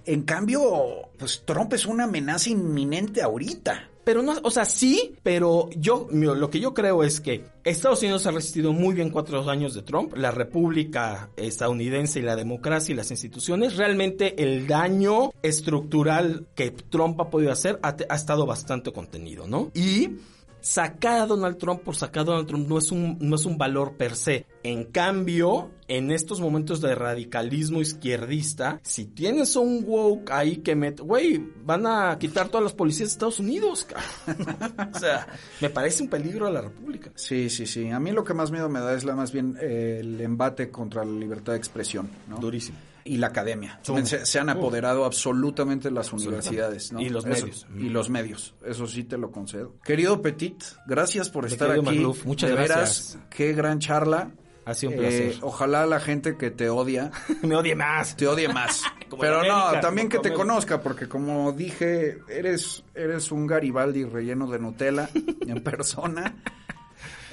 En 0.06 0.24
cambio, 0.24 1.10
pues 1.18 1.44
Trump 1.46 1.74
es 1.74 1.86
una 1.86 2.06
amenaza 2.06 2.50
inminente 2.50 3.22
ahorita. 3.22 3.90
Pero 4.04 4.22
no, 4.22 4.34
o 4.44 4.52
sea, 4.52 4.66
sí, 4.66 5.16
pero 5.24 5.70
yo, 5.78 6.10
lo 6.12 6.50
que 6.50 6.60
yo 6.60 6.74
creo 6.74 7.06
es 7.06 7.22
que 7.22 7.46
Estados 7.64 8.02
Unidos 8.02 8.28
ha 8.28 8.32
resistido 8.32 8.74
muy 8.74 8.94
bien 8.94 9.10
cuatro 9.10 9.50
años 9.50 9.74
de 9.74 9.82
Trump, 9.82 10.14
la 10.18 10.30
República 10.30 11.30
estadounidense 11.38 12.20
y 12.20 12.24
la 12.24 12.36
democracia 12.36 12.92
y 12.92 12.98
las 12.98 13.12
instituciones, 13.12 13.78
realmente 13.78 14.44
el 14.44 14.68
daño 14.68 15.32
estructural 15.42 16.48
que 16.54 16.72
Trump 16.72 17.22
ha 17.22 17.30
podido 17.30 17.54
hacer 17.54 17.80
ha 17.82 18.16
estado 18.16 18.46
bastante 18.46 18.92
contenido, 18.92 19.48
¿no? 19.48 19.72
Y 19.74 20.18
sacar 20.64 21.20
a 21.20 21.26
Donald 21.28 21.58
Trump 21.58 21.82
por 21.82 21.96
sacar 21.96 22.22
a 22.22 22.26
Donald 22.26 22.48
Trump 22.48 22.68
no 22.68 22.78
es 22.78 22.92
un, 22.92 23.18
no 23.20 23.36
es 23.36 23.46
un 23.46 23.58
valor 23.58 23.98
per 23.98 24.16
se. 24.16 24.48
En 24.64 24.86
cambio, 24.86 25.72
en 25.90 26.10
estos 26.10 26.40
momentos 26.40 26.80
de 26.80 26.96
radicalismo 26.96 27.82
izquierdista, 27.82 28.80
si 28.82 29.06
tienes 29.06 29.56
un 29.58 29.84
woke 29.86 30.32
ahí 30.32 30.58
que 30.58 30.76
met, 30.76 31.02
güey, 31.02 31.44
van 31.64 31.86
a 31.86 32.18
quitar 32.18 32.48
todas 32.48 32.64
las 32.64 32.74
policías 32.74 33.10
de 33.10 33.14
Estados 33.14 33.40
Unidos, 33.40 33.86
o 34.96 35.00
sea, 35.00 35.28
me 35.60 35.70
parece 35.70 36.02
un 36.02 36.10
peligro 36.10 36.48
a 36.48 36.52
la 36.52 36.62
República. 36.62 37.12
Sí, 37.16 37.50
sí, 37.50 37.68
sí. 37.68 37.90
A 37.90 38.00
mí 38.00 38.12
lo 38.12 38.24
que 38.24 38.34
más 38.34 38.50
miedo 38.50 38.70
me 38.70 38.80
da 38.80 38.94
es 38.96 39.04
la 39.04 39.16
más 39.16 39.34
bien 39.34 39.58
eh, 39.62 39.98
el 40.00 40.20
embate 40.22 40.72
contra 40.72 41.04
la 41.04 41.12
libertad 41.12 41.54
de 41.54 41.58
expresión, 41.58 42.10
¿no? 42.30 42.38
Durísimo. 42.38 42.78
Y 43.06 43.18
la 43.18 43.28
academia. 43.28 43.80
Se, 43.82 44.26
se 44.26 44.40
han 44.40 44.50
apoderado 44.50 45.04
absolutamente 45.06 45.92
las 45.92 46.14
universidades, 46.14 46.92
¿no? 46.94 47.02
Y 47.02 47.10
los 47.10 47.26
Eso- 47.26 47.46
medios. 47.46 47.68
Y 47.78 47.90
los 47.90 48.10
medios. 48.10 48.56
Eso 48.66 48.88
sí 48.88 49.04
te 49.04 49.18
lo 49.18 49.30
concedo. 49.32 49.76
Querido 49.84 50.22
Petit, 50.22 50.64
gracias 50.88 51.30
por 51.30 51.46
estar 51.46 51.70
aquí. 51.72 51.82
Magluf, 51.82 52.26
muchas 52.26 52.50
de 52.52 52.56
gracias. 52.56 53.16
veras, 53.16 53.28
qué 53.30 53.54
gran 53.54 53.80
charla. 53.80 54.32
Ha 54.66 54.74
sido 54.74 54.94
un 54.94 55.00
Eh, 55.00 55.02
placer. 55.02 55.36
ojalá 55.42 55.86
la 55.86 56.00
gente 56.00 56.38
que 56.38 56.50
te 56.50 56.70
odia 56.70 57.12
me 57.44 57.54
odie 57.58 57.76
más. 57.76 58.16
te 58.16 58.26
odie 58.28 58.48
más. 58.48 58.82
Pero 59.20 59.44
no, 59.44 59.78
también 59.82 60.08
que 60.08 60.20
te 60.20 60.30
América. 60.30 60.36
conozca, 60.38 60.82
porque 60.82 61.10
como 61.10 61.52
dije, 61.52 62.20
eres, 62.30 62.84
eres 62.96 63.32
un 63.34 63.46
Garibaldi 63.46 64.06
relleno 64.06 64.48
de 64.50 64.60
Nutella 64.60 65.10
en 65.46 65.62
persona. 65.62 66.38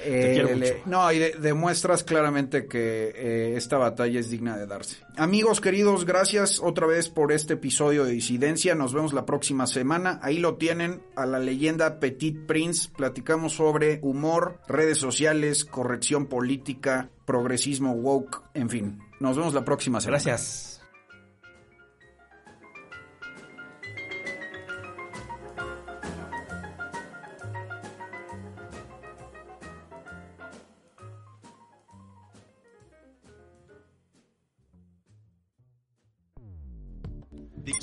Eh, 0.03 0.55
le- 0.55 0.81
no, 0.85 1.11
y 1.11 1.19
de- 1.19 1.35
demuestras 1.39 2.03
claramente 2.03 2.67
que 2.67 3.11
eh, 3.15 3.53
esta 3.55 3.77
batalla 3.77 4.19
es 4.19 4.29
digna 4.29 4.57
de 4.57 4.65
darse. 4.67 4.97
Amigos 5.17 5.61
queridos, 5.61 6.05
gracias 6.05 6.59
otra 6.61 6.87
vez 6.87 7.09
por 7.09 7.31
este 7.31 7.53
episodio 7.53 8.03
de 8.05 8.11
Disidencia. 8.13 8.75
Nos 8.75 8.93
vemos 8.93 9.13
la 9.13 9.25
próxima 9.25 9.67
semana. 9.67 10.19
Ahí 10.23 10.37
lo 10.39 10.55
tienen 10.55 11.01
a 11.15 11.25
la 11.25 11.39
leyenda 11.39 11.99
Petit 11.99 12.37
Prince. 12.45 12.89
Platicamos 12.95 13.53
sobre 13.53 13.99
humor, 14.01 14.59
redes 14.67 14.97
sociales, 14.97 15.65
corrección 15.65 16.27
política, 16.27 17.09
progresismo 17.25 17.93
woke, 17.93 18.41
en 18.53 18.69
fin. 18.69 18.99
Nos 19.19 19.37
vemos 19.37 19.53
la 19.53 19.63
próxima 19.65 19.99
semana. 20.01 20.23
Gracias. 20.23 20.70